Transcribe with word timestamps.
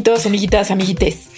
amiguitos, 0.00 0.24
amiguitas, 0.26 0.70
amiguites. 0.70 1.28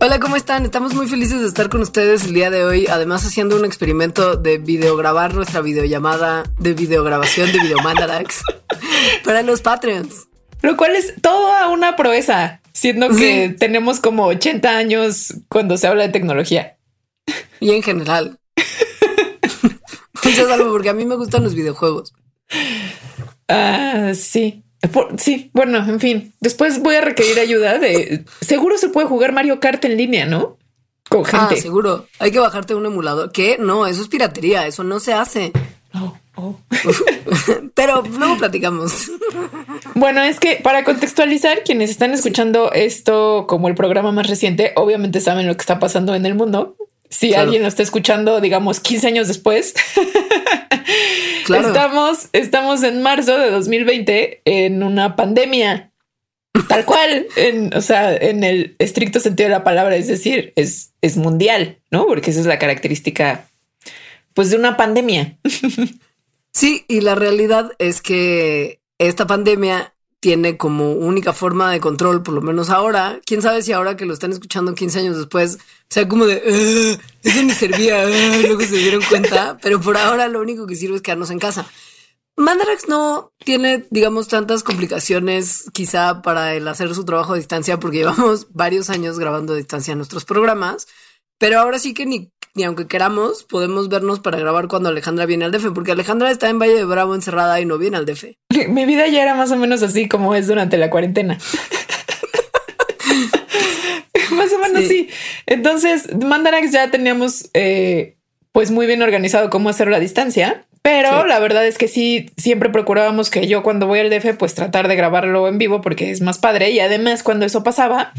Hola, 0.00 0.20
¿cómo 0.20 0.36
están? 0.36 0.64
Estamos 0.64 0.94
muy 0.94 1.08
felices 1.08 1.40
de 1.40 1.48
estar 1.48 1.68
con 1.68 1.80
ustedes 1.80 2.26
el 2.26 2.32
día 2.32 2.48
de 2.48 2.64
hoy. 2.64 2.86
Además, 2.86 3.26
haciendo 3.26 3.56
un 3.56 3.64
experimento 3.64 4.36
de 4.36 4.58
videograbar 4.58 5.34
nuestra 5.34 5.60
videollamada 5.62 6.44
de 6.60 6.74
videograbación 6.74 7.50
de 7.50 7.58
Videomandarax 7.58 8.44
para 9.24 9.42
los 9.42 9.62
Patreons. 9.62 10.28
Lo 10.62 10.76
cual 10.76 10.94
es 10.94 11.14
toda 11.22 11.68
una 11.70 11.96
proeza, 11.96 12.60
siendo 12.72 13.08
que 13.08 13.48
tenemos 13.58 13.98
como 13.98 14.26
80 14.26 14.76
años 14.76 15.34
cuando 15.48 15.76
se 15.76 15.88
habla 15.88 16.04
de 16.04 16.10
tecnología. 16.10 16.76
Y 17.58 17.72
en 17.72 17.82
general. 17.82 18.38
Eso 20.22 20.46
es 20.46 20.52
algo 20.52 20.70
porque 20.70 20.90
a 20.90 20.94
mí 20.94 21.04
me 21.04 21.16
gustan 21.16 21.42
los 21.42 21.56
videojuegos. 21.56 22.14
Ah, 23.48 24.12
sí. 24.14 24.63
Sí, 25.18 25.50
bueno, 25.52 25.78
en 25.78 26.00
fin. 26.00 26.34
Después 26.40 26.80
voy 26.80 26.96
a 26.96 27.00
requerir 27.00 27.38
ayuda 27.38 27.78
de. 27.78 28.24
Seguro 28.40 28.78
se 28.78 28.88
puede 28.88 29.06
jugar 29.06 29.32
Mario 29.32 29.60
Kart 29.60 29.84
en 29.84 29.96
línea, 29.96 30.26
¿no? 30.26 30.58
Con 31.08 31.22
ah, 31.26 31.28
gente. 31.28 31.54
Ah, 31.58 31.62
seguro. 31.62 32.06
Hay 32.18 32.30
que 32.30 32.38
bajarte 32.38 32.74
un 32.74 32.86
emulador. 32.86 33.32
¿Qué? 33.32 33.56
No, 33.58 33.86
eso 33.86 34.02
es 34.02 34.08
piratería. 34.08 34.66
Eso 34.66 34.84
no 34.84 35.00
se 35.00 35.12
hace. 35.12 35.52
Oh, 35.94 36.16
oh. 36.36 36.56
Pero 37.74 38.02
luego 38.02 38.38
platicamos. 38.38 39.10
Bueno, 39.94 40.22
es 40.22 40.40
que 40.40 40.56
para 40.56 40.84
contextualizar, 40.84 41.62
quienes 41.64 41.90
están 41.90 42.12
escuchando 42.12 42.72
esto 42.72 43.46
como 43.48 43.68
el 43.68 43.74
programa 43.74 44.12
más 44.12 44.28
reciente, 44.28 44.72
obviamente 44.76 45.20
saben 45.20 45.46
lo 45.46 45.54
que 45.54 45.60
está 45.60 45.78
pasando 45.78 46.14
en 46.14 46.26
el 46.26 46.34
mundo 46.34 46.76
si 47.14 47.32
alguien 47.32 47.62
lo 47.62 47.68
está 47.68 47.82
escuchando, 47.82 48.40
digamos, 48.40 48.80
15 48.80 49.06
años 49.06 49.28
después. 49.28 49.74
Estamos, 51.44 52.28
estamos 52.32 52.82
en 52.82 53.02
marzo 53.02 53.36
de 53.38 53.50
2020 53.50 54.40
en 54.46 54.82
una 54.82 55.14
pandemia. 55.14 55.92
Tal 56.68 56.84
cual, 56.86 57.26
en, 57.36 57.74
o 57.74 57.82
sea, 57.82 58.16
en 58.16 58.44
el 58.44 58.76
estricto 58.78 59.20
sentido 59.20 59.48
de 59.48 59.54
la 59.54 59.64
palabra, 59.64 59.96
es 59.96 60.08
decir, 60.08 60.52
es, 60.56 60.92
es 61.02 61.16
mundial, 61.18 61.78
¿no? 61.90 62.06
Porque 62.06 62.30
esa 62.30 62.40
es 62.40 62.46
la 62.46 62.58
característica, 62.58 63.46
pues, 64.32 64.50
de 64.50 64.56
una 64.56 64.76
pandemia. 64.76 65.38
Sí, 66.56 66.84
y 66.86 67.00
la 67.00 67.16
realidad 67.16 67.72
es 67.80 68.00
que 68.00 68.78
esta 68.98 69.26
pandemia 69.26 69.93
tiene 70.24 70.56
como 70.56 70.92
única 70.92 71.34
forma 71.34 71.70
de 71.70 71.80
control, 71.80 72.22
por 72.22 72.32
lo 72.32 72.40
menos 72.40 72.70
ahora. 72.70 73.20
Quién 73.26 73.42
sabe 73.42 73.60
si 73.60 73.72
ahora 73.72 73.94
que 73.94 74.06
lo 74.06 74.14
están 74.14 74.32
escuchando 74.32 74.74
15 74.74 75.00
años 75.00 75.18
después, 75.18 75.58
sea 75.90 76.08
como 76.08 76.24
de 76.24 76.98
eso 77.22 77.42
ni 77.42 77.50
servía, 77.50 78.06
luego 78.40 78.62
se 78.62 78.78
dieron 78.78 79.02
cuenta, 79.02 79.58
pero 79.60 79.82
por 79.82 79.98
ahora 79.98 80.26
lo 80.28 80.40
único 80.40 80.66
que 80.66 80.76
sirve 80.76 80.96
es 80.96 81.02
quedarnos 81.02 81.28
en 81.28 81.38
casa. 81.38 81.66
Mandarax 82.38 82.88
no 82.88 83.34
tiene, 83.44 83.84
digamos, 83.90 84.28
tantas 84.28 84.62
complicaciones 84.62 85.66
quizá 85.74 86.22
para 86.22 86.54
el 86.54 86.66
hacer 86.68 86.94
su 86.94 87.04
trabajo 87.04 87.34
a 87.34 87.36
distancia, 87.36 87.78
porque 87.78 87.98
llevamos 87.98 88.46
varios 88.54 88.88
años 88.88 89.18
grabando 89.18 89.52
a 89.52 89.56
distancia 89.56 89.94
nuestros 89.94 90.24
programas, 90.24 90.86
pero 91.36 91.60
ahora 91.60 91.78
sí 91.78 91.92
que 91.92 92.06
ni 92.06 92.32
ni 92.54 92.62
aunque 92.62 92.86
queramos, 92.86 93.42
podemos 93.42 93.88
vernos 93.88 94.20
para 94.20 94.38
grabar 94.38 94.68
cuando 94.68 94.88
Alejandra 94.88 95.26
viene 95.26 95.44
al 95.44 95.52
DF, 95.52 95.72
porque 95.74 95.92
Alejandra 95.92 96.30
está 96.30 96.48
en 96.48 96.60
Valle 96.60 96.74
de 96.74 96.84
Bravo 96.84 97.14
encerrada 97.14 97.60
y 97.60 97.66
no 97.66 97.78
viene 97.78 97.96
al 97.96 98.06
DF. 98.06 98.24
Mi 98.68 98.86
vida 98.86 99.08
ya 99.08 99.22
era 99.22 99.34
más 99.34 99.50
o 99.50 99.56
menos 99.56 99.82
así 99.82 100.08
como 100.08 100.34
es 100.34 100.46
durante 100.46 100.78
la 100.78 100.88
cuarentena. 100.88 101.36
más 104.30 104.52
o 104.52 104.58
menos 104.60 104.84
sí. 104.84 105.08
Entonces, 105.46 106.14
Mandarax 106.14 106.70
ya 106.70 106.90
teníamos 106.90 107.50
eh, 107.54 108.16
pues 108.52 108.70
muy 108.70 108.86
bien 108.86 109.02
organizado 109.02 109.50
cómo 109.50 109.68
hacerlo 109.68 109.96
a 109.96 110.00
distancia. 110.00 110.64
Pero 110.80 111.26
la 111.26 111.38
verdad 111.38 111.66
es 111.66 111.78
que 111.78 111.88
sí, 111.88 112.30
siempre 112.36 112.68
procurábamos 112.68 113.30
que 113.30 113.46
yo 113.46 113.62
cuando 113.62 113.86
voy 113.86 114.00
al 114.00 114.10
DF, 114.10 114.36
pues 114.36 114.54
tratar 114.54 114.86
de 114.86 114.96
grabarlo 114.96 115.48
en 115.48 115.56
vivo 115.56 115.80
porque 115.80 116.10
es 116.10 116.20
más 116.20 116.38
padre. 116.38 116.70
Y 116.70 116.80
además, 116.80 117.22
cuando 117.22 117.46
eso 117.46 117.64
pasaba, 117.64 118.12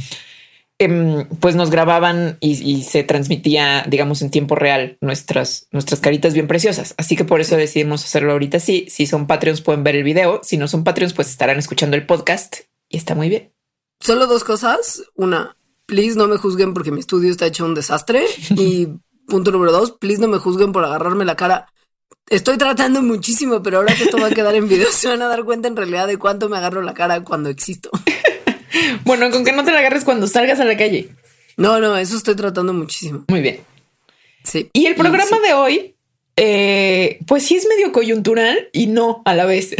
Em, 0.78 1.26
pues 1.40 1.56
nos 1.56 1.70
grababan 1.70 2.38
y, 2.42 2.84
se 2.84 3.04
transmitía, 3.04 3.86
digamos, 3.88 4.22
en 4.22 4.30
tiempo 4.30 4.56
real 4.56 4.98
nuestras, 5.00 5.68
nuestras 5.72 6.02
caritas 6.02 6.34
bien 6.34 6.48
preciosas. 6.48 6.94
Así 6.98 7.16
que 7.16 7.24
por 7.24 7.40
eso 7.40 7.56
decidimos 7.56 8.04
hacerlo 8.04 8.34
ahorita. 8.34 8.60
Sí, 8.60 8.86
si 8.90 9.08
son 9.08 9.26
Patreons 9.26 9.62
pueden 9.62 9.86
ver 9.86 9.96
el 9.96 10.04
video. 10.04 10.42
Si 10.44 10.58
no 10.58 10.68
son 10.68 10.84
Patreons, 10.84 11.14
pues 11.14 11.30
estarán 11.30 11.58
escuchando 11.60 11.96
el 11.96 12.06
podcast 12.06 12.58
y 12.90 12.98
está 12.98 13.16
muy 13.16 13.30
bien. 13.30 13.54
Solo 14.02 14.28
dos 14.28 14.44
cosas. 14.44 15.04
Una, 15.16 15.56
please 15.86 16.18
no 16.18 16.28
me 16.28 16.36
juzguen 16.36 16.74
porque 16.74 16.92
mi 16.92 17.00
estudio 17.00 17.32
está 17.32 17.46
hecho 17.46 17.64
un 17.66 17.74
desastre. 17.74 18.26
Y 18.58 18.90
punto 19.28 19.52
número 19.52 19.72
dos, 19.72 19.94
please 19.94 20.22
no 20.22 20.28
me 20.28 20.40
juzguen 20.40 20.74
por 20.74 20.84
agarrarme 20.84 21.24
la 21.24 21.38
cara. 21.38 21.72
Estoy 22.28 22.58
tratando 22.58 23.02
muchísimo, 23.02 23.64
pero 23.64 23.78
ahora 23.78 23.96
que 23.96 24.04
esto 24.04 24.18
va 24.18 24.28
a 24.28 24.32
quedar 24.32 24.56
en 24.56 24.68
video, 24.68 24.88
se 24.92 25.08
van 25.08 25.22
a 25.22 25.30
dar 25.30 25.46
cuenta 25.46 25.70
en 25.70 25.78
realidad 25.78 26.06
de 26.06 26.18
cuánto 26.18 26.50
me 26.50 26.58
agarro 26.58 26.82
la 26.82 26.94
cara 26.94 27.24
cuando 27.24 27.50
existo. 27.50 27.90
Bueno, 29.04 29.30
con 29.32 29.46
que 29.46 29.52
no 29.52 29.64
te 29.64 29.72
la 29.72 29.80
agarres 29.80 30.04
cuando 30.04 30.28
salgas 30.28 30.60
a 30.60 30.66
la 30.66 30.78
calle. 30.78 31.10
No, 31.58 31.80
no, 31.80 31.98
eso 31.98 32.18
estoy 32.18 32.36
tratando 32.36 32.74
muchísimo. 32.74 33.26
Muy 33.28 33.42
bien. 33.42 33.62
Sí. 34.44 34.70
Y 34.74 34.86
el 34.86 34.96
programa 34.96 35.40
de 35.40 35.54
hoy, 35.54 35.96
eh, 36.36 37.20
pues 37.28 37.46
sí 37.46 37.56
es 37.56 37.68
medio 37.68 37.92
coyuntural 37.92 38.70
y 38.74 38.88
no 38.88 39.22
a 39.26 39.34
la 39.34 39.46
vez. 39.46 39.76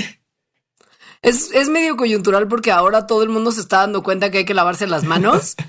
Es, 1.22 1.52
es 1.52 1.70
medio 1.70 1.98
coyuntural 1.98 2.48
porque 2.48 2.72
ahora 2.72 3.08
todo 3.08 3.24
el 3.24 3.30
mundo 3.30 3.52
se 3.52 3.62
está 3.62 3.78
dando 3.78 4.04
cuenta 4.04 4.32
que 4.32 4.40
hay 4.40 4.46
que 4.46 4.54
lavarse 4.54 4.88
las 4.88 5.04
manos. 5.04 5.56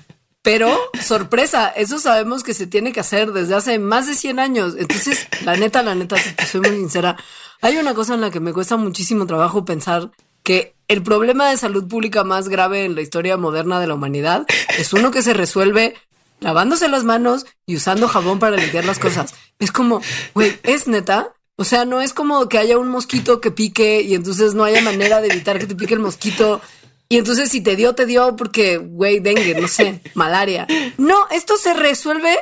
Pero, 0.46 0.78
sorpresa, 1.02 1.70
eso 1.70 1.98
sabemos 1.98 2.44
que 2.44 2.54
se 2.54 2.68
tiene 2.68 2.92
que 2.92 3.00
hacer 3.00 3.32
desde 3.32 3.56
hace 3.56 3.80
más 3.80 4.06
de 4.06 4.14
100 4.14 4.38
años. 4.38 4.74
Entonces, 4.78 5.26
la 5.44 5.56
neta, 5.56 5.82
la 5.82 5.96
neta, 5.96 6.16
si 6.18 6.34
te 6.34 6.46
soy 6.46 6.60
muy 6.60 6.70
sincera, 6.70 7.16
hay 7.60 7.78
una 7.78 7.94
cosa 7.94 8.14
en 8.14 8.20
la 8.20 8.30
que 8.30 8.38
me 8.38 8.52
cuesta 8.52 8.76
muchísimo 8.76 9.26
trabajo 9.26 9.64
pensar 9.64 10.12
que 10.46 10.76
el 10.86 11.02
problema 11.02 11.50
de 11.50 11.56
salud 11.56 11.88
pública 11.88 12.22
más 12.22 12.48
grave 12.48 12.84
en 12.84 12.94
la 12.94 13.00
historia 13.00 13.36
moderna 13.36 13.80
de 13.80 13.88
la 13.88 13.94
humanidad 13.94 14.46
es 14.78 14.92
uno 14.92 15.10
que 15.10 15.20
se 15.20 15.34
resuelve 15.34 15.96
lavándose 16.38 16.88
las 16.88 17.02
manos 17.02 17.46
y 17.66 17.74
usando 17.74 18.06
jabón 18.06 18.38
para 18.38 18.56
limpiar 18.56 18.84
las 18.84 19.00
cosas. 19.00 19.34
Es 19.58 19.72
como, 19.72 20.00
güey, 20.34 20.56
es 20.62 20.86
neta. 20.86 21.34
O 21.56 21.64
sea, 21.64 21.84
no 21.84 22.00
es 22.00 22.12
como 22.12 22.48
que 22.48 22.58
haya 22.58 22.78
un 22.78 22.88
mosquito 22.88 23.40
que 23.40 23.50
pique 23.50 24.02
y 24.02 24.14
entonces 24.14 24.54
no 24.54 24.62
haya 24.62 24.80
manera 24.82 25.20
de 25.20 25.26
evitar 25.26 25.58
que 25.58 25.66
te 25.66 25.74
pique 25.74 25.94
el 25.94 26.00
mosquito. 26.00 26.60
Y 27.08 27.18
entonces 27.18 27.50
si 27.50 27.60
te 27.60 27.74
dio, 27.74 27.96
te 27.96 28.06
dio 28.06 28.36
porque, 28.36 28.76
güey, 28.76 29.18
dengue, 29.18 29.60
no 29.60 29.66
sé, 29.66 30.00
malaria. 30.14 30.68
No, 30.96 31.26
esto 31.32 31.56
se 31.56 31.74
resuelve 31.74 32.38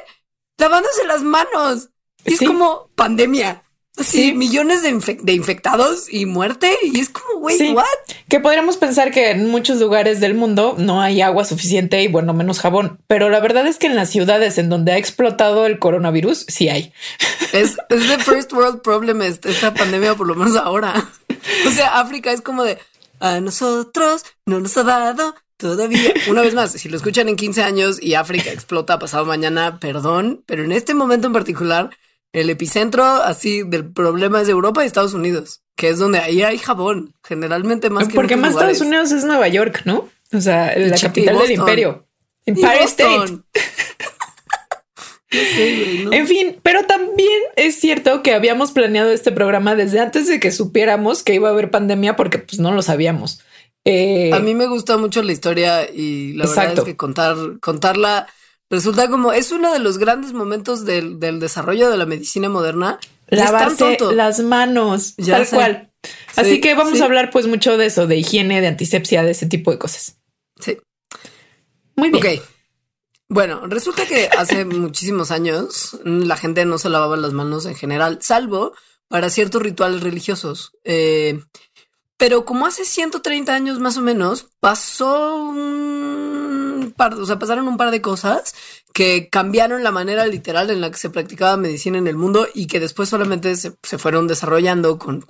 lavándose 0.59 1.07
las 1.07 1.23
manos. 1.23 1.89
Es 2.25 2.41
como 2.41 2.91
pandemia. 2.97 3.64
Sí, 3.97 4.33
millones 4.33 4.83
de, 4.83 5.33
infectados 5.33 6.13
y 6.13 6.27
muerte. 6.27 6.77
Y 6.83 6.99
es 6.99 7.11
como, 7.11 7.39
güey, 7.39 7.73
¿what? 7.73 7.85
Que 8.29 8.41
podríamos 8.41 8.77
pensar 8.77 9.13
que 9.13 9.31
en 9.31 9.49
muchos 9.49 9.79
lugares 9.79 10.19
del 10.19 10.35
mundo 10.35 10.75
no 10.77 11.01
hay 11.01 11.21
agua 11.21 11.45
suficiente 11.45 12.03
y 12.03 12.09
bueno, 12.09 12.35
menos 12.35 12.59
jabón. 12.59 12.99
Pero 13.07 13.31
la 13.31 13.39
verdad 13.39 13.69
es 13.69 13.79
que 13.79 13.87
en 13.87 13.95
las 13.95 14.11
ciudades 14.11 14.59
en 14.59 14.69
donde 14.69 14.93
ha 14.93 14.99
explotado 14.99 15.65
el 15.67 15.79
coronavirus, 15.79 16.47
sí 16.49 16.69
hay. 16.69 16.93
Es, 17.53 17.77
es 17.89 18.09
the 18.09 18.19
first 18.19 18.53
world 18.53 18.83
problem 18.83 19.23
esta 19.23 19.73
pandemia, 19.73 20.17
por 20.17 20.27
lo 20.27 20.35
menos 20.35 20.57
ahora. 20.57 21.09
O 21.69 21.71
sea, 21.71 22.01
África 22.01 22.33
es 22.33 22.41
como 22.41 22.65
de 22.65 22.79
a 23.21 23.41
nosotros 23.41 24.25
no 24.45 24.59
nos 24.59 24.77
ha 24.77 24.83
dado 24.83 25.37
todavía. 25.57 26.13
Una 26.29 26.43
vez 26.43 26.55
más, 26.55 26.73
si 26.73 26.89
lo 26.89 26.97
escuchan 26.97 27.29
en 27.29 27.37
15 27.37 27.63
años 27.63 28.03
y 28.03 28.15
África 28.15 28.51
explota 28.51 28.99
pasado 28.99 29.25
mañana, 29.25 29.79
perdón, 29.79 30.43
pero 30.47 30.65
en 30.65 30.73
este 30.73 30.95
momento 30.95 31.29
en 31.29 31.33
particular 31.33 31.91
el 32.35 32.51
epicentro 32.51 33.05
así 33.05 33.63
del 33.63 33.91
problema 33.91 34.43
es 34.43 34.49
Europa 34.49 34.83
y 34.83 34.87
Estados 34.87 35.15
Unidos, 35.15 35.63
que 35.77 35.89
es 35.89 35.99
donde 35.99 36.19
ahí 36.19 36.43
hay 36.43 36.59
jabón, 36.59 37.15
generalmente 37.23 37.89
más 37.91 38.09
que 38.09 38.15
Porque 38.15 38.37
más 38.37 38.51
Estados 38.51 38.81
Unidos 38.81 39.13
es 39.13 39.25
Nueva 39.25 39.49
York, 39.49 39.83
¿no? 39.85 40.09
O 40.33 40.41
sea, 40.41 40.77
la 40.77 40.99
capital 40.99 41.39
del 41.39 41.53
imperio. 41.53 42.07
Empire 42.45 42.85
State. 42.85 43.39
En 46.13 46.27
fin, 46.29 46.61
pero 46.63 46.85
también 46.85 47.43
es 47.57 47.81
cierto 47.81 48.23
que 48.23 48.35
habíamos 48.35 48.73
planeado 48.73 49.11
este 49.11 49.33
programa 49.33 49.75
desde 49.75 50.01
antes 50.01 50.29
de 50.29 50.39
que 50.39 50.53
supiéramos 50.53 51.23
que 51.23 51.35
iba 51.35 51.49
a 51.49 51.53
haber 51.53 51.71
pandemia 51.71 52.17
porque 52.17 52.39
pues 52.39 52.61
no 52.61 52.73
lo 52.73 52.83
sabíamos. 52.83 53.41
Eh, 53.85 54.31
a 54.33 54.39
mí 54.39 54.55
me 54.55 54.67
gusta 54.67 54.97
mucho 54.97 55.23
la 55.23 55.33
historia 55.33 55.91
y 55.91 56.35
la 56.35 56.47
verdad 56.47 56.79
es 56.79 56.85
que 56.85 56.97
contar, 56.97 57.37
contarla 57.61 58.29
Resulta 58.75 59.09
como 59.09 59.33
es 59.33 59.53
uno 59.53 59.73
de 59.73 59.79
los 59.79 59.99
grandes 59.99 60.33
momentos 60.33 60.85
del, 60.85 61.21
desarrollo 61.21 61.91
de 61.91 61.97
la 61.97 62.07
medicina 62.07 62.49
moderna. 62.49 62.99
Lavarse 63.29 63.97
las 64.13 64.41
manos, 64.41 65.15
tal 65.17 65.49
cual. 65.49 65.91
Así 66.35 66.61
que 66.61 66.75
vamos 66.75 67.01
a 67.01 67.05
hablar 67.05 67.31
pues 67.31 67.47
mucho 67.47 67.79
de 67.79 67.87
eso, 67.87 68.09
de 68.09 68.17
higiene, 68.17 68.61
de 68.61 68.67
antisepsia, 68.67 69.23
de 69.23 69.31
ese 69.31 69.47
tipo 69.47 69.71
de 69.71 69.79
cosas. 69.79 70.17
Sí. 70.59 70.77
Muy 71.95 72.11
bien. 72.11 72.39
Ok. 72.39 72.43
Bueno, 73.29 73.67
resulta 73.69 74.07
que 74.07 74.29
hace 74.37 74.65
muchísimos 74.65 75.31
años 75.31 75.97
la 76.05 76.37
gente 76.37 76.65
no 76.65 76.79
se 76.79 76.91
lavaba 76.91 77.17
las 77.17 77.33
manos 77.33 77.67
en 77.67 77.77
general, 77.77 78.19
salvo 78.23 78.75
para 79.07 79.31
ciertos 79.31 79.63
rituales 79.63 80.03
religiosos. 80.03 80.73
Eh, 80.83 81.41
pero 82.17 82.45
como 82.45 82.67
hace 82.67 82.85
130 82.85 83.53
años 83.53 83.81
más 83.81 83.97
o 83.97 84.01
menos, 84.01 84.49
pasó 84.61 85.37
un 85.45 86.95
par, 86.97 87.15
o 87.15 87.27
sea, 87.27 87.39
pasaron 87.39 87.67
un 87.69 87.77
par 87.77 87.91
de 87.91 88.01
cosas 88.01 88.55
que 88.93 89.29
cambiaron 89.29 89.83
la 89.83 89.91
manera 89.91 90.25
literal 90.27 90.71
en 90.71 90.81
la 90.81 90.91
que 90.91 90.99
se 90.99 91.11
practicaba 91.11 91.57
medicina 91.57 91.99
en 91.99 92.07
el 92.07 92.17
mundo 92.17 92.47
y 92.55 92.69
que 92.69 92.79
después 92.79 93.09
solamente 93.09 93.57
se, 93.57 93.73
fueron 93.99 94.29
desarrollando 94.29 94.99
con 94.99 95.27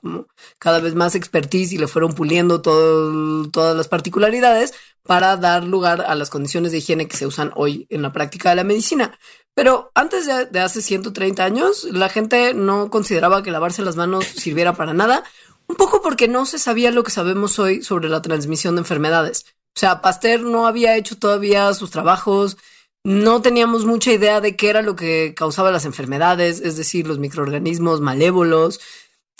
cada 0.58 0.80
vez 0.80 0.94
más 0.94 1.14
expertise 1.14 1.72
y 1.72 1.78
le 1.78 1.88
fueron 1.88 2.12
puliendo 2.12 2.60
todas 2.60 3.74
las 3.74 3.88
particularidades 3.88 4.74
para 5.02 5.38
dar 5.38 5.64
lugar 5.64 6.02
a 6.06 6.14
las 6.14 6.28
condiciones 6.28 6.72
de 6.72 6.78
higiene 6.78 7.08
que 7.08 7.16
se 7.16 7.26
usan 7.26 7.52
hoy 7.56 7.86
en 7.88 8.02
la 8.02 8.12
práctica 8.12 8.50
de 8.50 8.56
la 8.56 8.64
medicina. 8.64 9.18
Pero 9.54 9.92
antes 9.94 10.26
de, 10.26 10.46
de, 10.46 10.60
hace 10.60 10.82
130 10.82 11.44
años, 11.44 11.84
la 11.84 12.08
gente 12.08 12.54
no 12.54 12.90
consideraba 12.90 13.42
que 13.42 13.50
lavarse 13.50 13.82
las 13.82 13.96
manos 13.96 14.26
sirviera 14.26 14.74
para 14.74 14.92
nada, 14.94 15.22
un 15.66 15.76
poco 15.76 16.02
porque 16.02 16.28
no 16.28 16.46
se 16.46 16.58
sabía 16.58 16.90
lo 16.90 17.04
que 17.04 17.10
sabemos 17.10 17.58
hoy 17.58 17.82
sobre 17.82 18.08
la 18.08 18.22
transmisión 18.22 18.74
de 18.76 18.80
enfermedades. 18.80 19.46
O 19.76 19.80
sea, 19.80 20.00
Pasteur 20.00 20.42
no 20.42 20.66
había 20.66 20.96
hecho 20.96 21.18
todavía 21.18 21.72
sus 21.74 21.90
trabajos, 21.90 22.56
no 23.02 23.42
teníamos 23.42 23.84
mucha 23.84 24.12
idea 24.12 24.40
de 24.40 24.56
qué 24.56 24.70
era 24.70 24.82
lo 24.82 24.96
que 24.96 25.34
causaba 25.36 25.70
las 25.70 25.84
enfermedades, 25.84 26.60
es 26.60 26.76
decir, 26.76 27.06
los 27.06 27.18
microorganismos 27.18 28.00
malévolos. 28.00 28.80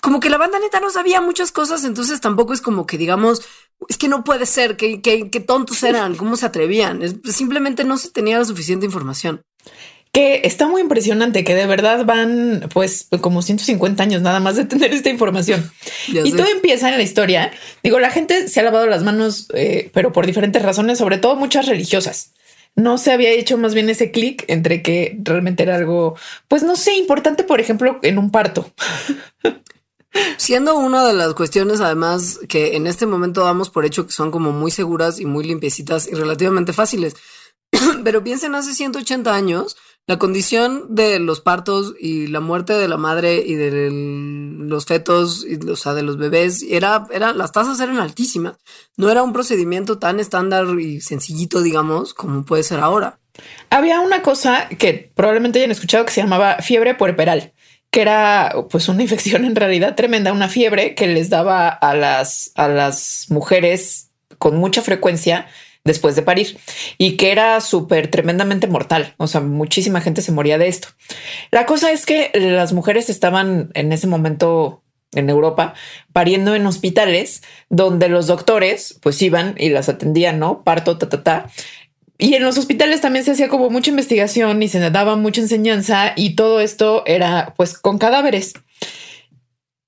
Como 0.02 0.20
que 0.20 0.28
la 0.28 0.38
banda 0.38 0.58
neta 0.58 0.80
no 0.80 0.90
sabía 0.90 1.20
muchas 1.20 1.50
cosas, 1.52 1.84
entonces 1.84 2.20
tampoco 2.20 2.52
es 2.52 2.60
como 2.60 2.86
que 2.86 2.98
digamos, 2.98 3.42
es 3.88 3.96
que 3.96 4.08
no 4.08 4.22
puede 4.22 4.44
ser, 4.44 4.76
que, 4.76 5.44
tontos 5.46 5.82
eran, 5.82 6.16
cómo 6.16 6.36
se 6.36 6.46
atrevían. 6.46 7.00
simplemente 7.24 7.84
no 7.84 7.96
se 7.96 8.10
tenía 8.10 8.38
la 8.38 8.44
suficiente 8.44 8.86
información 8.86 9.42
que 10.14 10.43
está 10.44 10.69
muy 10.69 10.81
impresionante, 10.81 11.43
que 11.43 11.56
de 11.56 11.66
verdad 11.66 12.05
van 12.05 12.69
pues 12.72 13.08
como 13.20 13.43
150 13.43 14.00
años 14.00 14.22
nada 14.22 14.38
más 14.38 14.55
de 14.55 14.64
tener 14.64 14.94
esta 14.94 15.11
información. 15.11 15.70
y 16.06 16.31
todo 16.31 16.46
empieza 16.46 16.88
en 16.88 16.96
la 16.96 17.02
historia. 17.02 17.50
Digo, 17.82 17.99
la 17.99 18.11
gente 18.11 18.46
se 18.46 18.61
ha 18.61 18.62
lavado 18.62 18.87
las 18.87 19.02
manos, 19.02 19.49
eh, 19.55 19.90
pero 19.93 20.12
por 20.12 20.25
diferentes 20.25 20.62
razones, 20.62 20.99
sobre 20.99 21.19
todo 21.19 21.34
muchas 21.34 21.66
religiosas. 21.66 22.31
No 22.76 22.96
se 22.96 23.11
había 23.12 23.31
hecho 23.31 23.58
más 23.58 23.75
bien 23.75 23.90
ese 23.90 24.12
clic 24.12 24.44
entre 24.46 24.82
que 24.82 25.19
realmente 25.20 25.64
era 25.64 25.75
algo, 25.75 26.17
pues 26.46 26.62
no 26.62 26.76
sé, 26.76 26.94
importante, 26.94 27.43
por 27.43 27.60
ejemplo, 27.60 27.99
en 28.02 28.19
un 28.19 28.31
parto. 28.31 28.72
Siendo 30.37 30.78
una 30.78 31.05
de 31.05 31.14
las 31.14 31.34
cuestiones, 31.34 31.81
además, 31.81 32.38
que 32.49 32.76
en 32.76 32.87
este 32.87 33.06
momento 33.06 33.43
damos 33.43 33.69
por 33.69 33.84
hecho 33.84 34.06
que 34.06 34.12
son 34.12 34.31
como 34.31 34.52
muy 34.52 34.70
seguras 34.70 35.19
y 35.19 35.25
muy 35.25 35.44
limpiecitas 35.44 36.06
y 36.06 36.14
relativamente 36.14 36.72
fáciles. 36.72 37.17
Pero 38.05 38.22
piensen 38.22 38.55
hace 38.55 38.75
180 38.75 39.34
años, 39.34 39.76
la 40.06 40.18
condición 40.18 40.94
de 40.94 41.18
los 41.18 41.40
partos 41.40 41.94
y 41.98 42.26
la 42.26 42.40
muerte 42.40 42.74
de 42.74 42.88
la 42.88 42.98
madre 42.98 43.36
y 43.36 43.54
de 43.54 43.90
los 43.90 44.84
fetos, 44.84 45.46
y, 45.48 45.56
o 45.68 45.76
sea, 45.76 45.94
de 45.94 46.02
los 46.02 46.18
bebés, 46.18 46.62
era, 46.68 47.06
era, 47.10 47.32
las 47.32 47.52
tasas 47.52 47.80
eran 47.80 47.98
altísimas. 47.98 48.56
No 48.96 49.10
era 49.10 49.22
un 49.22 49.32
procedimiento 49.32 49.98
tan 49.98 50.20
estándar 50.20 50.66
y 50.78 51.00
sencillito, 51.00 51.62
digamos, 51.62 52.12
como 52.12 52.44
puede 52.44 52.62
ser 52.64 52.80
ahora. 52.80 53.18
Había 53.70 54.00
una 54.00 54.22
cosa 54.22 54.68
que 54.68 55.10
probablemente 55.14 55.58
hayan 55.58 55.70
escuchado 55.70 56.04
que 56.04 56.12
se 56.12 56.20
llamaba 56.20 56.58
fiebre 56.58 56.94
puerperal, 56.94 57.54
que 57.90 58.02
era 58.02 58.54
pues 58.70 58.88
una 58.88 59.02
infección 59.04 59.46
en 59.46 59.56
realidad 59.56 59.94
tremenda, 59.94 60.32
una 60.32 60.48
fiebre 60.48 60.94
que 60.94 61.06
les 61.06 61.30
daba 61.30 61.68
a 61.68 61.94
las, 61.94 62.52
a 62.56 62.68
las 62.68 63.26
mujeres 63.30 64.10
con 64.36 64.56
mucha 64.56 64.82
frecuencia 64.82 65.46
después 65.84 66.16
de 66.16 66.22
parir 66.22 66.58
y 66.98 67.16
que 67.16 67.31
era 67.31 67.60
súper 67.60 68.08
tremendamente 68.08 68.66
mortal. 68.66 69.14
O 69.19 69.26
sea, 69.26 69.40
muchísima 69.40 70.00
gente 70.00 70.22
se 70.22 70.32
moría 70.32 70.58
de 70.58 70.69
esto. 70.69 70.88
La 71.50 71.66
cosa 71.66 71.92
es 71.92 72.06
que 72.06 72.31
las 72.34 72.72
mujeres 72.72 73.10
estaban 73.10 73.70
en 73.75 73.92
ese 73.92 74.06
momento 74.06 74.82
en 75.12 75.31
Europa 75.31 75.75
pariendo 76.12 76.54
en 76.54 76.66
hospitales 76.66 77.42
donde 77.69 78.08
los 78.08 78.26
doctores 78.26 78.98
pues 79.00 79.20
iban 79.22 79.54
y 79.58 79.69
las 79.69 79.88
atendían, 79.88 80.38
¿no? 80.38 80.64
Parto, 80.64 80.98
ta, 80.98 81.08
ta, 81.08 81.22
ta. 81.22 81.50
Y 82.16 82.34
en 82.34 82.44
los 82.44 82.58
hospitales 82.58 83.00
también 83.00 83.25
se 83.25 83.32
hacía 83.32 83.48
como 83.48 83.70
mucha 83.70 83.90
investigación 83.90 84.62
y 84.62 84.69
se 84.69 84.78
daba 84.90 85.16
mucha 85.16 85.40
enseñanza 85.40 86.12
y 86.16 86.34
todo 86.36 86.60
esto 86.60 87.02
era 87.06 87.54
pues 87.56 87.78
con 87.78 87.98
cadáveres. 87.98 88.54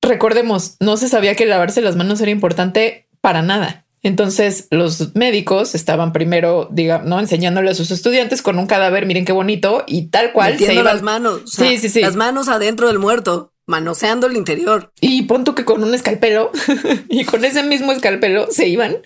Recordemos, 0.02 0.76
no 0.81 0.96
se 0.96 1.08
sabía 1.08 1.34
que 1.34 1.46
lavarse 1.46 1.81
las 1.81 1.96
manos 1.96 2.20
era 2.20 2.31
importante 2.31 3.08
para 3.20 3.43
nada. 3.43 3.85
Entonces 4.06 4.69
los 4.70 5.17
médicos 5.17 5.75
estaban 5.75 6.12
primero, 6.12 6.69
digamos, 6.70 7.08
¿no? 7.08 7.19
enseñándole 7.19 7.73
a 7.73 7.75
sus 7.75 7.91
estudiantes 7.91 8.41
con 8.41 8.56
un 8.56 8.69
cadáver, 8.69 9.05
miren 9.05 9.25
qué 9.25 9.32
bonito, 9.32 9.82
y 9.88 10.11
tal 10.11 10.31
cual. 10.31 10.53
Metiendo 10.53 10.85
las 10.85 11.03
manos. 11.03 11.43
sí, 11.47 11.76
sí, 11.79 11.88
sí. 11.88 12.03
Las 12.03 12.14
manos 12.14 12.47
adentro 12.47 12.87
del 12.87 13.00
muerto, 13.00 13.53
manoseando 13.67 14.29
el 14.29 14.37
interior. 14.37 14.93
Y 15.00 15.23
punto 15.23 15.56
que 15.56 15.64
con 15.64 15.82
un 15.82 15.93
escalpelo 15.93 16.53
y 17.08 17.25
con 17.25 17.44
ese 17.44 17.64
mismo 17.64 17.91
escalpelo 17.91 18.47
se 18.53 18.69
iban. 18.69 18.99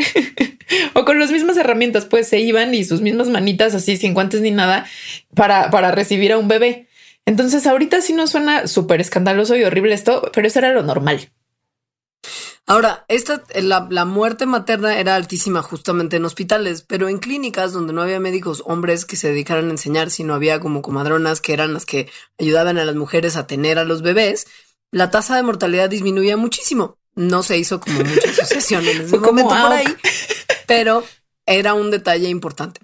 o 0.93 1.07
con 1.07 1.19
las 1.19 1.31
mismas 1.31 1.57
herramientas, 1.57 2.05
pues 2.05 2.29
se 2.29 2.41
iban 2.41 2.75
y 2.75 2.85
sus 2.85 3.01
mismas 3.01 3.29
manitas 3.29 3.75
así 3.75 3.97
sin 3.97 4.13
guantes 4.13 4.43
ni 4.43 4.51
nada 4.51 4.85
para, 5.35 5.71
para 5.71 5.93
recibir 5.93 6.31
a 6.33 6.37
un 6.37 6.47
bebé. 6.47 6.89
Entonces 7.25 7.67
ahorita 7.67 8.03
sí 8.03 8.13
nos 8.13 8.33
suena 8.33 8.67
súper 8.67 9.01
escandaloso 9.01 9.57
y 9.57 9.65
horrible 9.65 9.95
esto, 9.95 10.31
pero 10.35 10.47
eso 10.47 10.59
era 10.59 10.75
lo 10.75 10.83
normal. 10.83 11.31
Ahora, 12.67 13.05
esta, 13.09 13.43
la, 13.55 13.89
la, 13.91 14.05
muerte 14.05 14.47
materna 14.47 14.99
era 14.99 15.17
altísima 15.17 15.61
justamente 15.63 16.17
en 16.17 16.25
hospitales, 16.25 16.83
pero 16.83 17.09
en 17.09 17.19
clínicas 17.19 17.73
donde 17.73 17.93
no 17.93 18.03
había 18.03 18.21
médicos 18.21 18.63
hombres 18.65 19.05
que 19.05 19.17
se 19.17 19.29
dedicaran 19.29 19.69
a 19.69 19.73
enseñar, 19.73 20.11
sino 20.11 20.35
había 20.35 20.61
como 20.61 20.83
comadronas 20.83 21.41
que 21.41 21.53
eran 21.53 21.75
las 21.75 21.85
que 21.85 22.09
ayudaban 22.39 22.79
a 22.79 22.85
las 22.85 22.95
mujeres 22.95 23.37
a 23.37 23.47
tener 23.47 23.79
a 23.79 23.85
los 23.85 24.03
bebés, 24.03 24.47
la 24.93 25.11
tasa 25.11 25.37
de 25.37 25.43
mortalidad 25.43 25.91
disminuía 25.91 26.37
muchísimo. 26.37 26.99
No 27.17 27.43
se 27.43 27.59
hizo 27.59 27.81
como 27.81 28.05
mucha 28.05 28.31
asociación 28.31 28.87
en 28.87 29.01
ese 29.03 29.19
momento 29.19 29.51
por 29.51 29.73
ahí, 29.73 29.97
pero 30.67 31.05
era 31.47 31.75
un 31.75 31.91
detalle 31.91 32.29
importante. 32.29 32.81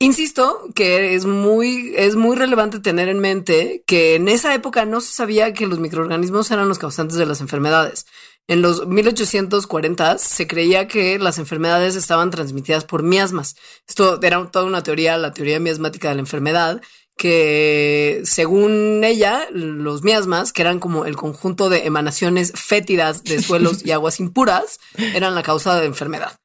Insisto 0.00 0.68
que 0.74 1.14
es 1.14 1.24
muy, 1.24 1.92
es 1.96 2.14
muy 2.14 2.36
relevante 2.36 2.78
tener 2.78 3.08
en 3.08 3.18
mente 3.18 3.82
que 3.86 4.14
en 4.14 4.28
esa 4.28 4.54
época 4.54 4.84
no 4.84 5.00
se 5.00 5.12
sabía 5.12 5.52
que 5.54 5.66
los 5.66 5.80
microorganismos 5.80 6.50
eran 6.50 6.68
los 6.68 6.78
causantes 6.78 7.16
de 7.16 7.26
las 7.26 7.40
enfermedades. 7.40 8.06
En 8.48 8.62
los 8.62 8.86
1840 8.86 10.16
se 10.16 10.46
creía 10.46 10.88
que 10.88 11.18
las 11.18 11.36
enfermedades 11.36 11.96
estaban 11.96 12.30
transmitidas 12.30 12.86
por 12.86 13.02
miasmas. 13.02 13.56
Esto 13.86 14.18
era 14.22 14.50
toda 14.50 14.64
una 14.64 14.82
teoría, 14.82 15.18
la 15.18 15.34
teoría 15.34 15.60
miasmática 15.60 16.08
de 16.08 16.14
la 16.14 16.20
enfermedad, 16.20 16.80
que 17.18 18.22
según 18.24 19.02
ella, 19.04 19.46
los 19.52 20.02
miasmas, 20.02 20.54
que 20.54 20.62
eran 20.62 20.80
como 20.80 21.04
el 21.04 21.16
conjunto 21.16 21.68
de 21.68 21.84
emanaciones 21.84 22.52
fétidas 22.54 23.22
de 23.22 23.42
suelos 23.42 23.84
y 23.84 23.90
aguas 23.90 24.18
impuras, 24.18 24.80
eran 24.96 25.34
la 25.34 25.42
causa 25.42 25.78
de 25.78 25.84
enfermedad. 25.84 26.38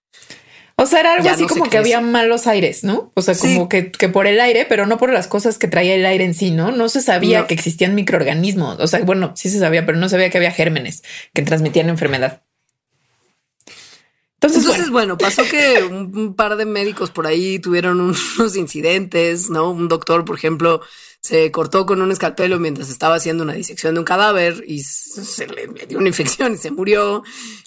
O 0.84 0.86
sea, 0.86 1.00
era 1.00 1.14
algo 1.14 1.30
así 1.30 1.48
como 1.48 1.70
que 1.70 1.78
había 1.78 2.02
malos 2.02 2.46
aires, 2.46 2.84
¿no? 2.84 3.14
O 3.16 3.22
sea, 3.22 3.36
como 3.38 3.70
que, 3.70 3.84
por 4.12 4.28
el 4.28 4.42
aire, 4.42 4.66
pero 4.68 4.86
no 4.86 4.98
por 4.98 5.14
las 5.14 5.28
cosas 5.28 5.58
que 5.58 5.70
traía 5.70 5.96
el 5.96 6.06
aire 6.06 6.26
en 6.26 6.34
sí, 6.34 6.52
¿no? 6.52 6.74
No 6.74 6.90
se 6.90 7.02
sabía 7.02 7.48
que 7.48 7.54
existían 7.54 7.96
microorganismos. 7.96 8.82
O 8.82 8.88
sea, 8.88 9.00
bueno, 9.00 9.32
sí 9.34 9.50
se 9.50 9.60
sabía, 9.60 9.86
pero 9.86 9.98
no 9.98 10.10
sabía 10.10 10.30
que 10.30 10.38
había 10.38 10.52
gérmenes 10.52 11.02
que 11.34 11.42
transmitían 11.42 11.88
enfermedad. 11.88 12.44
Entonces, 14.42 14.90
bueno. 14.90 15.18
pasó 15.18 15.44
que 15.50 15.84
un, 15.84 16.36
par 16.36 16.58
de 16.58 16.66
médicos 16.66 17.12
por 17.12 17.28
ahí 17.28 17.60
tuvieron 17.60 18.02
unos 18.38 18.56
incidentes, 18.58 19.50
¿no? 19.50 19.72
Un 19.72 19.88
doctor, 19.88 20.26
por 20.26 20.36
ejemplo, 20.36 20.82
se 21.24 21.52
cortó 21.52 21.86
con 21.86 22.02
un 22.02 22.12
escalpelo 22.12 22.60
mientras 22.60 22.90
estaba 22.90 23.16
haciendo 23.16 23.44
una 23.44 23.54
disección 23.54 23.94
de 23.94 24.02
un 24.02 24.06
cadáver 24.06 24.66
y 24.68 24.84
se 24.84 25.48
le, 25.48 25.68
dio 25.88 25.98
una 25.98 26.10
infección 26.10 26.54
y 26.54 26.58
se 26.58 26.70
murió. 26.70 27.24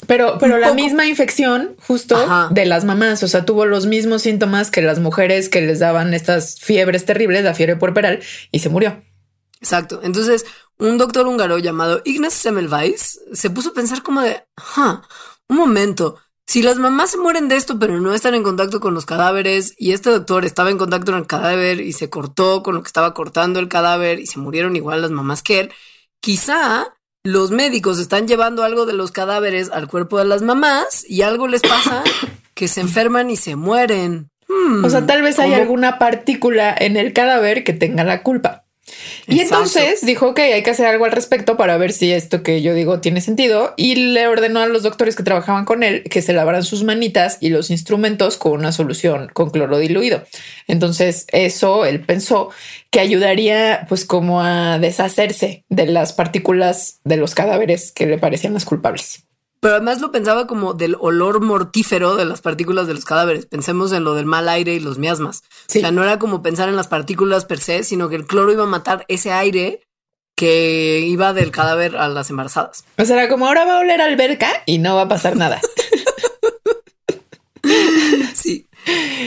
Pero, 0.07 0.37
pero 0.39 0.59
la 0.59 0.75
misma 0.75 1.07
infección 1.07 1.75
justo 1.87 2.19
de 2.51 2.67
las 2.67 2.85
mamás, 2.85 3.23
o 3.23 3.29
sea, 3.29 3.47
tuvo 3.47 3.65
los 3.65 3.87
mismos 3.87 4.23
síntomas 4.23 4.71
que 4.71 4.83
las 4.83 4.99
mujeres 4.99 5.49
que 5.49 5.63
les 5.63 5.79
daban 5.79 6.13
estas 6.13 6.61
fiebres 6.61 7.07
terribles, 7.07 7.45
la 7.45 7.55
fiebre 7.55 7.77
puerperal, 7.77 8.21
y 8.53 8.59
se 8.59 8.69
murió. 8.69 9.03
Exacto. 9.59 10.01
Entonces, 10.03 10.45
un 10.79 10.99
doctor 10.99 11.27
húngaro 11.27 11.57
llamado 11.57 12.03
Ignaz 12.05 12.35
Semmelweis 12.35 13.21
se 13.33 13.49
puso 13.49 13.71
a 13.71 13.75
pensar 13.75 14.03
como 14.03 14.21
de, 14.21 14.45
un 15.49 15.57
momento, 15.57 16.19
si 16.47 16.63
las 16.63 16.79
mamás 16.79 17.11
se 17.11 17.19
mueren 17.19 17.49
de 17.49 17.57
esto, 17.57 17.79
pero 17.79 18.01
no 18.01 18.15
están 18.15 18.35
en 18.35 18.45
contacto 18.45 18.79
con 18.79 18.95
los 18.95 19.05
cadáveres, 19.05 19.75
y 19.79 19.93
este 19.93 20.11
doctor 20.11 20.45
estaba 20.45 20.71
en 20.71 20.79
contacto 20.79 21.13
con 21.13 21.21
el 21.21 21.27
cadáver 21.27 21.81
y 21.81 21.93
se 21.93 22.09
cortó 22.09 22.63
con 22.63 22.75
lo 22.77 22.83
que 22.83 22.87
estaba 22.87 23.15
cortando 23.15 23.59
el 23.59 23.69
cadáver 23.69 24.21
y 24.21 24.27
se 24.27 24.39
murieron 24.39 24.77
igual 24.77 25.03
las 25.03 25.11
mamás 25.11 25.43
que 25.43 25.61
él, 25.61 25.73
quizá 26.21 26.97
los 27.25 27.51
médicos 27.51 27.99
están 27.99 28.29
llevando 28.29 28.63
algo 28.63 28.87
de 28.87 28.93
los 28.93 29.11
cadáveres 29.11 29.71
al 29.71 29.89
cuerpo 29.89 30.19
de 30.19 30.27
las 30.27 30.43
mamás 30.43 31.05
y 31.09 31.23
algo 31.23 31.49
les 31.49 31.63
pasa 31.63 32.05
que 32.55 32.69
se 32.69 32.81
enferman 32.81 33.31
y 33.31 33.37
se 33.37 33.57
mueren. 33.57 34.31
o 34.85 34.89
sea, 34.89 35.05
tal 35.05 35.23
vez 35.23 35.41
hay 35.41 35.53
alguna 35.55 35.99
partícula 35.99 36.75
en 36.79 36.97
el 36.97 37.13
cadáver 37.13 37.65
que 37.65 37.73
tenga 37.73 38.05
la 38.05 38.23
culpa. 38.23 38.66
Y 39.27 39.41
entonces 39.41 40.07
dijo 40.07 40.33
que 40.33 40.55
hay 40.55 40.63
que 40.63 40.71
hacer 40.71 40.87
algo 40.87 41.05
al 41.07 41.13
respecto 41.13 41.57
para 41.57 41.77
ver 41.77 41.93
si 41.93 42.13
esto 42.13 42.45
que 42.45 42.63
yo 42.63 42.73
digo 42.73 43.01
tiene 43.01 43.21
sentido 43.21 43.75
y 43.77 43.97
le 43.97 44.29
ordenó 44.29 44.61
a 44.61 44.67
los 44.67 44.85
doctores 44.85 45.17
que 45.17 45.25
trabajaban 45.25 45.65
con 45.65 45.83
él 45.83 46.05
que 46.05 46.23
se 46.23 46.33
lavaran 46.33 46.63
sus 46.63 46.85
manitas 46.85 47.39
y 47.41 47.49
los 47.49 47.71
instrumentos 47.71 48.37
con 48.37 48.53
una 48.53 48.71
solución 48.71 49.29
con 49.33 49.51
cloro 49.51 49.79
diluido. 49.79 50.23
Entonces 50.69 51.27
eso 51.33 51.85
él 51.85 52.01
pensó 52.01 52.51
que 52.91 53.01
ayudaría 53.01 53.87
pues 53.89 54.05
como 54.05 54.41
a 54.41 54.79
deshacerse 54.79 55.65
de 55.69 55.87
las 55.87 56.13
partículas 56.13 57.01
de 57.03 57.17
los 57.17 57.35
cadáveres 57.35 57.91
que 57.91 58.07
le 58.07 58.19
parecían 58.19 58.55
las 58.55 58.65
culpables. 58.65 59.26
Pero 59.67 59.79
además 59.79 60.01
lo 60.01 60.13
pensaba 60.13 60.47
como 60.47 60.75
del 60.75 60.97
olor 61.01 61.41
mortífero 61.41 62.15
de 62.15 62.25
las 62.25 62.41
partículas 62.41 62.87
de 62.87 62.95
los 62.95 63.05
cadáveres. 63.05 63.47
Pensemos 63.47 63.91
en 63.91 64.05
lo 64.05 64.15
del 64.15 64.25
mal 64.25 64.49
aire 64.49 64.75
y 64.75 64.79
los 64.79 64.97
miasmas. 64.97 65.43
O 65.69 65.73
sea, 65.73 65.91
no 65.91 66.05
era 66.05 66.21
como 66.21 66.41
pensar 66.41 66.69
en 66.69 66.77
las 66.77 66.87
partículas 66.87 67.47
per 67.47 67.59
se, 67.59 67.83
sino 67.83 68.09
que 68.09 68.15
el 68.15 68.29
cloro 68.29 68.53
iba 68.53 68.63
a 68.63 68.69
matar 68.69 69.05
ese 69.09 69.33
aire 69.33 69.83
que 70.37 71.01
iba 71.01 71.33
del 71.33 71.51
cadáver 71.51 71.97
a 71.97 72.07
las 72.07 72.31
embarazadas. 72.31 72.85
O 72.97 73.05
sea, 73.05 73.17
era 73.17 73.29
como 73.29 73.49
ahora 73.49 73.65
va 73.65 73.79
a 73.79 73.81
oler 73.81 74.01
alberca 74.01 74.49
y 74.67 74.79
no 74.79 74.95
va 74.95 75.03
a 75.03 75.09
pasar 75.09 75.35
nada. 75.35 75.61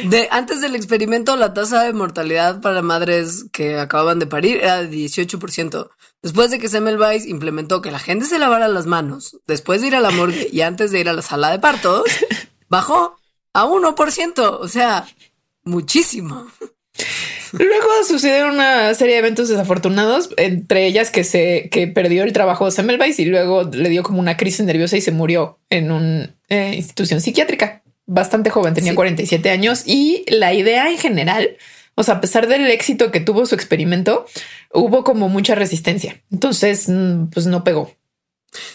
De, 0.06 0.28
antes 0.32 0.62
del 0.62 0.76
experimento, 0.76 1.36
la 1.36 1.54
tasa 1.54 1.84
de 1.84 1.94
mortalidad 1.94 2.62
para 2.62 2.82
madres 2.82 3.46
que 3.52 3.78
acababan 3.78 4.20
de 4.20 4.28
parir 4.28 4.58
era 4.58 4.84
de 4.84 4.90
18%. 4.90 5.90
Después 6.22 6.52
de 6.52 6.60
que 6.60 6.70
Semmelweis 6.70 7.26
implementó 7.26 7.82
que 7.82 7.92
la 7.92 8.00
gente 8.00 8.26
se 8.26 8.40
lavara 8.40 8.68
las 8.68 8.86
manos 8.86 9.38
después 9.48 9.82
de 9.82 9.88
ir 9.88 9.96
a 9.96 10.02
la 10.02 10.12
morgue 10.12 10.50
y 10.52 10.62
antes 10.62 10.92
de 10.92 11.00
ir 11.00 11.10
a 11.10 11.14
la 11.14 11.22
sala 11.22 11.52
de 11.52 11.60
partos, 11.60 12.04
bajó 12.70 13.18
a 13.54 13.66
1%. 13.66 14.58
O 14.60 14.68
sea, 14.68 15.08
muchísimo. 15.64 16.48
Luego 17.54 17.88
sucedieron 18.08 18.56
una 18.56 18.94
serie 18.94 19.16
de 19.16 19.20
eventos 19.20 19.50
desafortunados, 19.50 20.30
entre 20.38 20.86
ellas 20.86 21.10
que 21.10 21.24
se 21.24 21.70
que 21.72 21.88
perdió 21.88 22.24
el 22.24 22.34
trabajo 22.34 22.66
de 22.66 22.72
Semmelweis 22.72 23.20
y 23.20 23.26
luego 23.26 23.64
le 23.64 23.90
dio 23.90 24.04
como 24.04 24.20
una 24.20 24.38
crisis 24.38 24.66
nerviosa 24.66 24.98
y 24.98 25.02
se 25.02 25.12
murió 25.12 25.60
en 25.70 25.92
una 25.92 26.36
eh, 26.50 26.74
institución 26.76 27.22
psiquiátrica. 27.22 27.84
Bastante 28.12 28.50
joven, 28.50 28.74
tenía 28.74 28.96
47 28.96 29.52
años 29.52 29.84
y 29.86 30.26
la 30.30 30.52
idea 30.52 30.90
en 30.90 30.98
general, 30.98 31.58
o 31.94 32.02
sea, 32.02 32.16
a 32.16 32.22
pesar 32.22 32.48
del 32.48 32.66
éxito 32.66 33.12
que 33.12 33.20
tuvo 33.20 33.46
su 33.46 33.54
experimento, 33.54 34.26
hubo 34.74 35.04
como 35.04 35.30
mucha 35.30 35.54
resistencia. 35.54 36.20
Entonces, 36.32 36.90
mm, 36.90 37.28
pues 37.28 37.46
no 37.46 37.64
pegó. 37.64 37.94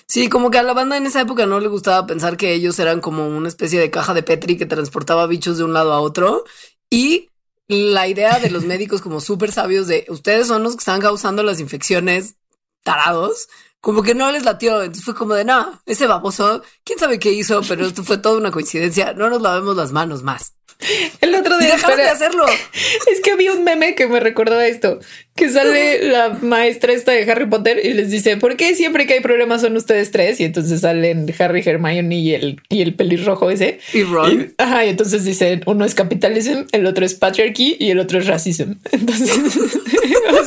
Sí, 0.07 0.29
como 0.29 0.53
que 0.53 0.59
a 0.59 0.63
la 0.63 0.73
banda 0.73 0.97
en 0.97 1.07
esa 1.07 1.21
época 1.21 1.47
no 1.47 1.59
le 1.59 1.67
gustaba 1.67 2.07
pensar 2.07 2.37
que 2.37 2.55
ellos 2.55 2.79
eran 2.79 3.01
como 3.01 3.27
una 3.27 3.49
especie 3.49 3.81
de 3.81 3.91
caja 3.91 4.15
de 4.15 4.23
Petri 4.23 4.57
que 4.57 4.67
transportaba 4.67 5.27
bichos 5.27 5.59
de 5.59 5.65
un 5.65 5.73
lado 5.73 5.93
a 5.93 6.01
otro 6.01 6.45
y 6.89 7.31
la 7.67 8.07
idea 8.07 8.39
de 8.39 8.51
los 8.51 8.65
médicos 8.67 9.01
como 9.01 9.21
súper 9.21 9.51
sabios 9.51 9.89
de 9.89 10.07
ustedes 10.11 10.47
son 10.47 10.63
los 10.63 10.75
que 10.77 10.81
están 10.81 11.01
causando 11.01 11.43
las 11.43 11.59
infecciones 11.59 12.37
tarados, 12.85 13.49
como 13.85 14.03
que 14.03 14.15
no 14.15 14.33
les 14.33 14.45
latió. 14.45 14.81
Entonces 14.81 15.05
fue 15.05 15.15
como 15.15 15.35
de 15.35 15.45
no, 15.45 15.83
ese 15.85 16.07
baboso, 16.07 16.63
quién 16.85 16.99
sabe 16.99 17.19
qué 17.19 17.31
hizo, 17.33 17.61
pero 17.69 17.85
esto 17.85 18.03
fue 18.03 18.17
toda 18.17 18.39
una 18.39 18.51
coincidencia. 18.51 19.13
No 19.13 19.29
nos 19.29 19.43
lavemos 19.43 19.77
las 19.77 19.93
manos 19.93 20.23
más. 20.23 20.55
El 21.21 21.35
otro 21.35 21.59
día. 21.59 21.75
dejaron 21.75 21.97
de 21.99 22.09
hacerlo. 22.09 22.45
Es 23.11 23.21
que 23.21 23.33
había 23.33 23.53
un 23.53 23.65
meme 23.65 23.95
que 23.95 24.07
me 24.07 24.21
recordó 24.21 24.61
esto, 24.61 24.99
que 25.35 25.49
sale 25.51 26.03
la 26.09 26.31
maestra 26.43 26.93
esta 26.93 27.13
de 27.13 27.31
Harry 27.31 27.47
Potter 27.47 27.81
y 27.85 27.93
les 27.93 28.11
dice, 28.11 28.37
¿por 28.37 28.57
qué 28.57 28.75
siempre 28.75 29.07
que 29.07 29.15
hay 29.15 29.21
problemas 29.21 29.61
son 29.61 29.77
ustedes 29.77 30.11
tres? 30.11 30.41
Y 30.41 30.45
entonces 30.45 30.81
salen 30.81 31.33
Harry, 31.39 31.63
Hermione 31.65 32.17
y 32.17 32.35
el, 32.35 32.61
y 32.69 32.83
el 32.83 32.95
pelirrojo 32.95 33.51
ese. 33.51 33.79
Y 33.93 34.03
Ron. 34.03 34.55
ajá, 34.59 34.85
y 34.85 34.91
entonces 34.91 35.25
dicen, 35.25 35.63
uno 35.67 35.85
es 35.85 35.95
capitalism, 35.95 36.63
el 36.73 36.87
otro 36.87 37.05
es 37.05 37.15
patriarchy 37.15 37.77
y 37.79 37.91
el 37.91 37.99
otro 37.99 38.19
es 38.19 38.27
racism. 38.27 38.75
Entonces, 38.93 39.31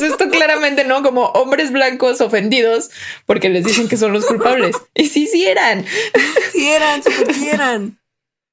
esto 0.02 0.30
claramente, 0.30 0.84
¿no? 0.84 1.04
Como 1.04 1.26
hombres 1.28 1.72
blancos 1.72 2.22
ofendidos 2.22 2.90
porque 3.26 3.50
les 3.50 3.66
dicen 3.66 3.88
que 3.88 3.98
son 3.98 4.14
los 4.14 4.26
culpables. 4.26 4.76
Y 4.94 5.08
sí, 5.08 5.28
sí 5.28 5.46
eran. 5.46 5.86
Sí 6.52 6.70
eran, 6.70 7.02
sí 7.04 7.50
eran. 7.50 7.98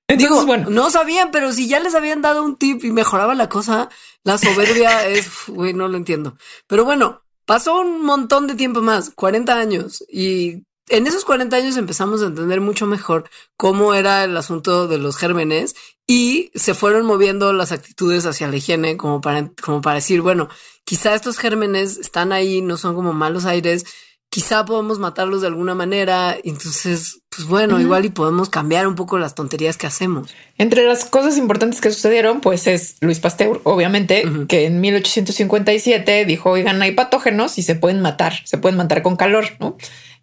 Digo, 0.08 0.44
bueno, 0.44 0.68
no 0.68 0.90
sabían, 0.90 1.30
pero 1.30 1.52
si 1.52 1.66
ya 1.66 1.80
les 1.80 1.94
habían 1.94 2.20
dado 2.20 2.42
un 2.42 2.56
tip 2.56 2.84
y 2.84 2.92
mejoraba 2.92 3.34
la 3.34 3.48
cosa, 3.48 3.88
la 4.22 4.36
soberbia 4.38 5.08
es, 5.08 5.28
güey, 5.48 5.72
no 5.72 5.88
lo 5.88 5.96
entiendo. 5.96 6.36
Pero 6.66 6.84
bueno, 6.84 7.22
pasó 7.46 7.80
un 7.80 8.04
montón 8.04 8.46
de 8.46 8.54
tiempo 8.54 8.82
más, 8.82 9.10
40 9.10 9.56
años, 9.56 10.04
y 10.08 10.64
en 10.88 11.06
esos 11.06 11.24
40 11.24 11.56
años 11.56 11.76
empezamos 11.76 12.22
a 12.22 12.26
entender 12.26 12.60
mucho 12.60 12.86
mejor 12.86 13.28
cómo 13.56 13.94
era 13.94 14.24
el 14.24 14.36
asunto 14.36 14.86
de 14.86 14.98
los 14.98 15.16
gérmenes 15.16 15.74
y 16.06 16.50
se 16.54 16.74
fueron 16.74 17.06
moviendo 17.06 17.54
las 17.54 17.72
actitudes 17.72 18.26
hacia 18.26 18.48
la 18.48 18.56
higiene 18.56 18.98
como 18.98 19.22
para, 19.22 19.50
como 19.62 19.80
para 19.80 19.96
decir, 19.96 20.20
bueno, 20.20 20.48
quizá 20.84 21.14
estos 21.14 21.38
gérmenes 21.38 21.96
están 21.96 22.32
ahí, 22.32 22.60
no 22.60 22.76
son 22.76 22.94
como 22.94 23.14
malos 23.14 23.46
aires, 23.46 23.86
quizá 24.34 24.64
podemos 24.64 24.98
matarlos 24.98 25.42
de 25.42 25.46
alguna 25.46 25.76
manera. 25.76 26.36
Entonces, 26.42 27.20
pues 27.30 27.46
bueno, 27.46 27.80
igual 27.80 28.04
y 28.04 28.08
podemos 28.08 28.48
cambiar 28.48 28.88
un 28.88 28.96
poco 28.96 29.16
las 29.16 29.36
tonterías 29.36 29.76
que 29.76 29.86
hacemos. 29.86 30.34
Entre 30.58 30.84
las 30.84 31.04
cosas 31.04 31.38
importantes 31.38 31.80
que 31.80 31.92
sucedieron, 31.92 32.40
pues 32.40 32.66
es 32.66 32.96
Luis 33.00 33.20
Pasteur, 33.20 33.60
obviamente, 33.62 34.24
que 34.48 34.66
en 34.66 34.80
1857 34.80 36.24
dijo, 36.24 36.50
oigan, 36.50 36.82
hay 36.82 36.90
patógenos 36.90 37.58
y 37.58 37.62
se 37.62 37.76
pueden 37.76 38.02
matar, 38.02 38.32
se 38.44 38.58
pueden 38.58 38.76
matar 38.76 39.02
con 39.02 39.14
calor, 39.14 39.44
¿no? 39.60 39.76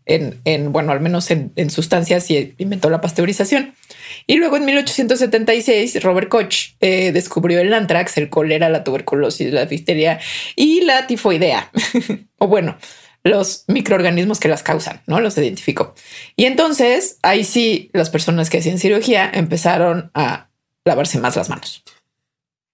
En, 0.06 0.42
en 0.44 0.74
bueno, 0.74 0.92
al 0.92 1.00
menos 1.00 1.32
en, 1.32 1.70
sustancias 1.70 2.30
y 2.30 2.54
inventó 2.58 2.90
la 2.90 3.00
pasteurización. 3.00 3.76
Y 4.28 4.36
luego 4.36 4.58
en 4.58 4.66
1876, 4.66 6.04
Robert 6.04 6.28
Koch 6.28 6.74
eh, 6.82 7.14
descubrió 7.14 7.62
el 7.62 7.74
anthrax, 7.74 8.18
el 8.18 8.30
cólera, 8.30 8.68
la 8.68 8.84
tuberculosis, 8.84 9.54
la 9.54 9.68
difteria 9.68 10.20
y 10.58 10.82
la 10.82 11.08
tifoidea. 11.08 11.72
o 12.40 12.48
bueno, 12.48 12.76
los 13.24 13.66
microorganismos 13.68 14.40
que 14.40 14.48
las 14.48 14.64
causan, 14.64 15.02
¿no? 15.06 15.20
Los 15.20 15.38
identificó. 15.38 15.94
Y 16.36 16.46
entonces 16.46 17.18
ahí 17.22 17.44
sí 17.44 17.90
las 17.94 18.10
personas 18.10 18.50
que 18.50 18.60
hacían 18.60 18.80
cirugía 18.80 19.30
empezaron 19.32 20.12
a 20.14 20.50
lavarse 20.86 21.20
más 21.20 21.36
las 21.36 21.50
manos. 21.50 21.84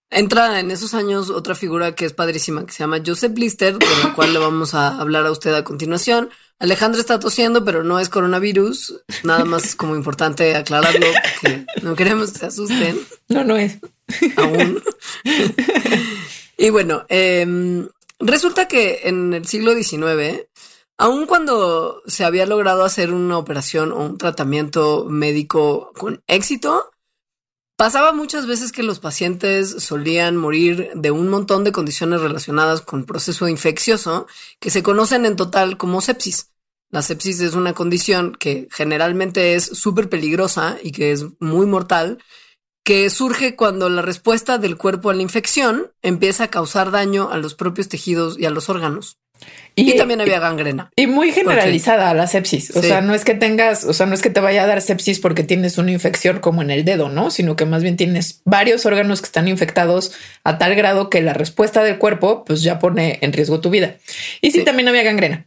Entra 0.09 0.61
en 0.61 0.71
esos 0.71 0.93
años 0.93 1.29
otra 1.29 1.53
figura 1.53 1.93
que 1.93 2.05
es 2.05 2.13
padrísima, 2.13 2.65
que 2.65 2.71
se 2.71 2.79
llama 2.79 3.01
Joseph 3.05 3.33
Blister, 3.33 3.77
de 3.77 3.85
la 4.03 4.13
cual 4.13 4.31
le 4.31 4.39
vamos 4.39 4.73
a 4.73 4.97
hablar 4.99 5.25
a 5.25 5.31
usted 5.31 5.53
a 5.53 5.65
continuación. 5.65 6.29
Alejandro 6.59 7.01
está 7.01 7.19
tosiendo, 7.19 7.65
pero 7.65 7.83
no 7.83 7.99
es 7.99 8.07
coronavirus. 8.07 9.01
Nada 9.23 9.43
más 9.43 9.65
es 9.65 9.75
como 9.75 9.97
importante 9.97 10.55
aclararlo, 10.55 11.07
porque 11.41 11.65
no 11.81 11.95
queremos 11.95 12.31
que 12.31 12.39
se 12.39 12.45
asusten. 12.45 12.97
No, 13.27 13.43
no 13.43 13.57
es. 13.57 13.79
Aún. 14.37 14.81
y 16.57 16.69
bueno, 16.69 17.05
eh, 17.09 17.85
Resulta 18.19 18.67
que 18.67 19.01
en 19.03 19.33
el 19.33 19.45
siglo 19.45 19.73
XIX, 19.73 20.47
aun 20.97 21.27
cuando 21.27 22.01
se 22.07 22.25
había 22.25 22.47
logrado 22.47 22.83
hacer 22.83 23.13
una 23.13 23.37
operación 23.37 23.91
o 23.91 23.97
un 23.97 24.17
tratamiento 24.17 25.05
médico 25.07 25.91
con 25.95 26.23
éxito, 26.27 26.91
pasaba 27.77 28.13
muchas 28.13 28.47
veces 28.47 28.71
que 28.71 28.81
los 28.81 28.99
pacientes 28.99 29.83
solían 29.83 30.35
morir 30.35 30.89
de 30.95 31.11
un 31.11 31.29
montón 31.29 31.63
de 31.63 31.71
condiciones 31.71 32.21
relacionadas 32.21 32.81
con 32.81 33.05
proceso 33.05 33.47
infeccioso 33.47 34.25
que 34.59 34.71
se 34.71 34.81
conocen 34.81 35.25
en 35.25 35.35
total 35.35 35.77
como 35.77 36.01
sepsis. 36.01 36.51
La 36.89 37.03
sepsis 37.03 37.39
es 37.41 37.53
una 37.53 37.73
condición 37.73 38.35
que 38.39 38.67
generalmente 38.71 39.53
es 39.53 39.65
súper 39.65 40.09
peligrosa 40.09 40.77
y 40.81 40.91
que 40.91 41.11
es 41.11 41.25
muy 41.39 41.67
mortal, 41.67 42.17
que 42.87 43.09
surge 43.09 43.57
cuando 43.57 43.89
la 43.89 44.01
respuesta 44.01 44.57
del 44.59 44.77
cuerpo 44.77 45.09
a 45.09 45.13
la 45.13 45.21
infección 45.21 45.91
empieza 46.03 46.45
a 46.45 46.47
causar 46.47 46.89
daño 46.89 47.29
a 47.33 47.37
los 47.37 47.53
propios 47.53 47.89
tejidos 47.89 48.39
y 48.39 48.45
a 48.45 48.49
los 48.49 48.69
órganos. 48.69 49.17
Y, 49.75 49.95
también 49.97 50.21
había 50.21 50.39
gangrena. 50.39 50.89
Y 50.95 51.05
muy 51.05 51.33
generalizada 51.33 52.13
la 52.13 52.25
sepsis. 52.27 52.75
O 52.75 52.81
sea, 52.81 53.01
no 53.01 53.13
es 53.13 53.25
que 53.25 53.35
tengas, 53.35 53.83
o 53.83 53.93
sea, 53.93 54.05
no 54.05 54.15
es 54.15 54.21
que 54.21 54.29
te 54.29 54.39
vaya 54.39 54.63
a 54.63 54.67
dar 54.67 54.81
sepsis 54.81 55.19
porque 55.19 55.43
tienes 55.43 55.77
una 55.77 55.91
infección 55.91 56.39
como 56.39 56.61
en 56.61 56.71
el 56.71 56.85
dedo, 56.85 57.09
¿no? 57.09 57.29
Sino 57.29 57.57
que 57.57 57.65
más 57.65 57.83
bien 57.83 57.97
tienes 57.97 58.41
varios 58.45 58.85
órganos 58.85 59.21
que 59.21 59.25
están 59.25 59.49
infectados 59.49 60.13
a 60.45 60.57
tal 60.57 60.73
grado 60.73 61.09
que 61.09 61.21
la 61.21 61.33
respuesta 61.33 61.83
del 61.83 61.97
cuerpo 61.97 62.45
pues 62.45 62.63
ya 62.63 62.79
pone 62.79 63.19
en 63.21 63.33
riesgo 63.33 63.59
tu 63.59 63.69
vida. 63.69 63.97
Y 64.41 64.51
sí, 64.51 64.63
también 64.63 64.87
había 64.87 65.03
gangrena. 65.03 65.45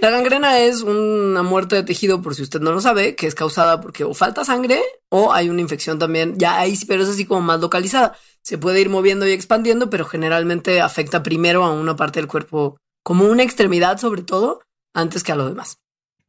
La 0.00 0.10
gangrena 0.10 0.60
es 0.60 0.82
una 0.82 1.42
muerte 1.42 1.74
de 1.74 1.82
tejido, 1.82 2.22
por 2.22 2.36
si 2.36 2.42
usted 2.42 2.60
no 2.60 2.70
lo 2.70 2.80
sabe, 2.80 3.16
que 3.16 3.26
es 3.26 3.34
causada 3.34 3.80
porque 3.80 4.04
o 4.04 4.14
falta 4.14 4.44
sangre 4.44 4.80
o 5.08 5.32
hay 5.32 5.48
una 5.50 5.60
infección 5.60 5.98
también. 5.98 6.38
Ya 6.38 6.60
ahí, 6.60 6.78
pero 6.86 7.02
es 7.02 7.08
así 7.08 7.24
como 7.24 7.40
más 7.40 7.60
localizada. 7.60 8.16
Se 8.42 8.58
puede 8.58 8.80
ir 8.80 8.90
moviendo 8.90 9.26
y 9.26 9.32
expandiendo, 9.32 9.90
pero 9.90 10.04
generalmente 10.04 10.80
afecta 10.80 11.24
primero 11.24 11.64
a 11.64 11.72
una 11.72 11.96
parte 11.96 12.20
del 12.20 12.28
cuerpo, 12.28 12.78
como 13.02 13.24
una 13.24 13.42
extremidad 13.42 13.98
sobre 13.98 14.22
todo, 14.22 14.60
antes 14.94 15.24
que 15.24 15.32
a 15.32 15.36
lo 15.36 15.48
demás. 15.48 15.78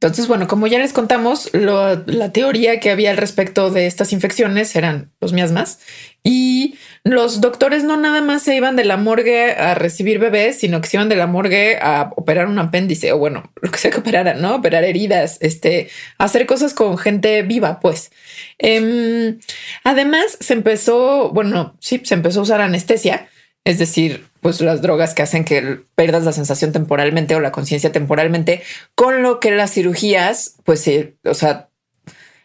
Entonces, 0.01 0.29
bueno, 0.29 0.48
como 0.48 0.65
ya 0.65 0.79
les 0.79 0.94
contamos, 0.94 1.50
la 1.51 2.32
teoría 2.32 2.79
que 2.79 2.89
había 2.89 3.12
al 3.12 3.18
respecto 3.18 3.70
de 3.70 3.86
estas 3.86 4.13
infecciones 4.13 4.74
eran 4.77 5.12
los 5.20 5.34
miasmas 5.34 5.79
y 6.24 6.75
los 7.03 7.41
doctores 7.41 7.84
no 7.84 7.98
nada 7.98 8.22
más 8.22 8.44
se 8.44 8.56
iban 8.56 8.77
de 8.77 8.86
la 8.86 8.96
morgue 8.96 9.51
a 9.51 9.75
recibir 9.75 10.20
bebés, 10.20 10.58
sino 10.58 10.79
que 10.79 10.88
se 10.88 10.96
iban 10.96 11.10
de 11.10 11.18
la 11.18 11.27
morgue 11.27 11.79
a 11.82 12.12
operar 12.15 12.48
un 12.48 12.60
apéndice 12.60 13.12
o 13.12 13.18
bueno, 13.18 13.51
lo 13.62 13.72
que 13.72 13.77
sea 13.77 13.91
que 13.91 14.00
operaran, 14.00 14.41
¿no? 14.41 14.56
Operar 14.56 14.86
heridas, 14.86 15.38
este, 15.41 15.89
hacer 16.18 16.46
cosas 16.46 16.74
con 16.74 16.98
gente 16.98 17.41
viva, 17.41 17.82
pues. 17.82 18.12
Em, 18.58 19.39
además, 19.84 20.38
se 20.39 20.53
empezó, 20.53 21.32
bueno, 21.32 21.75
sí, 21.79 22.00
se 22.06 22.13
empezó 22.13 22.39
a 22.39 22.44
usar 22.44 22.62
anestesia 22.62 23.27
es 23.66 23.80
decir, 23.80 24.28
pues 24.42 24.62
las 24.62 24.82
drogas 24.82 25.13
que 25.13 25.22
hacen 25.22 25.46
que 25.46 25.82
pierdas 25.96 26.24
la 26.24 26.32
sensación 26.32 26.72
temporalmente 26.72 27.36
o 27.36 27.39
la 27.39 27.51
conciencia 27.51 27.92
temporalmente, 27.92 28.62
con 28.96 29.22
lo 29.22 29.39
que 29.39 29.51
las 29.51 29.74
cirugías, 29.74 30.56
pues, 30.63 30.82
sí, 30.82 31.16
o 31.25 31.34
sea, 31.34 31.69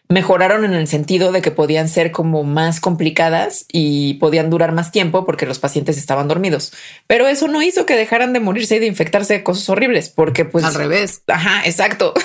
mejoraron 0.09 0.65
en 0.65 0.73
el 0.73 0.87
sentido 0.87 1.31
de 1.31 1.41
que 1.41 1.51
podían 1.51 1.89
ser 1.89 2.11
como 2.11 2.43
más 2.43 2.79
complicadas 2.79 3.65
y 3.71 4.15
podían 4.15 4.49
durar 4.49 4.71
más 4.71 4.91
tiempo 4.91 5.25
porque 5.25 5.45
los 5.45 5.59
pacientes 5.59 5.97
estaban 5.97 6.27
dormidos. 6.27 6.73
Pero 7.07 7.27
eso 7.27 7.47
no 7.47 7.61
hizo 7.61 7.85
que 7.85 7.95
dejaran 7.95 8.33
de 8.33 8.39
morirse 8.39 8.75
y 8.75 8.79
de 8.79 8.85
infectarse 8.87 9.33
de 9.33 9.43
cosas 9.43 9.69
horribles, 9.69 10.09
porque 10.09 10.45
pues... 10.45 10.63
Al 10.63 10.75
revés. 10.75 11.23
Ajá, 11.27 11.65
exacto. 11.65 12.13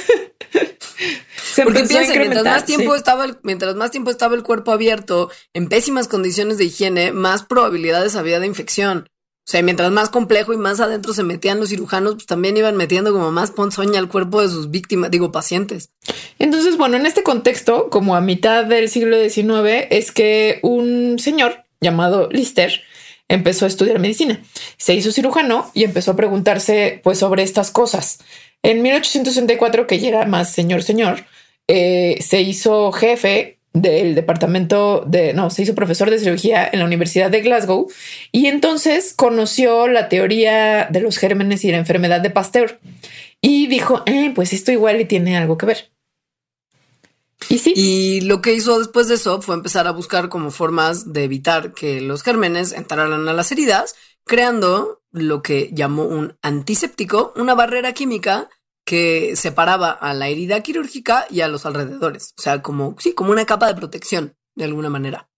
Porque 1.65 1.85
piensen, 1.85 2.19
mientras 2.19 2.45
más 2.45 2.65
tiempo 2.65 2.95
estaba 2.95 3.25
el, 3.25 3.39
mientras 3.43 3.75
más 3.75 3.91
tiempo 3.91 4.11
estaba 4.11 4.35
el 4.35 4.43
cuerpo 4.43 4.73
abierto 4.73 5.31
en 5.53 5.69
pésimas 5.69 6.09
condiciones 6.09 6.59
de 6.59 6.65
higiene, 6.65 7.13
más 7.13 7.43
probabilidades 7.43 8.17
había 8.17 8.41
de 8.41 8.47
infección. 8.47 9.09
O 9.47 9.51
sea, 9.51 9.63
mientras 9.63 9.91
más 9.91 10.11
complejo 10.11 10.53
y 10.53 10.57
más 10.57 10.79
adentro 10.81 11.13
se 11.13 11.25
metían 11.25 11.59
los 11.59 11.71
cirujanos, 11.71 12.15
pues 12.15 12.27
también 12.27 12.57
iban 12.57 12.77
metiendo 12.77 13.13
como 13.13 13.33
más 13.33 13.51
ponzoña 13.51 13.99
al 13.99 14.09
cuerpo 14.09 14.43
de 14.43 14.49
sus 14.49 14.71
víctimas, 14.71 15.11
digo, 15.11 15.33
pacientes. 15.33 15.91
Entonces, 16.39 16.77
bueno, 16.77 16.97
en 16.97 17.07
este 17.07 17.23
contexto, 17.23 17.91
como 17.91 18.15
a 18.15 18.21
mitad 18.21 18.65
del 18.65 18.89
siglo 18.89 19.17
XIX, 19.17 19.87
es 19.91 20.13
que 20.13 20.61
un 20.63 21.19
señor 21.19 21.65
llamado 21.81 22.29
Lister 22.31 22.81
empezó 23.29 23.65
a 23.65 23.69
estudiar 23.69 23.99
medicina. 23.99 24.43
Se 24.77 24.95
hizo 24.95 25.13
cirujano 25.13 25.71
y 25.73 25.85
empezó 25.85 26.13
a 26.13 26.17
preguntarse 26.17 27.01
pues 27.03 27.19
sobre 27.19 27.43
estas 27.43 27.71
cosas. 27.71 28.19
En 28.63 28.83
1864, 28.83 29.87
que 29.87 29.99
ya 29.99 30.09
era 30.09 30.27
más 30.27 30.53
señor 30.53 30.83
señor, 30.83 31.25
eh, 31.67 32.19
se 32.21 32.43
hizo 32.43 32.93
jefe 32.93 33.60
del 33.73 34.15
departamento 34.15 35.05
de, 35.07 35.33
no, 35.33 35.51
se 35.51 35.63
hizo 35.63 35.75
profesor 35.75 36.11
de 36.11 36.19
cirugía 36.19 36.69
en 36.71 36.81
la 36.81 36.85
Universidad 36.85 37.31
de 37.31 37.41
Glasgow 37.41 37.89
y 38.33 38.47
entonces 38.47 39.15
conoció 39.15 39.87
la 39.87 40.09
teoría 40.09 40.89
de 40.91 41.01
los 41.01 41.19
gérmenes 41.19 41.65
y 41.65 41.71
la 41.71 41.79
enfermedad 41.79 42.21
de 42.21 42.31
Pasteur 42.31 42.81
y 43.41 43.69
dijo, 43.69 44.03
eh, 44.07 44.33
pues 44.35 44.53
esto 44.53 44.73
igual 44.73 45.01
y 45.01 45.05
tiene 45.05 45.37
algo 45.37 45.57
que 45.57 45.67
ver. 45.67 45.91
Y 47.49 47.59
sí. 47.59 47.73
Y 47.75 48.21
lo 48.23 48.43
que 48.43 48.53
hizo 48.53 48.79
después 48.79 49.09
de 49.09 49.15
eso 49.15 49.41
fue 49.41 49.55
empezar 49.55 49.87
a 49.87 49.93
buscar 49.93 50.29
como 50.29 50.51
formas 50.51 51.13
de 51.13 51.25
evitar 51.25 51.73
que 51.73 52.01
los 52.01 52.23
gérmenes 52.23 52.73
entraran 52.73 53.29
a 53.29 53.33
las 53.33 53.51
heridas, 53.51 53.95
creando 54.25 55.01
lo 55.11 55.43
que 55.43 55.71
llamó 55.73 56.05
un 56.05 56.37
antiséptico, 56.43 57.33
una 57.37 57.55
barrera 57.55 57.93
química 57.93 58.49
que 58.91 59.37
separaba 59.37 59.93
a 59.93 60.13
la 60.15 60.27
herida 60.27 60.65
quirúrgica 60.65 61.25
y 61.31 61.43
a 61.43 61.49
los 61.49 61.65
alrededores. 61.65 62.35
O 62.37 62.43
sea, 62.43 62.61
como, 62.61 62.97
sí, 62.99 63.13
como 63.13 63.31
una 63.31 63.47
capa 63.47 63.69
de 63.69 63.77
protección, 63.77 64.35
de 64.57 64.65
alguna 64.65 64.91
manera. 64.91 65.29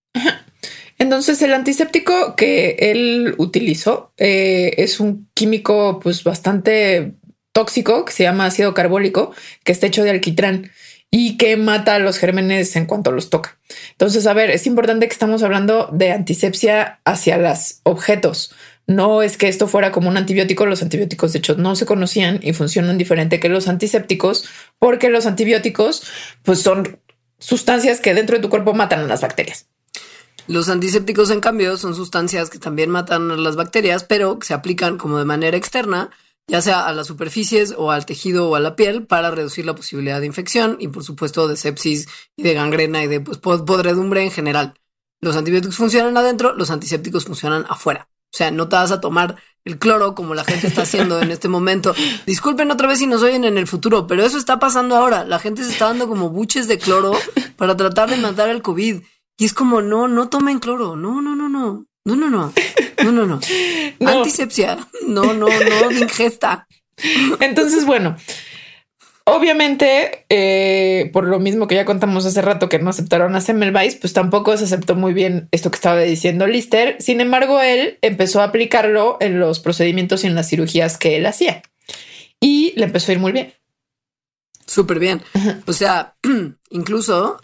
Entonces, 0.99 1.43
el 1.43 1.53
antiséptico 1.53 2.35
que 2.35 2.77
él 2.79 3.35
utilizó 3.37 4.15
eh, 4.17 4.73
es 4.79 5.01
un 5.01 5.29
químico 5.35 6.01
pues 6.03 6.25
bastante 6.25 7.13
tóxico 7.53 8.07
que 8.07 8.15
se 8.15 8.23
llama 8.23 8.47
ácido 8.47 8.73
carbólico, 8.73 9.35
que 9.65 9.73
está 9.73 9.87
hecho 9.87 10.03
de 10.03 10.13
alquitrán 10.13 10.71
y 11.11 11.37
que 11.37 11.59
mata 11.59 11.97
a 11.97 11.99
los 11.99 12.17
gérmenes 12.17 12.75
en 12.77 12.87
cuanto 12.87 13.13
los 13.13 13.29
toca. 13.29 13.59
Entonces, 13.91 14.27
a 14.27 14.33
ver, 14.33 14.49
es 14.49 14.67
importante 14.67 15.07
que 15.07 15.13
estamos 15.13 15.43
hablando 15.43 15.91
de 15.93 16.11
antisepsia 16.11 17.01
hacia 17.05 17.37
los 17.37 17.81
objetos, 17.83 18.55
no 18.95 19.23
es 19.23 19.37
que 19.37 19.49
esto 19.49 19.67
fuera 19.67 19.93
como 19.93 20.09
un 20.09 20.17
antibiótico, 20.17 20.67
los 20.67 20.83
antibióticos 20.83 21.33
de 21.33 21.39
hecho 21.41 21.57
no 21.57 21.77
se 21.77 21.87
conocían 21.87 22.41
y 22.43 22.53
funcionan 22.53 22.99
diferente 22.99 23.41
que 23.41 23.49
los 23.49 23.69
antisépticos, 23.69 24.45
porque 24.79 25.11
los 25.11 25.27
antibióticos 25.27 26.03
pues 26.43 26.61
son 26.61 26.99
sustancias 27.39 28.01
que 28.01 28.15
dentro 28.15 28.37
de 28.37 28.43
tu 28.43 28.49
cuerpo 28.49 28.75
matan 28.75 29.01
a 29.01 29.07
las 29.07 29.21
bacterias. 29.21 29.67
Los 30.49 30.69
antisépticos, 30.69 31.31
en 31.31 31.41
cambio, 31.41 31.77
son 31.77 31.95
sustancias 31.95 32.51
que 32.51 32.59
también 32.59 32.91
matan 32.91 33.31
a 33.31 33.37
las 33.37 33.57
bacterias, 33.57 34.05
pero 34.05 34.39
que 34.39 34.47
se 34.47 34.55
aplican 34.55 34.99
como 34.99 35.19
de 35.19 35.25
manera 35.25 35.57
externa, 35.57 36.11
ya 36.49 36.61
sea 36.61 36.87
a 36.87 36.93
las 36.93 37.07
superficies 37.07 37.75
o 37.77 37.93
al 37.93 38.07
tejido 38.07 38.51
o 38.51 38.57
a 38.57 38.61
la 38.61 38.75
piel, 38.75 39.07
para 39.07 39.31
reducir 39.31 39.65
la 39.65 39.77
posibilidad 39.77 40.21
de 40.21 40.27
infección 40.27 40.77
y, 40.81 40.89
por 40.89 41.05
supuesto, 41.05 41.47
de 41.47 41.57
sepsis 41.57 42.09
y 42.37 42.43
de 42.43 42.55
gangrena 42.55 43.05
y 43.05 43.07
de 43.07 43.21
pues, 43.21 43.39
podredumbre 43.39 44.23
en 44.23 44.33
general. 44.33 44.75
Los 45.21 45.37
antibióticos 45.37 45.77
funcionan 45.77 46.17
adentro, 46.17 46.55
los 46.55 46.71
antisépticos 46.71 47.25
funcionan 47.25 47.65
afuera. 47.69 48.09
O 48.33 48.37
sea, 48.37 48.51
no 48.51 48.69
te 48.69 48.77
vas 48.77 48.93
a 48.93 49.01
tomar 49.01 49.37
el 49.65 49.79
cloro 49.79 50.15
como 50.15 50.35
la 50.35 50.45
gente 50.45 50.67
está 50.67 50.83
haciendo 50.83 51.21
en 51.21 51.31
este 51.31 51.49
momento. 51.49 51.95
Disculpen 52.27 52.71
otra 52.71 52.89
vez 52.89 52.99
si 52.99 53.07
nos 53.07 53.23
oyen 53.23 53.45
en 53.45 53.59
el 53.59 53.67
futuro, 53.67 54.07
pero 54.07 54.25
eso 54.25 54.39
está 54.39 54.59
pasando 54.59 54.97
ahora. 54.97 55.25
La 55.25 55.39
gente 55.39 55.63
se 55.63 55.73
está 55.73 55.87
dando 55.87 56.09
como 56.09 56.31
buches 56.31 56.67
de 56.67 56.79
cloro 56.79 57.13
para 57.57 57.77
tratar 57.77 58.11
de 58.11 58.17
matar 58.17 58.49
el 58.49 58.63
COVID. 58.63 59.03
Y 59.39 59.45
es 59.45 59.53
como, 59.55 59.83
no, 59.83 60.09
no 60.09 60.29
tomen 60.29 60.61
cloro. 60.61 60.97
No, 60.97 61.21
no, 61.21 61.37
no, 61.37 61.49
no. 61.49 61.87
No, 62.05 62.17
no, 62.17 62.31
no. 62.31 62.53
No, 63.05 63.13
no, 63.13 63.27
no. 63.27 63.41
no. 64.01 64.11
Antisepsia. 64.11 64.79
No, 65.07 65.35
no, 65.35 65.47
no, 65.49 65.91
ingesta. 65.91 66.67
Entonces, 67.41 67.85
bueno, 67.85 68.17
Obviamente, 69.25 70.25
eh, 70.29 71.11
por 71.13 71.27
lo 71.27 71.39
mismo 71.39 71.69
que 71.69 71.77
ya 71.77 71.85
contamos 71.85 72.27
hace 72.27 72.43
rato 72.43 72.69
que 72.69 72.79
no 72.79 72.91
aceptaron 72.91 73.37
a 73.37 73.41
Semmelweis, 73.41 73.95
pues 73.97 74.13
tampoco 74.13 74.57
se 74.57 74.65
aceptó 74.65 74.97
muy 74.97 75.13
bien 75.13 75.49
esto 75.53 75.71
que 75.71 75.77
estaba 75.77 76.01
diciendo 76.01 76.47
Lister. 76.47 76.97
Sin 77.01 77.21
embargo, 77.21 77.61
él 77.61 77.99
empezó 78.03 78.41
a 78.41 78.45
aplicarlo 78.45 79.19
en 79.21 79.39
los 79.39 79.61
procedimientos 79.61 80.25
y 80.25 80.27
en 80.27 80.35
las 80.35 80.49
cirugías 80.49 80.99
que 80.99 81.17
él 81.17 81.27
hacía. 81.27 81.63
Y 82.41 82.73
le 82.77 82.85
empezó 82.85 83.13
a 83.13 83.15
ir 83.15 83.21
muy 83.21 83.33
bien. 83.33 83.55
Súper 84.67 84.99
bien. 84.99 85.23
O 85.67 85.73
sea, 85.73 86.17
incluso 86.71 87.41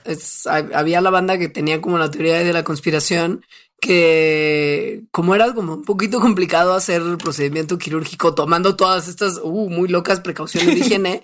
había 0.72 1.00
la 1.00 1.10
banda 1.10 1.38
que 1.38 1.48
tenía 1.48 1.80
como 1.80 1.98
la 1.98 2.10
teoría 2.10 2.38
de 2.38 2.52
la 2.52 2.64
conspiración 2.64 3.42
que 3.80 5.02
como 5.12 5.34
era 5.34 5.54
como 5.54 5.74
un 5.74 5.84
poquito 5.84 6.20
complicado 6.20 6.74
hacer 6.74 7.00
el 7.00 7.16
procedimiento 7.16 7.78
quirúrgico 7.78 8.34
tomando 8.34 8.74
todas 8.74 9.06
estas 9.06 9.38
uh, 9.42 9.70
muy 9.70 9.88
locas 9.88 10.20
precauciones 10.20 10.74
de 10.74 10.80
higiene, 10.84 11.22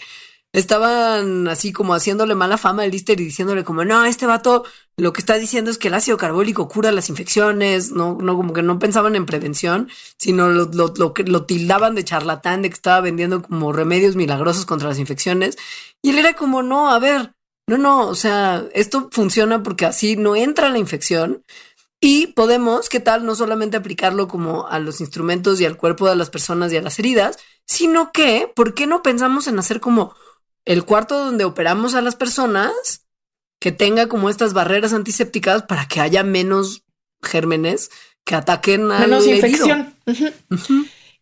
estaban 0.54 1.48
así 1.48 1.72
como 1.72 1.94
haciéndole 1.94 2.36
mala 2.36 2.56
fama 2.56 2.84
al 2.84 2.92
Lister 2.92 3.20
y 3.20 3.24
diciéndole 3.24 3.64
como, 3.64 3.84
no, 3.84 4.04
este 4.04 4.24
vato 4.24 4.64
lo 4.96 5.12
que 5.12 5.20
está 5.20 5.34
diciendo 5.34 5.70
es 5.70 5.78
que 5.78 5.88
el 5.88 5.94
ácido 5.94 6.16
carbólico 6.16 6.68
cura 6.68 6.92
las 6.92 7.08
infecciones, 7.08 7.90
no, 7.90 8.16
no, 8.20 8.36
como 8.36 8.52
que 8.52 8.62
no 8.62 8.78
pensaban 8.78 9.16
en 9.16 9.26
prevención, 9.26 9.90
sino 10.16 10.48
lo, 10.48 10.66
lo, 10.66 10.94
lo, 10.96 11.12
lo 11.26 11.44
tildaban 11.44 11.96
de 11.96 12.04
charlatán, 12.04 12.62
de 12.62 12.70
que 12.70 12.74
estaba 12.74 13.00
vendiendo 13.00 13.42
como 13.42 13.72
remedios 13.72 14.14
milagrosos 14.14 14.64
contra 14.64 14.88
las 14.88 15.00
infecciones. 15.00 15.58
Y 16.00 16.10
él 16.10 16.18
era 16.18 16.34
como, 16.34 16.62
no, 16.62 16.88
a 16.88 17.00
ver, 17.00 17.34
no, 17.66 17.76
no, 17.76 18.06
o 18.06 18.14
sea, 18.14 18.64
esto 18.74 19.08
funciona 19.10 19.60
porque 19.64 19.86
así 19.86 20.14
no 20.14 20.36
entra 20.36 20.68
la 20.68 20.78
infección. 20.78 21.42
Y 22.00 22.28
podemos, 22.28 22.88
¿qué 22.88 23.00
tal? 23.00 23.24
No 23.26 23.34
solamente 23.34 23.76
aplicarlo 23.76 24.28
como 24.28 24.68
a 24.68 24.78
los 24.78 25.00
instrumentos 25.00 25.60
y 25.60 25.64
al 25.64 25.76
cuerpo 25.76 26.08
de 26.08 26.14
las 26.14 26.30
personas 26.30 26.72
y 26.72 26.76
a 26.76 26.82
las 26.82 26.98
heridas, 27.00 27.38
sino 27.66 28.12
que, 28.12 28.52
¿por 28.54 28.74
qué 28.74 28.86
no 28.86 29.02
pensamos 29.02 29.48
en 29.48 29.58
hacer 29.58 29.80
como 29.80 30.14
el 30.64 30.84
cuarto 30.84 31.24
donde 31.24 31.44
operamos 31.44 31.94
a 31.94 32.00
las 32.00 32.16
personas 32.16 33.06
que 33.60 33.72
tenga 33.72 34.08
como 34.08 34.30
estas 34.30 34.52
barreras 34.52 34.92
antisépticas 34.92 35.62
para 35.62 35.86
que 35.86 36.00
haya 36.00 36.22
menos 36.22 36.82
gérmenes 37.22 37.90
que 38.24 38.34
ataquen 38.34 38.90
a 38.92 39.00
menos 39.00 39.26
infección. 39.26 39.94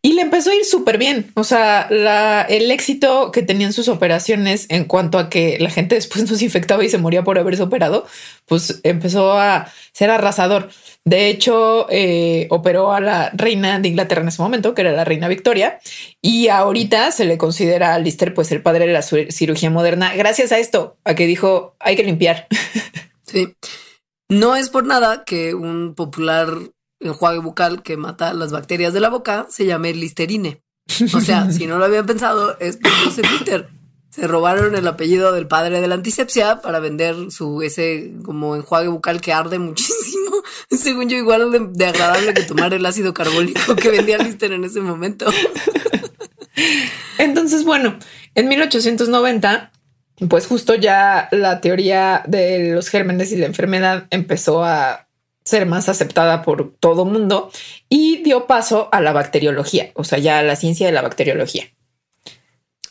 Y 0.05 0.15
le 0.15 0.23
empezó 0.23 0.51
a 0.51 0.55
ir 0.57 0.65
súper 0.65 0.99
bien. 0.99 1.31
O 1.35 1.45
sea, 1.45 1.87
la, 1.88 2.43
el 2.43 2.73
éxito 2.73 3.31
que 3.31 3.43
tenían 3.43 3.73
sus 3.73 3.87
operaciones 3.87 4.67
en 4.69 4.85
cuanto 4.85 5.17
a 5.17 5.31
que 5.31 5.59
la 5.61 5.71
gente 5.71 5.95
después 5.95 6.29
no 6.31 6.37
se 6.37 6.45
infectaba 6.45 6.85
y 6.85 6.88
se 6.88 6.99
moría 6.99 7.23
por 7.23 7.38
haberse 7.38 7.62
operado, 7.62 8.05
pues 8.47 8.81
empezó 8.83 9.38
a 9.38 9.71
ser 9.93 10.11
arrasador. 10.11 10.71
De 11.05 11.29
hecho, 11.29 11.87
eh, 11.88 12.49
operó 12.51 12.93
a 12.93 13.01
la 13.01 13.31
reina 13.31 13.79
de 13.79 13.88
Inglaterra 13.88 14.23
en 14.23 14.29
ese 14.29 14.43
momento, 14.43 14.75
que 14.75 14.83
era 14.83 14.93
la 14.93 15.05
reina 15.05 15.29
Victoria, 15.29 15.79
y 16.21 16.49
ahorita 16.49 17.12
se 17.12 17.25
le 17.25 17.38
considera 17.38 17.95
a 17.95 17.99
Lister 18.01 18.35
pues 18.35 18.51
el 18.51 18.62
padre 18.62 18.87
de 18.87 18.93
la 18.93 19.03
cirugía 19.03 19.71
moderna, 19.71 20.15
gracias 20.15 20.51
a 20.53 20.59
esto, 20.59 20.97
a 21.05 21.15
que 21.15 21.27
dijo 21.27 21.77
hay 21.79 21.97
que 21.97 22.05
limpiar. 22.05 22.49
Sí. 23.25 23.49
No 24.29 24.57
es 24.57 24.69
por 24.69 24.85
nada 24.85 25.25
que 25.25 25.55
un 25.55 25.95
popular 25.95 26.49
enjuague 27.05 27.38
bucal 27.38 27.83
que 27.83 27.97
mata 27.97 28.33
las 28.35 28.53
bacterias 28.53 28.93
de 28.93 29.01
la 29.01 29.09
boca 29.09 29.47
se 29.51 29.67
llama 29.67 29.88
Listerine. 29.88 30.62
O 31.15 31.21
sea, 31.21 31.51
si 31.53 31.67
no 31.67 31.79
lo 31.79 31.85
habían 31.85 32.07
pensado, 32.07 32.59
es 32.59 32.77
por 32.77 32.91
Lister. 32.91 33.69
Se 34.11 34.27
robaron 34.27 34.77
el 34.77 34.87
apellido 34.87 35.33
del 35.33 35.47
padre 35.47 35.81
de 35.81 35.88
la 35.88 35.95
antisepsia 35.95 36.61
para 36.61 36.81
vender 36.81 37.31
su 37.31 37.62
ese 37.62 38.12
como 38.25 38.55
enjuague 38.57 38.88
bucal 38.88 39.23
que 39.23 39.33
arde 39.33 39.59
muchísimo. 39.59 40.31
Según 40.71 41.09
yo, 41.09 41.17
igual 41.17 41.73
de, 41.73 41.87
agradable 41.87 42.35
que 42.35 42.43
tomar 42.43 42.75
el 42.75 42.85
ácido 42.85 43.15
carbónico 43.15 43.75
que 43.75 43.88
vendía 43.88 44.19
Lister 44.19 44.53
en 44.53 44.65
ese 44.65 44.81
momento. 44.81 45.27
Entonces, 47.17 47.65
bueno, 47.65 47.99
en 48.35 48.49
1890, 48.49 49.73
pues 50.29 50.47
justo 50.47 50.75
ya 50.75 51.29
la 51.31 51.62
teoría 51.62 52.23
de 52.27 52.73
los 52.75 52.88
gérmenes 52.88 53.33
y 53.33 53.37
la 53.37 53.47
enfermedad 53.47 54.09
empezó 54.11 54.62
a 54.62 55.09
ser 55.44 55.66
más 55.66 55.88
aceptada 55.88 56.42
por 56.42 56.74
todo 56.78 57.05
mundo 57.05 57.50
y 57.88 58.22
dio 58.22 58.46
paso 58.46 58.88
a 58.92 59.00
la 59.00 59.12
bacteriología, 59.12 59.90
o 59.94 60.05
sea, 60.05 60.18
ya 60.18 60.38
a 60.38 60.42
la 60.42 60.57
ciencia 60.57 60.87
de 60.87 60.92
la 60.92 61.02
bacteriología. 61.02 61.64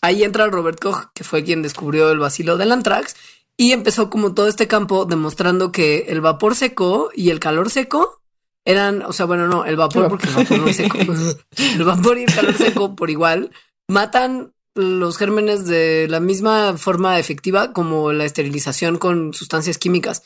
Ahí 0.01 0.23
entra 0.23 0.47
Robert 0.47 0.79
Koch, 0.79 1.11
que 1.13 1.23
fue 1.23 1.43
quien 1.43 1.61
descubrió 1.61 2.11
el 2.11 2.19
bacilo 2.19 2.57
del 2.57 2.71
anthrax 2.71 3.15
y 3.55 3.73
empezó 3.73 4.09
como 4.09 4.33
todo 4.33 4.47
este 4.47 4.67
campo 4.67 5.05
demostrando 5.05 5.71
que 5.71 6.05
el 6.09 6.21
vapor 6.21 6.55
seco 6.55 7.11
y 7.13 7.29
el 7.29 7.39
calor 7.39 7.69
seco 7.69 8.21
eran, 8.65 9.03
o 9.03 9.13
sea, 9.13 9.25
bueno, 9.25 9.47
no, 9.47 9.65
el 9.65 9.75
vapor 9.75 10.09
porque 10.09 10.27
el 10.27 10.35
vapor 10.35 10.59
no 10.59 10.67
es 10.67 10.75
seco, 10.77 10.97
el 11.57 11.83
vapor 11.83 12.17
y 12.17 12.23
el 12.23 12.33
calor 12.33 12.57
seco 12.57 12.95
por 12.95 13.09
igual 13.09 13.51
matan 13.87 14.53
los 14.73 15.17
gérmenes 15.17 15.65
de 15.67 16.07
la 16.09 16.19
misma 16.19 16.77
forma 16.77 17.19
efectiva 17.19 17.73
como 17.73 18.13
la 18.13 18.25
esterilización 18.25 18.97
con 18.97 19.33
sustancias 19.33 19.77
químicas. 19.77 20.23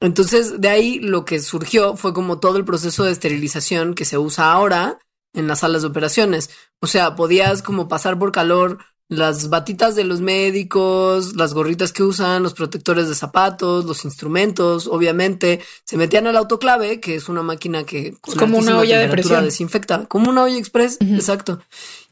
Entonces, 0.00 0.60
de 0.60 0.68
ahí 0.68 0.98
lo 0.98 1.24
que 1.24 1.40
surgió 1.40 1.96
fue 1.96 2.12
como 2.12 2.40
todo 2.40 2.56
el 2.56 2.64
proceso 2.64 3.04
de 3.04 3.12
esterilización 3.12 3.94
que 3.94 4.06
se 4.06 4.18
usa 4.18 4.50
ahora 4.50 4.98
en 5.34 5.46
las 5.46 5.60
salas 5.60 5.82
de 5.82 5.88
operaciones. 5.88 6.50
O 6.80 6.86
sea, 6.86 7.14
podías 7.14 7.62
como 7.62 7.86
pasar 7.86 8.18
por 8.18 8.32
calor 8.32 8.78
las 9.10 9.50
batitas 9.50 9.96
de 9.96 10.04
los 10.04 10.20
médicos, 10.20 11.34
las 11.34 11.52
gorritas 11.52 11.92
que 11.92 12.04
usan, 12.04 12.44
los 12.44 12.54
protectores 12.54 13.08
de 13.08 13.16
zapatos, 13.16 13.84
los 13.84 14.04
instrumentos, 14.04 14.86
obviamente, 14.86 15.60
se 15.84 15.96
metían 15.96 16.28
al 16.28 16.36
autoclave, 16.36 17.00
que 17.00 17.16
es 17.16 17.28
una 17.28 17.42
máquina 17.42 17.82
que 17.82 18.14
con 18.20 18.36
como 18.36 18.58
una 18.58 18.78
olla 18.78 19.00
de 19.00 19.08
presión 19.08 19.44
desinfecta, 19.44 20.06
como 20.06 20.30
una 20.30 20.44
olla 20.44 20.56
express, 20.56 20.96
exacto. 21.00 21.60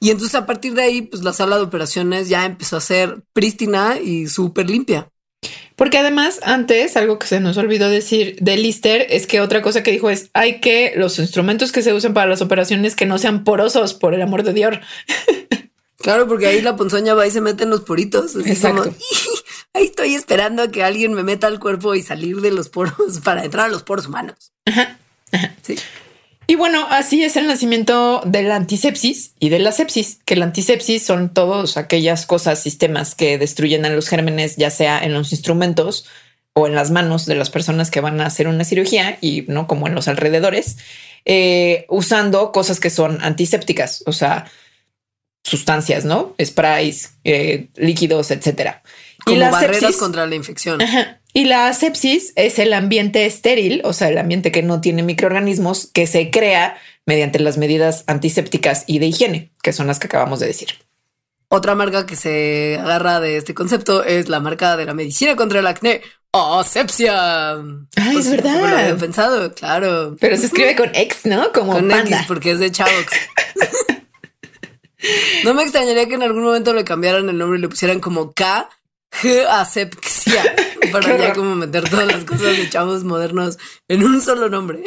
Y 0.00 0.10
entonces 0.10 0.34
a 0.34 0.44
partir 0.44 0.74
de 0.74 0.82
ahí, 0.82 1.02
pues 1.02 1.22
la 1.22 1.32
sala 1.32 1.56
de 1.56 1.62
operaciones 1.62 2.28
ya 2.28 2.44
empezó 2.44 2.76
a 2.76 2.80
ser 2.80 3.22
prístina 3.32 4.00
y 4.00 4.26
súper 4.26 4.68
limpia. 4.68 5.08
Porque 5.78 5.96
además, 5.96 6.40
antes, 6.42 6.96
algo 6.96 7.20
que 7.20 7.28
se 7.28 7.38
nos 7.38 7.56
olvidó 7.56 7.88
decir 7.88 8.36
de 8.40 8.56
Lister 8.56 9.06
es 9.10 9.28
que 9.28 9.40
otra 9.40 9.62
cosa 9.62 9.84
que 9.84 9.92
dijo 9.92 10.10
es 10.10 10.28
hay 10.34 10.60
que 10.60 10.92
los 10.96 11.20
instrumentos 11.20 11.70
que 11.70 11.82
se 11.82 11.92
usan 11.92 12.14
para 12.14 12.26
las 12.26 12.42
operaciones 12.42 12.96
que 12.96 13.06
no 13.06 13.16
sean 13.16 13.44
porosos, 13.44 13.94
por 13.94 14.12
el 14.12 14.20
amor 14.20 14.42
de 14.42 14.52
Dios. 14.52 14.76
Claro, 16.00 16.28
porque 16.28 16.46
ahí 16.46 16.62
la 16.62 16.76
ponzoña 16.76 17.12
va 17.14 17.26
y 17.26 17.30
se 17.32 17.40
mete 17.40 17.64
en 17.64 17.70
los 17.70 17.80
poritos. 17.80 18.36
Exacto. 18.36 18.94
ahí 19.74 19.86
estoy 19.86 20.14
esperando 20.14 20.62
a 20.62 20.68
que 20.68 20.84
alguien 20.84 21.12
me 21.12 21.24
meta 21.24 21.48
al 21.48 21.58
cuerpo 21.58 21.96
y 21.96 22.02
salir 22.02 22.40
de 22.40 22.52
los 22.52 22.68
poros 22.68 23.18
para 23.24 23.44
entrar 23.44 23.66
a 23.66 23.68
los 23.68 23.82
poros 23.82 24.06
humanos. 24.06 24.52
Ajá. 24.64 24.96
Sí. 25.60 25.76
Y 26.50 26.54
bueno, 26.54 26.86
así 26.88 27.22
es 27.22 27.36
el 27.36 27.46
nacimiento 27.46 28.22
de 28.24 28.42
la 28.42 28.56
antisepsis 28.56 29.34
y 29.38 29.50
de 29.50 29.58
la 29.58 29.70
sepsis, 29.70 30.20
que 30.24 30.34
la 30.34 30.46
antisepsis 30.46 31.04
son 31.04 31.34
todas 31.34 31.76
aquellas 31.76 32.24
cosas, 32.24 32.62
sistemas 32.62 33.14
que 33.14 33.36
destruyen 33.36 33.84
a 33.84 33.90
los 33.90 34.08
gérmenes, 34.08 34.56
ya 34.56 34.70
sea 34.70 34.98
en 34.98 35.12
los 35.12 35.30
instrumentos 35.32 36.06
o 36.54 36.66
en 36.66 36.74
las 36.74 36.90
manos 36.90 37.26
de 37.26 37.34
las 37.34 37.50
personas 37.50 37.90
que 37.90 38.00
van 38.00 38.22
a 38.22 38.26
hacer 38.26 38.48
una 38.48 38.64
cirugía 38.64 39.18
y 39.20 39.44
no 39.48 39.66
como 39.66 39.88
en 39.88 39.94
los 39.94 40.08
alrededores, 40.08 40.78
eh, 41.26 41.84
usando 41.90 42.50
cosas 42.50 42.80
que 42.80 42.88
son 42.88 43.18
antisépticas, 43.20 44.02
o 44.06 44.12
sea, 44.12 44.50
sustancias, 45.44 46.06
¿no? 46.06 46.34
Sprays, 46.42 47.12
eh, 47.24 47.68
líquidos, 47.76 48.30
etcétera. 48.30 48.82
Como 49.22 49.36
y 49.36 49.40
barreras 49.40 49.96
contra 49.96 50.26
la 50.26 50.34
infección. 50.34 50.80
Y 51.38 51.44
la 51.44 51.72
sepsis 51.72 52.32
es 52.34 52.58
el 52.58 52.72
ambiente 52.72 53.24
estéril, 53.24 53.80
o 53.84 53.92
sea, 53.92 54.08
el 54.08 54.18
ambiente 54.18 54.50
que 54.50 54.64
no 54.64 54.80
tiene 54.80 55.04
microorganismos 55.04 55.88
que 55.94 56.08
se 56.08 56.32
crea 56.32 56.76
mediante 57.06 57.38
las 57.38 57.58
medidas 57.58 58.02
antisépticas 58.08 58.82
y 58.88 58.98
de 58.98 59.06
higiene, 59.06 59.52
que 59.62 59.72
son 59.72 59.86
las 59.86 60.00
que 60.00 60.08
acabamos 60.08 60.40
de 60.40 60.48
decir. 60.48 60.70
Otra 61.46 61.76
marca 61.76 62.06
que 62.06 62.16
se 62.16 62.76
agarra 62.80 63.20
de 63.20 63.36
este 63.36 63.54
concepto 63.54 64.02
es 64.02 64.28
la 64.28 64.40
marca 64.40 64.76
de 64.76 64.84
la 64.84 64.94
medicina 64.94 65.36
contra 65.36 65.60
el 65.60 65.68
acné, 65.68 66.00
Asepsia. 66.32 67.52
Ay, 67.52 68.16
es 68.18 68.28
verdad. 68.28 68.58
lo 68.58 68.76
había 68.76 68.96
pensado, 68.96 69.54
claro. 69.54 70.16
Pero 70.18 70.36
se 70.36 70.46
escribe 70.46 70.74
con 70.74 70.92
X, 70.92 71.20
¿no? 71.26 71.52
Como 71.52 71.74
con 71.74 71.88
X 71.88 72.16
porque 72.26 72.50
es 72.50 72.58
de 72.58 72.72
Chavox. 72.72 73.12
No 75.44 75.54
me 75.54 75.62
extrañaría 75.62 76.08
que 76.08 76.14
en 76.14 76.24
algún 76.24 76.42
momento 76.42 76.74
le 76.74 76.82
cambiaran 76.82 77.28
el 77.28 77.38
nombre 77.38 77.58
y 77.58 77.62
le 77.62 77.68
pusieran 77.68 78.00
como 78.00 78.32
K. 78.32 78.68
Asepsia 79.50 80.54
para 80.92 81.16
ya 81.16 81.32
como 81.32 81.54
meter 81.54 81.88
todas 81.88 82.06
las 82.06 82.24
cosas 82.24 82.56
de 82.56 82.68
chavos 82.70 83.04
modernos 83.04 83.58
en 83.88 84.02
un 84.04 84.20
solo 84.20 84.48
nombre. 84.48 84.84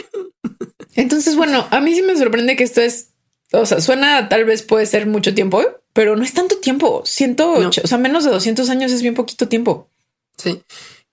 Entonces, 0.95 1.35
bueno, 1.35 1.67
a 1.71 1.79
mí 1.79 1.95
sí 1.95 2.01
me 2.01 2.17
sorprende 2.17 2.55
que 2.55 2.63
esto 2.63 2.81
es, 2.81 3.13
o 3.51 3.65
sea, 3.65 3.81
suena 3.81 4.29
tal 4.29 4.45
vez 4.45 4.63
puede 4.63 4.85
ser 4.85 5.07
mucho 5.07 5.33
tiempo, 5.33 5.63
pero 5.93 6.15
no 6.15 6.23
es 6.23 6.33
tanto 6.33 6.57
tiempo. 6.57 7.01
Siento, 7.05 7.53
o 7.53 7.71
sea, 7.71 7.97
menos 7.97 8.23
de 8.23 8.31
200 8.31 8.69
años 8.69 8.91
es 8.91 9.01
bien 9.01 9.13
poquito 9.13 9.47
tiempo. 9.47 9.89
Sí. 10.37 10.61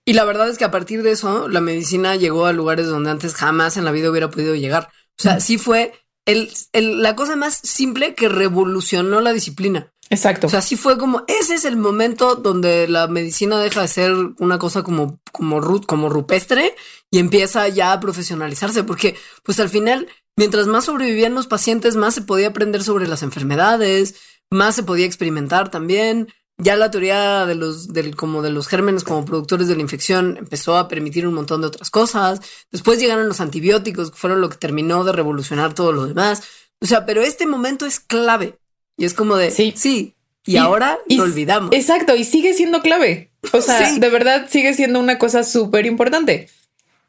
Y 0.04 0.14
la 0.14 0.24
verdad 0.24 0.48
es 0.48 0.56
que 0.56 0.64
a 0.64 0.70
partir 0.70 1.02
de 1.02 1.12
eso, 1.12 1.48
la 1.48 1.60
medicina 1.60 2.16
llegó 2.16 2.46
a 2.46 2.52
lugares 2.52 2.86
donde 2.86 3.10
antes 3.10 3.34
jamás 3.34 3.76
en 3.76 3.84
la 3.84 3.90
vida 3.90 4.10
hubiera 4.10 4.30
podido 4.30 4.54
llegar. 4.54 4.88
O 5.18 5.22
sea, 5.22 5.40
sí 5.40 5.58
fue 5.58 5.92
el, 6.24 6.50
la 6.72 7.16
cosa 7.16 7.36
más 7.36 7.58
simple 7.62 8.14
que 8.14 8.28
revolucionó 8.28 9.20
la 9.20 9.32
disciplina. 9.32 9.92
Exacto. 10.10 10.46
O 10.46 10.50
sea, 10.50 10.62
sí 10.62 10.76
fue 10.76 10.96
como, 10.96 11.24
ese 11.26 11.54
es 11.54 11.64
el 11.64 11.76
momento 11.76 12.34
donde 12.34 12.88
la 12.88 13.08
medicina 13.08 13.58
deja 13.60 13.82
de 13.82 13.88
ser 13.88 14.12
una 14.38 14.58
cosa 14.58 14.82
como, 14.82 15.20
como, 15.32 15.60
como 15.86 16.08
rupestre 16.08 16.74
y 17.10 17.18
empieza 17.18 17.68
ya 17.68 17.92
a 17.92 18.00
profesionalizarse, 18.00 18.84
porque 18.84 19.16
pues 19.42 19.60
al 19.60 19.68
final, 19.68 20.08
mientras 20.36 20.66
más 20.66 20.86
sobrevivían 20.86 21.34
los 21.34 21.46
pacientes, 21.46 21.96
más 21.96 22.14
se 22.14 22.22
podía 22.22 22.48
aprender 22.48 22.82
sobre 22.82 23.06
las 23.06 23.22
enfermedades, 23.22 24.14
más 24.50 24.74
se 24.74 24.82
podía 24.82 25.06
experimentar 25.06 25.70
también, 25.70 26.28
ya 26.60 26.74
la 26.76 26.90
teoría 26.90 27.46
de 27.46 27.54
los, 27.54 27.88
del, 27.88 28.16
como 28.16 28.42
de 28.42 28.50
los 28.50 28.66
gérmenes 28.66 29.04
como 29.04 29.24
productores 29.24 29.68
de 29.68 29.76
la 29.76 29.80
infección 29.80 30.36
empezó 30.38 30.76
a 30.76 30.88
permitir 30.88 31.26
un 31.26 31.34
montón 31.34 31.60
de 31.60 31.68
otras 31.68 31.88
cosas. 31.88 32.40
Después 32.72 32.98
llegaron 32.98 33.28
los 33.28 33.40
antibióticos, 33.40 34.10
que 34.10 34.16
fueron 34.16 34.40
lo 34.40 34.48
que 34.48 34.56
terminó 34.56 35.04
de 35.04 35.12
revolucionar 35.12 35.72
todo 35.74 35.92
lo 35.92 36.06
demás. 36.06 36.42
O 36.80 36.86
sea, 36.86 37.06
pero 37.06 37.22
este 37.22 37.46
momento 37.46 37.86
es 37.86 38.00
clave. 38.00 38.58
Y 38.98 39.06
es 39.06 39.14
como 39.14 39.36
de, 39.36 39.50
sí, 39.50 39.72
sí. 39.74 40.14
Y, 40.44 40.56
ahora 40.56 40.98
lo 41.08 41.22
olvidamos. 41.22 41.74
Exacto, 41.74 42.16
y 42.16 42.24
sigue 42.24 42.52
siendo 42.52 42.82
clave. 42.82 43.30
O 43.52 43.60
sea, 43.60 43.92
de 43.92 44.10
verdad 44.10 44.48
sigue 44.50 44.74
siendo 44.74 44.98
una 44.98 45.18
cosa 45.18 45.44
súper 45.44 45.86
importante. 45.86 46.48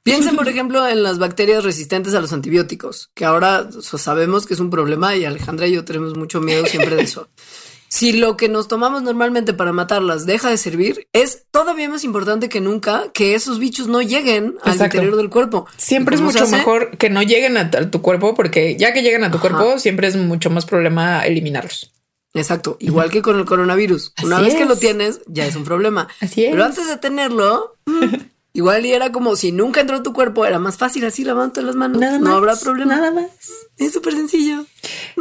Piensen, 0.04 0.36
por 0.36 0.48
ejemplo, 0.48 0.88
en 0.88 1.04
las 1.04 1.20
bacterias 1.20 1.64
resistentes 1.64 2.14
a 2.14 2.22
los 2.22 2.32
antibióticos, 2.32 3.12
que 3.14 3.26
ahora 3.26 3.70
sabemos 3.82 4.46
que 4.46 4.54
es 4.54 4.60
un 4.60 4.70
problema 4.70 5.16
y 5.16 5.26
Alejandra 5.26 5.68
y 5.68 5.74
yo 5.74 5.84
tenemos 5.84 6.16
mucho 6.16 6.40
miedo 6.42 6.66
siempre 6.66 6.96
de 6.96 7.04
eso. 7.04 7.28
si 7.90 8.14
lo 8.14 8.38
que 8.38 8.50
nos 8.50 8.68
tomamos 8.68 9.02
normalmente 9.02 9.54
para 9.54 9.74
matarlas 9.74 10.28
deja 10.28 10.50
de 10.52 10.58
servir, 10.58 11.08
es 11.12 11.46
todavía 11.50 11.90
más 11.90 12.04
importante 12.04 12.48
que 12.48 12.62
nunca 12.62 13.12
que 13.14 13.34
esos 13.34 13.58
bichos 13.58 13.88
no 13.88 14.02
lleguen 14.02 14.58
al 14.64 14.80
interior 14.80 15.16
del 15.16 15.30
cuerpo. 15.30 15.66
Siempre 15.76 16.16
es 16.16 16.22
mucho 16.22 16.48
mejor 16.48 16.98
que 16.98 17.10
no 17.10 17.24
lleguen 17.24 17.58
a, 17.58 17.72
tu 17.72 18.02
cuerpo, 18.04 18.36
porque 18.36 18.78
ya 18.78 18.94
que 18.94 19.02
llegan 19.02 19.24
a 19.24 19.32
tu 19.32 19.40
cuerpo, 19.40 19.80
siempre 19.80 20.08
es 20.08 20.16
mucho 20.16 20.52
más 20.52 20.68
problema 20.68 21.26
eliminarlos. 21.26 21.92
Exacto, 22.36 22.78
igual 22.80 23.10
que 23.10 23.24
con 23.24 23.40
el 23.40 23.46
coronavirus. 23.46 24.14
Una 24.24 24.40
vez 24.40 24.54
que 24.54 24.66
lo 24.66 24.76
tienes, 24.76 25.22
ya 25.26 25.48
es 25.48 25.56
un 25.56 25.64
problema. 25.64 26.08
Así 26.22 26.46
es. 26.46 26.52
Pero 26.52 26.64
antes 26.64 26.88
de 26.88 26.98
tenerlo, 26.98 27.76
igual 28.54 28.86
y 28.86 28.94
era 28.94 29.12
como 29.12 29.36
si 29.36 29.52
nunca 29.52 29.82
entró 29.82 29.98
a 29.98 30.04
tu 30.04 30.14
cuerpo, 30.14 30.46
era 30.46 30.60
más 30.60 30.78
fácil 30.78 31.06
así 31.06 31.24
lavando 31.24 31.60
las 31.64 31.76
manos. 31.76 32.00
Nada 32.00 32.20
no 32.20 32.36
habrá 32.36 32.56
problema. 32.56 32.98
Nada 32.98 33.12
más. 33.12 33.32
Es 33.78 33.94
súper 33.94 34.14
sencillo. 34.14 34.64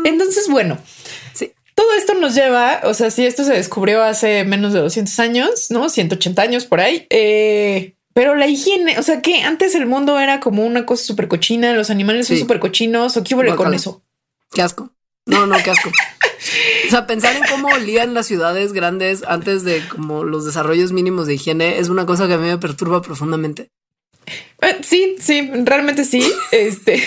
Entonces, 0.04 0.48
bueno, 0.50 0.76
sí. 1.32 1.54
Todo 1.78 1.94
esto 1.94 2.14
nos 2.14 2.34
lleva, 2.34 2.80
o 2.82 2.92
sea, 2.92 3.08
si 3.08 3.24
esto 3.24 3.44
se 3.44 3.52
descubrió 3.52 4.02
hace 4.02 4.42
menos 4.42 4.72
de 4.72 4.80
200 4.80 5.16
años, 5.20 5.70
¿no? 5.70 5.88
180 5.88 6.42
años 6.42 6.66
por 6.66 6.80
ahí. 6.80 7.06
Eh, 7.08 7.94
pero 8.12 8.34
la 8.34 8.48
higiene, 8.48 8.98
o 8.98 9.02
sea, 9.04 9.22
que 9.22 9.42
antes 9.42 9.76
el 9.76 9.86
mundo 9.86 10.18
era 10.18 10.40
como 10.40 10.66
una 10.66 10.84
cosa 10.84 11.04
súper 11.04 11.28
cochina, 11.28 11.74
los 11.74 11.90
animales 11.90 12.26
son 12.26 12.36
súper 12.36 12.58
cochinos, 12.58 13.16
¿o 13.16 13.22
qué 13.22 13.36
hubo 13.36 13.54
con 13.54 13.74
eso? 13.74 14.02
Qué 14.52 14.60
asco. 14.60 14.90
No, 15.24 15.46
no, 15.46 15.56
qué 15.62 15.70
asco. 15.70 15.90
o 16.88 16.90
sea, 16.90 17.06
pensar 17.06 17.36
en 17.36 17.44
cómo 17.48 17.68
olían 17.68 18.12
las 18.12 18.26
ciudades 18.26 18.72
grandes 18.72 19.22
antes 19.28 19.62
de 19.62 19.86
como 19.86 20.24
los 20.24 20.44
desarrollos 20.44 20.90
mínimos 20.90 21.28
de 21.28 21.34
higiene 21.34 21.78
es 21.78 21.90
una 21.90 22.06
cosa 22.06 22.26
que 22.26 22.34
a 22.34 22.38
mí 22.38 22.48
me 22.48 22.58
perturba 22.58 23.02
profundamente. 23.02 23.70
Eh, 24.62 24.80
sí, 24.82 25.14
sí, 25.20 25.48
realmente 25.62 26.04
sí. 26.04 26.28
Este, 26.50 27.04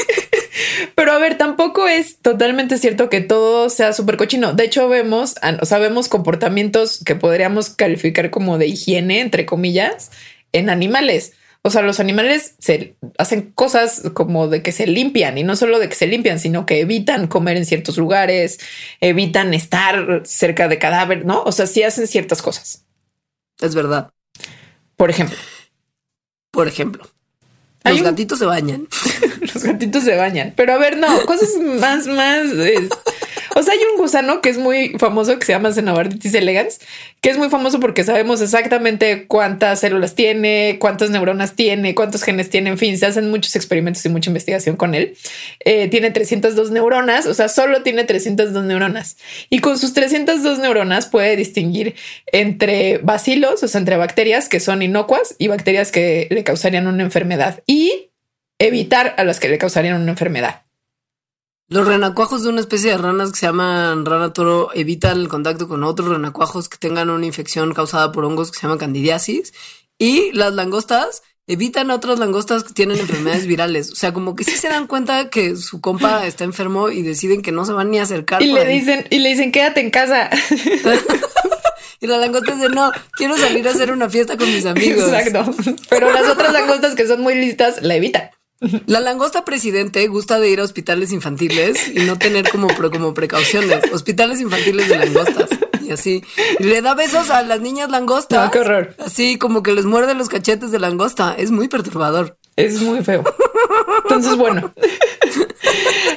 pero 0.95 1.11
a 1.11 1.19
ver, 1.19 1.37
tampoco 1.37 1.87
es 1.87 2.17
totalmente 2.17 2.77
cierto 2.77 3.09
que 3.09 3.21
todo 3.21 3.69
sea 3.69 3.93
súper 3.93 4.17
cochino. 4.17 4.53
De 4.53 4.65
hecho, 4.65 4.89
vemos, 4.89 5.35
o 5.61 5.65
sea, 5.65 5.77
vemos 5.77 6.09
comportamientos 6.09 7.03
que 7.03 7.15
podríamos 7.15 7.69
calificar 7.69 8.29
como 8.29 8.57
de 8.57 8.67
higiene, 8.67 9.21
entre 9.21 9.45
comillas, 9.45 10.11
en 10.51 10.69
animales. 10.69 11.33
O 11.63 11.69
sea, 11.69 11.83
los 11.83 11.99
animales 11.99 12.55
se 12.57 12.95
hacen 13.19 13.51
cosas 13.51 14.03
como 14.13 14.47
de 14.47 14.63
que 14.63 14.71
se 14.71 14.87
limpian 14.87 15.37
y 15.37 15.43
no 15.43 15.55
solo 15.55 15.77
de 15.77 15.89
que 15.89 15.95
se 15.95 16.07
limpian, 16.07 16.39
sino 16.39 16.65
que 16.65 16.79
evitan 16.79 17.27
comer 17.27 17.55
en 17.55 17.65
ciertos 17.65 17.97
lugares, 17.97 18.59
evitan 18.99 19.53
estar 19.53 20.23
cerca 20.25 20.67
de 20.67 20.79
cadáver, 20.79 21.23
¿no? 21.23 21.43
O 21.43 21.51
sea, 21.51 21.67
sí 21.67 21.83
hacen 21.83 22.07
ciertas 22.07 22.41
cosas. 22.41 22.85
Es 23.59 23.75
verdad. 23.75 24.11
Por 24.95 25.11
ejemplo. 25.11 25.37
Por 26.51 26.67
ejemplo. 26.67 27.07
Los 27.83 28.01
gatitos 28.03 28.39
se 28.39 28.45
bañan. 28.45 28.87
Los 29.53 29.63
gatitos 29.63 30.03
se 30.03 30.15
bañan. 30.15 30.53
Pero 30.55 30.73
a 30.73 30.77
ver, 30.77 30.97
no, 30.97 31.07
cosas 31.25 31.49
más, 31.79 32.07
más. 32.07 32.45
O 33.55 33.63
sea, 33.63 33.73
hay 33.73 33.79
un 33.91 33.97
gusano 33.97 34.41
que 34.41 34.49
es 34.49 34.57
muy 34.57 34.95
famoso 34.97 35.37
que 35.37 35.45
se 35.45 35.51
llama 35.51 35.73
Cenobarditis 35.73 36.33
elegans, 36.33 36.79
que 37.19 37.29
es 37.29 37.37
muy 37.37 37.49
famoso 37.49 37.79
porque 37.79 38.03
sabemos 38.03 38.41
exactamente 38.41 39.27
cuántas 39.27 39.81
células 39.81 40.15
tiene, 40.15 40.77
cuántas 40.79 41.09
neuronas 41.09 41.55
tiene, 41.55 41.93
cuántos 41.93 42.23
genes 42.23 42.49
tiene. 42.49 42.69
En 42.69 42.77
fin, 42.77 42.97
se 42.97 43.05
hacen 43.05 43.29
muchos 43.29 43.55
experimentos 43.55 44.05
y 44.05 44.09
mucha 44.09 44.29
investigación 44.29 44.77
con 44.77 44.95
él. 44.95 45.17
Eh, 45.59 45.89
tiene 45.89 46.11
302 46.11 46.71
neuronas, 46.71 47.25
o 47.25 47.33
sea, 47.33 47.49
solo 47.49 47.83
tiene 47.83 48.05
302 48.05 48.63
neuronas. 48.63 49.17
Y 49.49 49.59
con 49.59 49.77
sus 49.77 49.93
302 49.93 50.59
neuronas 50.59 51.07
puede 51.07 51.35
distinguir 51.35 51.95
entre 52.31 52.99
bacilos, 52.99 53.63
o 53.63 53.67
sea, 53.67 53.79
entre 53.79 53.97
bacterias 53.97 54.47
que 54.47 54.59
son 54.59 54.81
inocuas 54.81 55.35
y 55.37 55.47
bacterias 55.47 55.91
que 55.91 56.27
le 56.31 56.43
causarían 56.43 56.87
una 56.87 57.03
enfermedad 57.03 57.61
y 57.67 58.11
evitar 58.59 59.13
a 59.17 59.23
las 59.23 59.39
que 59.39 59.49
le 59.49 59.57
causarían 59.57 60.01
una 60.01 60.11
enfermedad. 60.11 60.63
Los 61.71 61.87
renacuajos 61.87 62.43
de 62.43 62.49
una 62.49 62.59
especie 62.59 62.91
de 62.91 62.97
ranas 62.97 63.31
que 63.31 63.39
se 63.39 63.45
llaman 63.45 64.05
rana 64.05 64.33
toro 64.33 64.71
evitan 64.73 65.17
el 65.17 65.29
contacto 65.29 65.69
con 65.69 65.85
otros 65.85 66.09
renacuajos 66.09 66.67
que 66.67 66.77
tengan 66.77 67.09
una 67.09 67.25
infección 67.25 67.73
causada 67.73 68.11
por 68.11 68.25
hongos 68.25 68.51
que 68.51 68.57
se 68.57 68.63
llaman 68.63 68.77
candidiasis. 68.77 69.53
Y 69.97 70.33
las 70.33 70.51
langostas 70.53 71.23
evitan 71.47 71.89
a 71.89 71.95
otras 71.95 72.19
langostas 72.19 72.65
que 72.65 72.73
tienen 72.73 72.99
enfermedades 72.99 73.47
virales. 73.47 73.89
O 73.89 73.95
sea, 73.95 74.11
como 74.11 74.35
que 74.35 74.43
sí 74.43 74.57
se 74.57 74.67
dan 74.67 74.85
cuenta 74.85 75.29
que 75.29 75.55
su 75.55 75.79
compa 75.79 76.27
está 76.27 76.43
enfermo 76.43 76.89
y 76.89 77.03
deciden 77.03 77.41
que 77.41 77.53
no 77.53 77.63
se 77.63 77.71
van 77.71 77.89
ni 77.89 77.99
a 77.99 78.03
acercar. 78.03 78.41
Y 78.41 78.51
le 78.51 78.65
dicen, 78.65 79.07
y 79.09 79.19
le 79.19 79.29
dicen, 79.29 79.53
quédate 79.53 79.79
en 79.79 79.91
casa. 79.91 80.29
Y 82.03 82.07
la 82.07 82.17
langosta 82.17 82.55
dice, 82.55 82.67
no, 82.69 82.91
quiero 83.11 83.37
salir 83.37 83.67
a 83.67 83.71
hacer 83.71 83.91
una 83.91 84.09
fiesta 84.09 84.35
con 84.35 84.51
mis 84.51 84.65
amigos. 84.65 85.07
Exacto. 85.13 85.53
Pero 85.87 86.11
las 86.11 86.27
otras 86.27 86.51
langostas 86.51 86.95
que 86.95 87.05
son 87.05 87.21
muy 87.21 87.35
listas 87.35 87.83
la 87.83 87.93
evitan. 87.93 88.31
La 88.85 88.99
langosta 88.99 89.43
presidente 89.43 90.07
gusta 90.07 90.39
de 90.39 90.49
ir 90.49 90.59
a 90.59 90.63
hospitales 90.63 91.11
infantiles 91.11 91.87
y 91.87 91.99
no 92.01 92.17
tener 92.17 92.49
como, 92.49 92.67
como 92.67 93.13
precauciones. 93.13 93.91
Hospitales 93.91 94.39
infantiles 94.39 94.87
de 94.87 94.97
langostas. 94.99 95.49
Y 95.81 95.91
así. 95.91 96.23
Y 96.59 96.63
le 96.65 96.81
da 96.81 96.93
besos 96.93 97.31
a 97.31 97.41
las 97.41 97.59
niñas 97.59 97.89
langostas. 97.89 98.45
No, 98.45 98.51
qué 98.51 98.59
horror. 98.59 98.95
Así 98.99 99.39
como 99.39 99.63
que 99.63 99.73
les 99.73 99.85
muerde 99.85 100.13
los 100.13 100.29
cachetes 100.29 100.71
de 100.71 100.79
langosta. 100.79 101.33
Es 101.35 101.49
muy 101.49 101.69
perturbador. 101.69 102.37
Es 102.55 102.81
muy 102.81 103.03
feo. 103.03 103.23
Entonces, 104.03 104.35
bueno, 104.35 104.71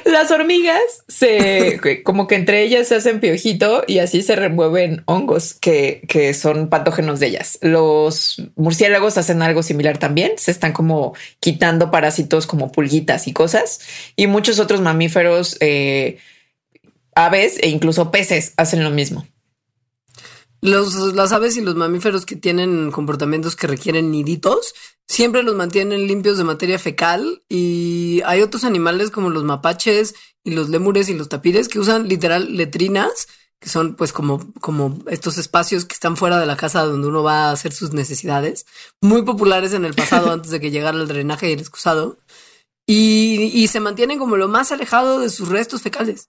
las 0.05 0.31
hormigas 0.31 0.81
se 1.09 2.03
como 2.03 2.27
que 2.27 2.35
entre 2.35 2.63
ellas 2.63 2.89
se 2.89 2.97
hacen 2.97 3.21
piojito 3.21 3.85
y 3.87 3.99
así 3.99 4.23
se 4.23 4.37
remueven 4.37 5.03
hongos 5.07 5.55
que, 5.55 6.03
que 6.09 6.35
son 6.35 6.69
patógenos 6.69 7.21
de 7.21 7.27
ellas. 7.27 7.59
Los 7.63 8.43
murciélagos 8.57 9.19
hacen 9.19 9.43
algo 9.43 9.63
similar 9.63 9.99
también. 9.99 10.33
Se 10.37 10.51
están 10.51 10.73
como 10.73 11.15
quitando 11.41 11.91
parásitos 11.91 12.47
como 12.47 12.73
pulguitas 12.73 13.27
y 13.29 13.33
cosas. 13.33 13.81
Y 14.17 14.27
muchos 14.27 14.59
otros 14.59 14.81
mamíferos, 14.81 15.57
eh, 15.61 16.19
aves 17.15 17.59
e 17.61 17.69
incluso 17.69 18.11
peces 18.11 18.55
hacen 18.57 18.83
lo 18.85 18.91
mismo. 18.91 19.27
Los, 20.65 21.15
las 21.15 21.33
aves 21.33 21.59
y 21.59 21.61
los 21.61 21.75
mamíferos 21.75 22.25
que 22.25 22.37
tienen 22.37 22.91
comportamientos 22.91 23.55
que 23.55 23.67
requieren 23.67 24.11
niditos 24.11 24.73
siempre 25.07 25.43
los 25.43 25.55
mantienen 25.55 26.07
limpios 26.07 26.39
de 26.39 26.45
materia 26.45 26.79
fecal 26.79 27.43
y 27.51 28.23
hay 28.25 28.41
otros 28.41 28.65
animales 28.65 29.11
como 29.11 29.29
los 29.29 29.45
mapaches 29.45 30.15
y 30.43 30.53
los 30.53 30.71
lémures 30.71 31.11
y 31.11 31.15
los 31.15 31.29
tapires 31.29 31.69
que 31.69 31.79
usan 31.79 32.09
literal 32.09 32.57
letrinas 32.57 33.29
que 33.61 33.69
son 33.69 33.95
pues 33.95 34.15
como, 34.15 34.55
como 34.63 35.01
estos 35.07 35.37
espacios 35.37 35.85
que 35.85 35.93
están 35.93 36.17
fuera 36.17 36.41
de 36.41 36.47
la 36.47 36.57
casa 36.57 36.87
donde 36.87 37.09
uno 37.09 37.23
va 37.23 37.51
a 37.51 37.53
hacer 37.53 37.75
sus 37.75 37.93
necesidades, 37.93 38.65
muy 39.03 39.21
populares 39.21 39.75
en 39.75 39.85
el 39.85 39.93
pasado 39.93 40.31
antes 40.33 40.51
de 40.51 40.61
que 40.61 40.71
llegara 40.71 40.97
el 40.97 41.09
drenaje 41.09 41.51
y 41.51 41.53
el 41.53 41.61
excusado, 41.61 42.17
y, 42.87 43.51
y 43.55 43.69
se 43.69 43.81
mantienen 43.81 44.19
como 44.19 44.37
lo 44.37 44.49
más 44.49 44.73
alejado 44.73 45.21
de 45.21 45.31
sus 45.31 45.49
restos 45.49 45.83
fecales. 45.83 46.29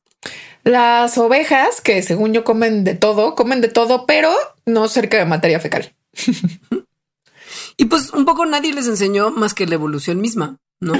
Las 0.63 1.17
ovejas, 1.17 1.81
que 1.81 2.01
según 2.01 2.33
yo 2.33 2.43
comen 2.43 2.83
de 2.83 2.95
todo, 2.95 3.35
comen 3.35 3.61
de 3.61 3.67
todo, 3.67 4.05
pero 4.05 4.33
no 4.65 4.87
cerca 4.87 5.17
de 5.17 5.25
materia 5.25 5.59
fecal. 5.59 5.93
y 7.77 7.85
pues 7.85 8.11
un 8.11 8.25
poco 8.25 8.45
nadie 8.45 8.73
les 8.73 8.87
enseñó 8.87 9.31
más 9.31 9.53
que 9.53 9.67
la 9.67 9.75
evolución 9.75 10.21
misma, 10.21 10.57
¿no? 10.79 10.93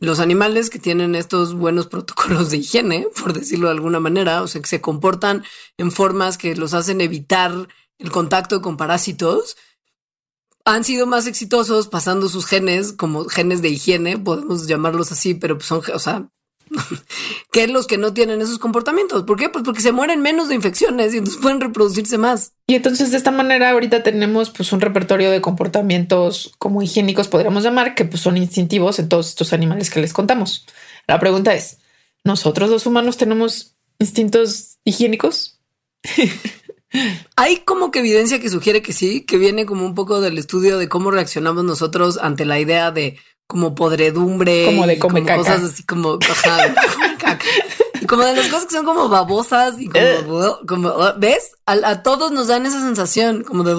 Los 0.00 0.18
animales 0.18 0.68
que 0.68 0.78
tienen 0.78 1.14
estos 1.14 1.54
buenos 1.54 1.86
protocolos 1.86 2.50
de 2.50 2.58
higiene, 2.58 3.06
por 3.22 3.32
decirlo 3.32 3.68
de 3.68 3.74
alguna 3.74 4.00
manera, 4.00 4.42
o 4.42 4.48
sea, 4.48 4.60
que 4.60 4.68
se 4.68 4.80
comportan 4.80 5.44
en 5.78 5.92
formas 5.92 6.36
que 6.36 6.56
los 6.56 6.74
hacen 6.74 7.00
evitar 7.00 7.68
el 7.98 8.10
contacto 8.10 8.60
con 8.60 8.76
parásitos, 8.76 9.56
han 10.64 10.84
sido 10.84 11.06
más 11.06 11.26
exitosos 11.26 11.88
pasando 11.88 12.28
sus 12.28 12.46
genes 12.46 12.92
como 12.92 13.24
genes 13.26 13.62
de 13.62 13.68
higiene, 13.68 14.18
podemos 14.18 14.66
llamarlos 14.66 15.12
así, 15.12 15.34
pero 15.34 15.56
pues 15.56 15.66
son, 15.66 15.82
o 15.92 15.98
sea, 15.98 16.28
que 17.52 17.68
los 17.68 17.86
que 17.86 17.98
no 17.98 18.14
tienen 18.14 18.40
esos 18.40 18.58
comportamientos. 18.58 19.24
¿Por 19.24 19.38
qué? 19.38 19.48
Pues 19.48 19.64
porque 19.64 19.80
se 19.80 19.92
mueren 19.92 20.22
menos 20.22 20.48
de 20.48 20.54
infecciones 20.54 21.14
y 21.14 21.18
entonces 21.18 21.40
pueden 21.40 21.60
reproducirse 21.60 22.18
más. 22.18 22.52
Y 22.66 22.74
entonces 22.74 23.10
de 23.10 23.18
esta 23.18 23.30
manera 23.30 23.70
ahorita 23.70 24.02
tenemos 24.02 24.50
pues 24.50 24.72
un 24.72 24.80
repertorio 24.80 25.30
de 25.30 25.40
comportamientos 25.40 26.54
como 26.58 26.82
higiénicos, 26.82 27.28
podríamos 27.28 27.62
llamar, 27.62 27.94
que 27.94 28.04
pues 28.04 28.22
son 28.22 28.36
instintivos 28.36 28.98
en 28.98 29.08
todos 29.08 29.28
estos 29.28 29.52
animales 29.52 29.90
que 29.90 30.00
les 30.00 30.12
contamos. 30.12 30.66
La 31.06 31.20
pregunta 31.20 31.54
es, 31.54 31.78
¿nosotros 32.24 32.70
los 32.70 32.86
humanos 32.86 33.16
tenemos 33.18 33.76
instintos 33.98 34.78
higiénicos? 34.84 35.60
Hay 37.36 37.58
como 37.58 37.90
que 37.90 37.98
evidencia 38.00 38.40
que 38.40 38.48
sugiere 38.48 38.82
que 38.82 38.92
sí, 38.92 39.22
que 39.22 39.38
viene 39.38 39.66
como 39.66 39.84
un 39.84 39.94
poco 39.94 40.20
del 40.20 40.38
estudio 40.38 40.78
de 40.78 40.88
cómo 40.88 41.10
reaccionamos 41.10 41.64
nosotros 41.64 42.18
ante 42.20 42.44
la 42.44 42.60
idea 42.60 42.90
de 42.90 43.18
como 43.46 43.74
podredumbre, 43.74 44.66
como 44.66 44.86
de 44.86 44.98
come 44.98 45.22
como 45.22 45.36
cosas 45.36 45.62
así 45.64 45.84
como, 45.84 46.18
Y 48.00 48.06
como 48.06 48.22
de 48.24 48.36
las 48.36 48.48
cosas 48.48 48.66
que 48.66 48.74
son 48.74 48.84
como 48.84 49.08
babosas 49.08 49.80
y 49.80 49.88
como, 49.88 50.58
como 50.66 50.94
ves, 51.18 51.52
a, 51.66 52.02
todos 52.02 52.32
nos 52.32 52.48
dan 52.48 52.66
esa 52.66 52.80
sensación 52.80 53.42
como 53.42 53.64
de 53.64 53.74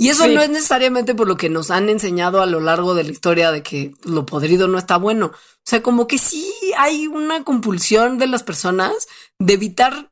y 0.00 0.08
eso 0.08 0.26
no 0.28 0.40
es 0.40 0.48
necesariamente 0.48 1.14
por 1.14 1.28
lo 1.28 1.36
que 1.36 1.50
nos 1.50 1.70
han 1.70 1.90
enseñado 1.90 2.40
a 2.40 2.46
lo 2.46 2.60
largo 2.60 2.94
de 2.94 3.04
la 3.04 3.10
historia 3.10 3.52
de 3.52 3.62
que 3.62 3.92
lo 4.04 4.24
podrido 4.24 4.66
no 4.66 4.78
está 4.78 4.96
bueno. 4.96 5.26
O 5.26 5.62
sea, 5.62 5.82
como 5.82 6.06
que 6.06 6.16
sí 6.16 6.50
hay 6.78 7.06
una 7.06 7.44
compulsión 7.44 8.16
de 8.16 8.26
las 8.26 8.42
personas 8.42 9.08
de 9.38 9.52
evitar 9.52 10.09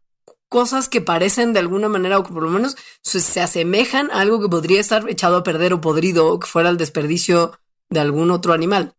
cosas 0.49 0.89
que 0.89 1.01
parecen 1.01 1.53
de 1.53 1.61
alguna 1.61 1.89
manera 1.89 2.19
o 2.19 2.25
que 2.25 2.33
por 2.33 2.43
lo 2.43 2.51
menos 2.51 2.77
se 3.03 3.41
asemejan 3.41 4.11
a 4.11 4.21
algo 4.21 4.41
que 4.41 4.49
podría 4.49 4.81
estar 4.81 5.09
echado 5.09 5.37
a 5.37 5.43
perder 5.45 5.73
o 5.73 5.81
podrido 5.81 6.33
o 6.33 6.39
que 6.39 6.47
fuera 6.47 6.69
el 6.69 6.79
desperdicio 6.79 7.59
de 7.91 8.01
algún 8.01 8.31
otro 8.31 8.53
animal. 8.53 8.95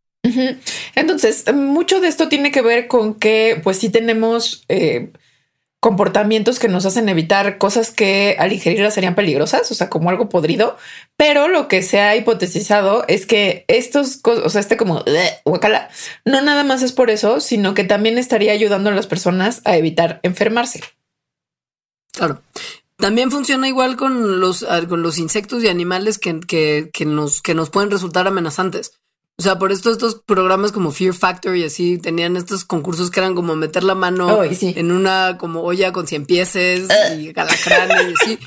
Entonces, 0.95 1.45
mucho 1.53 2.01
de 2.01 2.07
esto 2.07 2.27
tiene 2.27 2.51
que 2.51 2.62
ver 2.62 2.88
con 2.88 3.15
que, 3.15 3.59
pues 3.63 3.77
sí 3.77 3.89
tenemos 3.89 4.63
eh, 4.67 5.12
comportamientos 5.79 6.59
que 6.59 6.67
nos 6.67 6.85
hacen 6.85 7.07
evitar 7.07 7.57
cosas 7.57 7.91
que 7.91 8.35
al 8.38 8.51
ingerirlas 8.51 8.93
serían 8.93 9.15
peligrosas, 9.15 9.71
o 9.71 9.75
sea, 9.75 9.89
como 9.89 10.09
algo 10.09 10.27
podrido, 10.27 10.77
pero 11.15 11.47
lo 11.47 11.67
que 11.69 11.81
se 11.83 12.01
ha 12.01 12.15
hipotetizado 12.17 13.05
es 13.07 13.25
que 13.25 13.63
estos, 13.67 14.19
o 14.23 14.49
sea, 14.49 14.59
este 14.59 14.75
como 14.75 15.03
guacala, 15.45 15.89
no 16.25 16.41
nada 16.41 16.63
más 16.63 16.81
es 16.81 16.91
por 16.91 17.09
eso, 17.09 17.39
sino 17.39 17.73
que 17.73 17.85
también 17.85 18.17
estaría 18.17 18.51
ayudando 18.51 18.89
a 18.89 18.93
las 18.93 19.07
personas 19.07 19.62
a 19.63 19.77
evitar 19.77 20.19
enfermarse. 20.23 20.81
Claro. 22.13 22.41
También 22.97 23.31
funciona 23.31 23.67
igual 23.67 23.95
con 23.95 24.41
los, 24.41 24.65
con 24.89 25.01
los 25.01 25.17
insectos 25.17 25.63
y 25.63 25.67
animales 25.69 26.17
que, 26.19 26.39
que, 26.41 26.89
que, 26.91 27.05
nos, 27.05 27.41
que 27.41 27.55
nos 27.55 27.69
pueden 27.69 27.91
resultar 27.91 28.27
amenazantes. 28.27 28.99
O 29.39 29.41
sea, 29.41 29.57
por 29.57 29.71
esto 29.71 29.89
estos 29.89 30.15
programas 30.15 30.73
como 30.73 30.91
Fear 30.91 31.13
Factor 31.13 31.55
y 31.55 31.63
así 31.63 31.97
tenían 31.97 32.35
estos 32.35 32.65
concursos 32.65 33.09
que 33.09 33.21
eran 33.21 33.35
como 33.35 33.55
meter 33.55 33.85
la 33.85 33.95
mano 33.95 34.43
en 34.43 34.91
una 34.91 35.37
como 35.37 35.61
olla 35.61 35.93
con 35.93 36.07
cien 36.07 36.25
pieces 36.25 36.89
y 37.17 37.31
galacranes 37.31 38.09
y 38.09 38.13
así. 38.21 38.39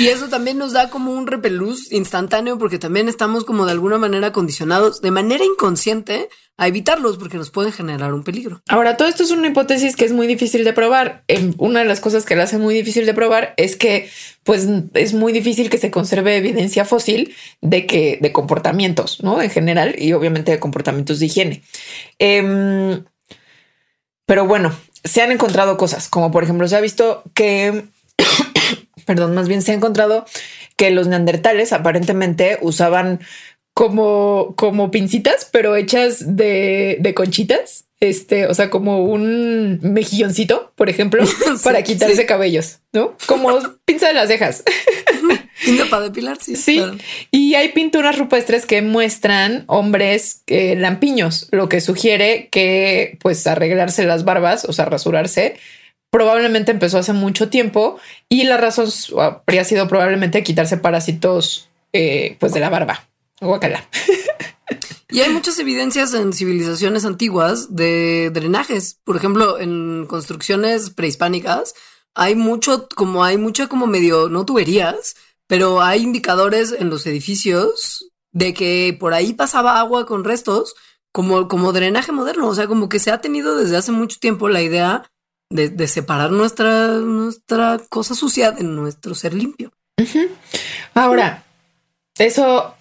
Y 0.00 0.08
eso 0.08 0.28
también 0.28 0.58
nos 0.58 0.72
da 0.72 0.90
como 0.90 1.12
un 1.12 1.28
repelús 1.28 1.92
instantáneo 1.92 2.58
porque 2.58 2.80
también 2.80 3.08
estamos 3.08 3.44
como 3.44 3.64
de 3.64 3.70
alguna 3.70 3.98
manera 3.98 4.32
condicionados 4.32 5.00
de 5.00 5.12
manera 5.12 5.44
inconsciente 5.44 6.28
a 6.60 6.68
evitarlos 6.68 7.16
porque 7.16 7.38
nos 7.38 7.50
pueden 7.50 7.72
generar 7.72 8.12
un 8.12 8.22
peligro. 8.22 8.60
Ahora, 8.68 8.98
todo 8.98 9.08
esto 9.08 9.22
es 9.22 9.30
una 9.30 9.48
hipótesis 9.48 9.96
que 9.96 10.04
es 10.04 10.12
muy 10.12 10.26
difícil 10.26 10.62
de 10.62 10.74
probar. 10.74 11.24
Una 11.56 11.80
de 11.80 11.86
las 11.86 12.00
cosas 12.00 12.26
que 12.26 12.36
la 12.36 12.42
hace 12.42 12.58
muy 12.58 12.74
difícil 12.74 13.06
de 13.06 13.14
probar 13.14 13.54
es 13.56 13.76
que 13.76 14.10
pues 14.44 14.68
es 14.92 15.14
muy 15.14 15.32
difícil 15.32 15.70
que 15.70 15.78
se 15.78 15.90
conserve 15.90 16.36
evidencia 16.36 16.84
fósil 16.84 17.34
de 17.62 17.86
que 17.86 18.18
de 18.20 18.32
comportamientos, 18.32 19.22
¿no? 19.22 19.40
En 19.40 19.48
general 19.48 19.94
y 19.96 20.12
obviamente 20.12 20.52
de 20.52 20.60
comportamientos 20.60 21.18
de 21.18 21.26
higiene. 21.26 21.62
Em, 22.18 23.04
pero 24.26 24.44
bueno, 24.44 24.70
se 25.02 25.22
han 25.22 25.32
encontrado 25.32 25.78
cosas, 25.78 26.08
como 26.08 26.30
por 26.30 26.44
ejemplo 26.44 26.68
se 26.68 26.76
ha 26.76 26.80
visto 26.82 27.22
que, 27.32 27.84
perdón, 29.06 29.34
más 29.34 29.48
bien 29.48 29.62
se 29.62 29.72
ha 29.72 29.76
encontrado 29.76 30.26
que 30.76 30.90
los 30.90 31.08
neandertales 31.08 31.72
aparentemente 31.72 32.58
usaban 32.60 33.20
como, 33.74 34.54
como 34.56 34.90
pincitas, 34.90 35.48
pero 35.50 35.76
hechas 35.76 36.36
de, 36.36 36.98
de 37.00 37.14
conchitas. 37.14 37.84
Este, 38.00 38.46
o 38.46 38.54
sea, 38.54 38.70
como 38.70 39.04
un 39.04 39.78
mejilloncito, 39.82 40.72
por 40.74 40.88
ejemplo, 40.88 41.22
para 41.64 41.82
quitarse 41.82 42.24
cabellos, 42.24 42.78
¿no? 42.94 43.14
Como 43.26 43.50
pinza 43.84 44.08
de 44.08 44.14
las 44.14 44.28
cejas. 44.28 44.64
Pinta 45.64 45.84
para 45.90 46.04
depilar, 46.04 46.38
sí. 46.40 46.56
Sí. 46.56 46.82
Y 47.30 47.54
hay 47.54 47.68
pinturas 47.72 48.18
rupestres 48.18 48.64
que 48.64 48.80
muestran 48.80 49.64
hombres 49.66 50.42
eh, 50.46 50.74
lampiños, 50.76 51.48
lo 51.50 51.68
que 51.68 51.82
sugiere 51.82 52.48
que, 52.50 53.18
pues, 53.20 53.46
arreglarse 53.46 54.06
las 54.06 54.24
barbas, 54.24 54.64
o 54.64 54.72
sea, 54.72 54.86
rasurarse, 54.86 55.56
probablemente 56.10 56.70
empezó 56.70 56.96
hace 56.96 57.12
mucho 57.12 57.50
tiempo 57.50 57.98
y 58.30 58.44
la 58.44 58.56
razón 58.56 58.88
habría 59.18 59.64
sido 59.64 59.86
probablemente 59.86 60.42
quitarse 60.42 60.78
parásitos, 60.78 61.68
eh, 61.92 62.36
pues, 62.40 62.54
de 62.54 62.60
la 62.60 62.70
barba. 62.70 63.09
Guacala. 63.40 63.88
Y 65.12 65.20
hay 65.20 65.30
muchas 65.30 65.58
evidencias 65.58 66.14
en 66.14 66.32
civilizaciones 66.32 67.04
antiguas 67.04 67.74
de 67.74 68.30
drenajes. 68.32 68.98
Por 69.04 69.16
ejemplo, 69.16 69.58
en 69.58 70.06
construcciones 70.06 70.90
prehispánicas 70.90 71.74
hay 72.14 72.34
mucho, 72.34 72.88
como 72.94 73.24
hay 73.24 73.36
mucha 73.36 73.66
como 73.66 73.86
medio, 73.86 74.28
no 74.28 74.44
tuberías, 74.44 75.16
pero 75.46 75.80
hay 75.80 76.02
indicadores 76.02 76.72
en 76.72 76.90
los 76.90 77.06
edificios 77.06 78.10
de 78.32 78.54
que 78.54 78.96
por 78.98 79.14
ahí 79.14 79.32
pasaba 79.32 79.80
agua 79.80 80.06
con 80.06 80.22
restos 80.22 80.74
como, 81.12 81.48
como 81.48 81.72
drenaje 81.72 82.12
moderno. 82.12 82.48
O 82.48 82.54
sea, 82.54 82.68
como 82.68 82.88
que 82.88 83.00
se 83.00 83.10
ha 83.10 83.20
tenido 83.20 83.56
desde 83.56 83.76
hace 83.76 83.90
mucho 83.90 84.18
tiempo 84.20 84.48
la 84.48 84.62
idea 84.62 85.10
de, 85.50 85.88
separar 85.88 86.30
nuestra, 86.30 86.88
nuestra 86.98 87.80
cosa 87.88 88.14
sucia 88.14 88.52
de 88.52 88.62
nuestro 88.62 89.16
ser 89.16 89.34
limpio. 89.34 89.72
Ahora, 90.94 91.44
eso 92.16 92.76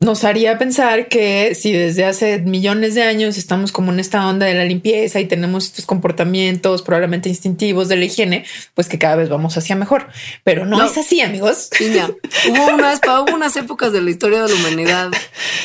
nos 0.00 0.24
haría 0.24 0.56
pensar 0.56 1.08
que 1.08 1.54
si 1.54 1.72
desde 1.72 2.06
hace 2.06 2.38
millones 2.38 2.94
de 2.94 3.02
años 3.02 3.36
estamos 3.36 3.70
como 3.70 3.92
en 3.92 4.00
esta 4.00 4.26
onda 4.26 4.46
de 4.46 4.54
la 4.54 4.64
limpieza 4.64 5.20
y 5.20 5.26
tenemos 5.26 5.66
estos 5.66 5.84
comportamientos 5.84 6.80
probablemente 6.80 7.28
instintivos 7.28 7.88
de 7.88 7.96
la 7.96 8.06
higiene, 8.06 8.46
pues 8.74 8.88
que 8.88 8.98
cada 8.98 9.16
vez 9.16 9.28
vamos 9.28 9.58
hacia 9.58 9.76
mejor. 9.76 10.08
Pero 10.42 10.64
no, 10.64 10.82
es 10.82 10.96
así, 10.96 11.20
amigos. 11.20 11.68
Niña, 11.78 12.08
hubo 12.48 12.74
unas, 12.74 13.00
hubo 13.06 13.34
unas 13.34 13.54
épocas 13.56 13.92
de 13.92 14.00
la 14.00 14.08
historia 14.08 14.42
de 14.42 14.48
la 14.48 14.54
humanidad 14.54 15.10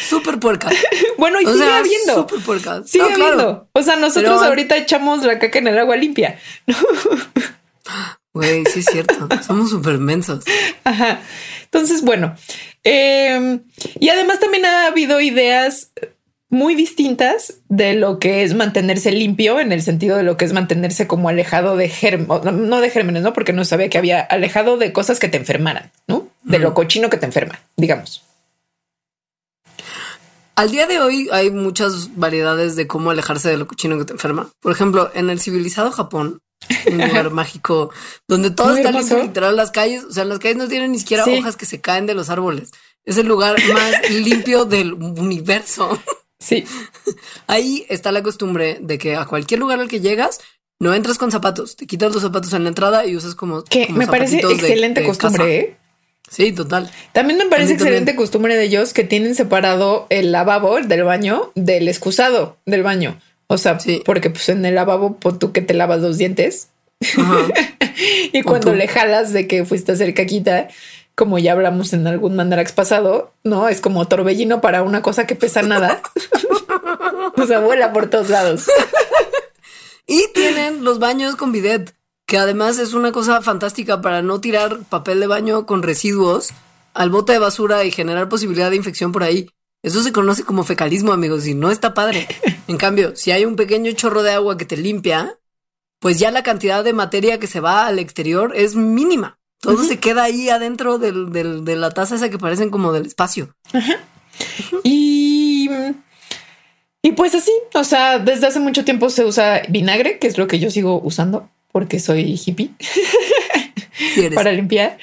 súper 0.06 0.38
puercas. 0.38 0.74
Bueno, 1.18 1.40
y 1.40 1.46
sigue 1.46 1.64
habiendo. 1.64 2.16
Súper 2.16 2.40
puercas. 2.42 2.90
Sigue 2.90 3.06
habiendo. 3.06 3.70
O 3.72 3.82
sea, 3.82 3.96
nosotros 3.96 4.42
ahorita 4.42 4.76
echamos 4.76 5.24
la 5.24 5.40
caca 5.40 5.60
en 5.60 5.68
el 5.68 5.80
agua 5.80 5.96
limpia. 5.96 6.38
Güey, 8.36 8.66
sí 8.66 8.80
es 8.80 8.86
cierto. 8.86 9.30
Somos 9.48 9.70
súper 9.70 9.98
mensos. 9.98 10.44
Ajá. 10.84 11.22
Entonces, 11.64 12.02
bueno, 12.02 12.36
em, 12.84 13.62
y 13.98 14.10
además 14.10 14.42
también 14.42 14.66
ha 14.66 14.88
habido 14.88 15.22
ideas 15.22 15.92
muy 16.50 16.76
distintas 16.76 17.62
de 17.70 17.94
lo 17.94 18.20
que 18.20 18.44
es 18.44 18.54
mantenerse 18.54 19.14
limpio 19.14 19.60
en 19.62 19.72
el 19.72 19.82
sentido 19.82 20.18
de 20.18 20.24
lo 20.24 20.36
que 20.36 20.44
es 20.44 20.52
mantenerse 20.52 21.08
como 21.08 21.30
alejado 21.30 21.78
de 21.78 21.88
gérmenes, 21.88 22.54
no 22.54 22.82
de 22.82 22.90
gérmenes, 22.90 23.24
no 23.24 23.32
porque 23.32 23.54
no 23.54 23.64
sabía 23.64 23.90
que 23.90 23.98
había 23.98 24.20
alejado 24.20 24.78
de 24.78 24.92
cosas 24.92 25.20
que 25.20 25.30
te 25.30 25.38
enfermaran, 25.38 25.92
no 26.08 26.28
de 26.44 26.60
lo 26.60 26.74
cochino 26.74 27.10
que 27.10 27.18
te 27.18 27.26
enferma, 27.26 27.62
digamos. 27.78 28.24
Al 30.56 30.72
día 30.72 30.88
de 30.88 31.00
hoy 31.00 31.30
hay 31.32 31.52
muchas 31.52 32.16
variedades 32.16 32.76
de 32.76 32.86
cómo 32.86 33.12
alejarse 33.12 33.50
de 33.50 33.58
lo 33.58 33.68
cochino 33.68 33.98
que 33.98 34.06
te 34.06 34.14
enferma. 34.14 34.50
Por 34.62 34.72
ejemplo, 34.72 35.10
en 35.14 35.30
el 35.30 35.40
civilizado 35.40 35.92
Japón 35.92 36.40
un 36.92 36.98
lugar 36.98 37.30
mágico 37.32 37.92
donde 38.28 38.52
todo 38.52 38.76
está 38.76 38.92
limpio, 38.92 39.24
literal, 39.24 39.56
las 39.56 39.72
calles, 39.72 40.04
o 40.04 40.12
sea, 40.12 40.26
las 40.26 40.40
calles 40.40 40.58
no 40.58 40.68
tienen 40.68 40.92
ni 40.92 41.00
siquiera 41.00 41.26
hojas 41.26 41.56
que 41.56 41.66
se 41.66 41.82
caen 41.82 42.06
de 42.06 42.14
los 42.14 42.30
árboles. 42.30 42.72
Es 43.04 43.18
el 43.18 43.28
lugar 43.28 43.56
más 43.74 44.10
limpio 44.10 44.66
del 44.66 44.94
universo. 44.94 46.00
Sí. 46.40 46.66
Ahí 47.48 47.86
está 47.90 48.12
la 48.12 48.24
costumbre 48.24 48.78
de 48.82 48.98
que 48.98 49.16
a 49.16 49.26
cualquier 49.26 49.60
lugar 49.60 49.80
al 49.80 49.90
que 49.90 50.00
llegas, 50.00 50.40
no 50.80 50.94
entras 50.94 51.18
con 51.18 51.32
zapatos, 51.32 51.76
te 51.76 51.88
quitas 51.88 52.14
los 52.14 52.22
zapatos 52.22 52.54
en 52.54 52.64
la 52.64 52.70
entrada 52.70 53.06
y 53.06 53.16
usas 53.16 53.36
como. 53.36 53.64
Que 53.64 53.88
me 53.90 54.08
parece 54.08 54.40
excelente 54.40 55.04
costumbre, 55.04 55.58
¿eh? 55.58 55.78
Sí, 56.30 56.52
total. 56.52 56.90
También 57.14 57.38
me 57.38 57.46
parece 57.46 57.74
excelente 57.74 58.16
costumbre 58.16 58.56
de 58.56 58.64
ellos 58.64 58.94
que 58.94 59.04
tienen 59.04 59.36
separado 59.36 60.08
el 60.10 60.32
lavabo 60.32 60.82
del 60.82 61.04
baño 61.04 61.52
del 61.56 61.88
excusado 61.88 62.58
del 62.66 62.84
baño. 62.84 63.20
O 63.48 63.58
sea, 63.58 63.78
porque 64.06 64.30
pues 64.30 64.50
en 64.50 64.66
el 64.66 64.76
lavabo 64.76 65.18
pon 65.18 65.40
tú 65.40 65.52
que 65.52 65.62
te 65.62 65.74
lavas 65.74 66.02
los 66.02 66.18
dientes. 66.18 66.70
y 68.34 68.42
cuando 68.42 68.74
le 68.74 68.88
jalas 68.88 69.34
de 69.34 69.48
que 69.48 69.66
fuiste 69.66 69.92
a 69.92 69.96
hacer 69.96 70.14
caquita, 70.14 70.70
como 71.16 71.40
ya 71.40 71.54
hablamos 71.54 71.94
en 71.94 72.08
algún 72.08 72.36
mandarax 72.36 72.74
pasado, 72.74 73.34
no 73.44 73.70
es 73.70 73.82
como 73.82 74.08
torbellino 74.08 74.62
para 74.62 74.84
una 74.84 75.02
cosa 75.02 75.26
que 75.26 75.36
pesa 75.36 75.62
nada. 75.62 76.02
o 77.38 77.46
sea, 77.46 77.60
vuela 77.60 77.94
por 77.94 78.10
todos 78.10 78.30
lados. 78.30 78.68
y 80.08 80.26
tienen 80.34 80.84
los 80.84 81.00
baños 81.00 81.36
con 81.36 81.52
bidet, 81.52 81.96
que 82.26 82.38
además 82.38 82.80
es 82.80 82.94
una 82.94 83.12
cosa 83.12 83.42
fantástica 83.42 84.02
para 84.02 84.22
no 84.22 84.42
tirar 84.42 84.80
papel 84.90 85.20
de 85.20 85.28
baño 85.28 85.66
con 85.66 85.84
residuos 85.84 86.50
al 86.94 87.10
bote 87.10 87.34
de 87.34 87.40
basura 87.40 87.84
y 87.84 87.92
generar 87.92 88.28
posibilidad 88.30 88.70
de 88.70 88.78
infección 88.78 89.12
por 89.12 89.24
ahí. 89.24 89.50
Eso 89.86 90.02
se 90.02 90.12
conoce 90.12 90.44
como 90.44 90.64
fecalismo, 90.64 91.14
amigos, 91.14 91.46
y 91.46 91.54
no 91.54 91.70
está 91.70 91.94
padre. 91.94 92.28
En 92.68 92.78
cambio, 92.78 93.16
si 93.16 93.30
hay 93.30 93.46
un 93.46 93.56
pequeño 93.56 93.92
chorro 93.92 94.24
de 94.24 94.32
agua 94.32 94.58
que 94.58 94.66
te 94.66 94.76
limpia, 94.76 95.38
pues 96.00 96.18
ya 96.18 96.32
la 96.32 96.42
cantidad 96.42 96.84
de 96.84 96.94
materia 96.94 97.40
que 97.40 97.46
se 97.46 97.60
va 97.60 97.86
al 97.86 98.00
exterior 98.00 98.54
es 98.56 98.76
mínima. 98.76 99.38
Todo 99.60 99.84
se 99.84 100.00
queda 100.00 100.24
ahí 100.24 100.50
adentro 100.50 100.98
del, 100.98 101.32
de 101.32 101.76
la 101.76 101.92
taza 101.92 102.16
esa 102.16 102.30
que 102.32 102.40
parecen 102.40 102.72
como 102.72 102.92
del 102.92 103.06
espacio. 103.06 103.56
Y, 104.84 105.70
y 107.04 107.12
pues 107.12 107.36
así, 107.36 107.52
o 107.76 107.84
sea, 107.84 108.18
desde 108.18 108.48
hace 108.48 108.60
mucho 108.60 108.84
tiempo 108.84 109.12
se 109.12 109.26
usa 109.26 109.62
vinagre, 109.70 110.18
que 110.18 110.26
es 110.26 110.40
lo 110.40 110.48
que 110.48 110.58
yo 110.58 110.72
sigo 110.72 111.00
usando 111.04 111.52
porque 111.72 112.00
soy 112.00 112.40
hippie 112.44 112.72
para 114.34 114.52
limpiar. 114.52 114.98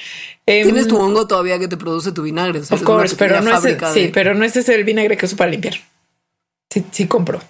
Tienes 0.44 0.88
tu 0.88 0.96
em, 0.96 1.02
hongo 1.02 1.26
todavía 1.26 1.58
que 1.58 1.68
te 1.68 1.76
produce 1.76 2.12
tu 2.12 2.22
vinagre. 2.22 2.60
of 2.60 2.82
course, 2.82 3.14
pero 3.16 3.40
no 3.40 3.56
es, 3.56 3.62
sí, 3.92 4.10
pero 4.12 4.34
no 4.34 4.44
es 4.44 4.56
ese 4.56 4.74
el 4.74 4.84
vinagre 4.84 5.16
que 5.16 5.26
uso 5.26 5.36
para 5.36 5.50
limpiar. 5.50 5.74
Sí, 6.68 6.84
sí 6.90 7.06
compro 7.06 7.40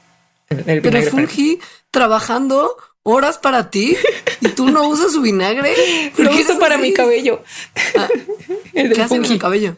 el, 0.49 0.81
vinagre. 0.81 0.81
Pero 0.83 1.11
Fungi 1.11 1.59
trabajando 1.91 2.77
horas 3.03 3.39
para 3.39 3.71
ti 3.71 3.97
y 4.41 4.49
tú 4.49 4.71
no 4.71 4.89
usas 4.89 5.13
su 5.13 5.23
vinagre. 5.23 5.75
Lo 6.19 6.31
uso 6.33 6.59
para 6.59 6.77
mi 6.79 6.93
cabello. 6.93 7.43
Ah, 7.97 8.09
¿Qué 8.73 9.03
hace 9.03 9.21
mi 9.21 9.39
cabello? 9.39 9.77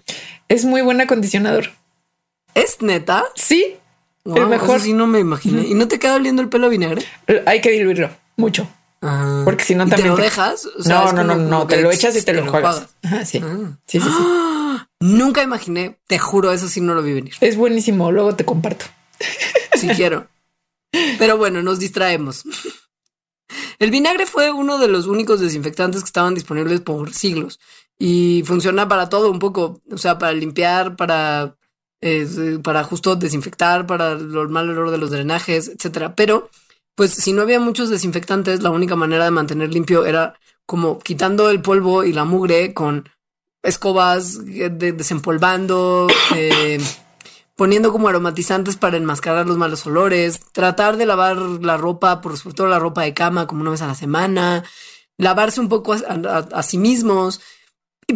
Es 0.48 0.64
muy 0.64 0.83
buen 0.83 1.00
acondicionador. 1.00 1.70
¿Es 2.55 2.83
neta? 2.83 3.24
Sí. 3.35 3.77
el 4.24 4.46
mejor. 4.46 4.81
sí 4.81 4.92
no 4.92 5.07
me 5.07 5.20
imaginé. 5.20 5.66
¿Y 5.66 5.74
no 5.74 5.88
te 5.88 5.98
queda 5.98 6.16
oliendo 6.16 6.42
el 6.42 6.48
pelo 6.48 6.66
a 6.66 6.70
vinagre? 6.70 7.05
Hay 7.46 7.61
que 7.61 7.70
diluirlo 7.70 8.11
mucho. 8.37 8.68
Ah. 9.06 9.42
Porque 9.44 9.64
si 9.64 9.74
no 9.74 9.86
también. 9.86 10.02
¿Te 10.02 10.08
lo 10.08 10.16
dejas? 10.16 10.66
no, 10.86 11.12
no, 11.12 11.24
no, 11.24 11.36
no, 11.36 11.66
te 11.66 11.82
lo 11.82 11.90
echas 11.90 12.16
y 12.16 12.22
te, 12.22 12.32
lo 12.32 12.50
juegas. 12.50 12.88
sí. 13.24 13.40
Ah. 13.44 13.76
sí. 13.86 14.00
Sí, 14.00 14.00
sí, 14.00 14.08
Nunca 15.00 15.42
imaginé, 15.42 15.98
te 16.06 16.18
juro, 16.18 16.50
eso 16.50 16.66
sí 16.66 16.80
no 16.80 16.94
lo 16.94 17.02
vi 17.02 17.12
venir. 17.12 17.34
Es 17.40 17.56
buenísimo, 17.56 18.10
luego 18.10 18.34
te 18.34 18.44
comparto. 18.44 18.86
Si 19.74 19.88
quiero. 19.88 20.28
Pero 21.18 21.36
bueno, 21.36 21.60
nos 21.62 21.80
distraemos. 21.80 22.44
El 23.78 23.90
vinagre 23.90 24.24
fue 24.24 24.52
uno 24.52 24.78
de 24.78 24.88
los 24.88 25.06
únicos 25.06 25.40
desinfectantes 25.40 26.02
que 26.02 26.06
estaban 26.06 26.32
disponibles 26.32 26.80
por 26.80 27.12
siglos 27.12 27.58
y 27.98 28.44
funciona 28.46 28.88
para 28.88 29.08
todo 29.08 29.30
un 29.30 29.40
poco, 29.40 29.80
o 29.90 29.98
sea, 29.98 30.16
para 30.16 30.32
limpiar, 30.32 30.96
para, 30.96 31.56
eh, 32.00 32.58
para 32.62 32.84
justo 32.84 33.16
desinfectar, 33.16 33.84
para 33.86 34.12
el 34.12 34.48
mal 34.48 34.70
olor 34.70 34.90
de 34.90 34.98
los 34.98 35.10
drenajes, 35.10 35.68
etcétera. 35.68 36.14
Pero 36.14 36.50
pues 36.94 37.12
si 37.12 37.33
no 37.33 37.42
había 37.42 37.61
muchos 37.61 37.90
desinfectantes, 37.90 38.62
la 38.62 38.70
única 38.70 38.96
manera 38.96 39.24
de 39.24 39.30
mantener 39.30 39.72
limpio 39.72 40.07
era 40.07 40.35
como 40.66 40.98
quitando 40.98 41.50
el 41.50 41.61
polvo 41.61 42.04
y 42.04 42.12
la 42.12 42.24
mugre 42.24 42.72
con 42.72 43.09
escobas, 43.62 44.38
eh, 44.46 44.70
desempolvando, 44.70 46.07
eh, 46.35 46.78
poniendo 47.57 47.92
como 47.92 48.09
aromatizantes 48.09 48.76
para 48.76 48.96
enmascarar 48.96 49.46
los 49.46 49.57
malos 49.57 49.87
olores, 49.87 50.40
tratar 50.52 50.96
de 50.96 51.07
lavar 51.07 51.37
la 51.38 51.76
ropa, 51.76 52.20
por 52.20 52.37
sobre 52.37 52.54
todo 52.54 52.66
la 52.68 52.78
ropa 52.78 53.02
de 53.02 53.14
cama, 53.14 53.46
como 53.46 53.62
una 53.62 53.70
vez 53.70 53.83
a 53.83 53.87
la 53.87 53.94
semana, 53.94 54.64
lavarse 55.16 55.61
un 55.61 55.68
poco 55.68 55.94
a, 55.94 56.62
sí 56.62 56.78
mismos. 56.78 57.40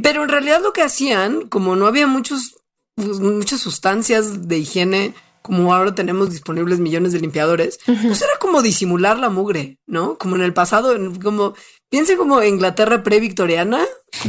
Pero 0.02 0.22
en 0.22 0.28
realidad 0.28 0.60
lo 0.62 0.72
que 0.72 0.82
hacían, 0.82 1.48
como 1.48 1.76
no 1.76 1.86
había 1.86 2.06
muchos, 2.06 2.56
pues, 2.94 3.20
muchas 3.20 3.60
sustancias 3.60 4.48
de 4.48 4.58
higiene, 4.58 5.14
como 5.48 5.74
ahora 5.74 5.94
tenemos 5.94 6.30
disponibles 6.30 6.78
millones 6.78 7.12
de 7.12 7.20
limpiadores, 7.20 7.80
pues 7.86 8.20
era 8.20 8.32
como 8.38 8.60
disimular 8.60 9.18
la 9.18 9.30
mugre, 9.30 9.78
¿no? 9.86 10.18
Como 10.18 10.36
en 10.36 10.42
el 10.42 10.52
pasado, 10.52 10.94
como 11.22 11.54
piense 11.88 12.18
como 12.18 12.42
Inglaterra 12.42 13.02
pre-victoriana, 13.02 13.80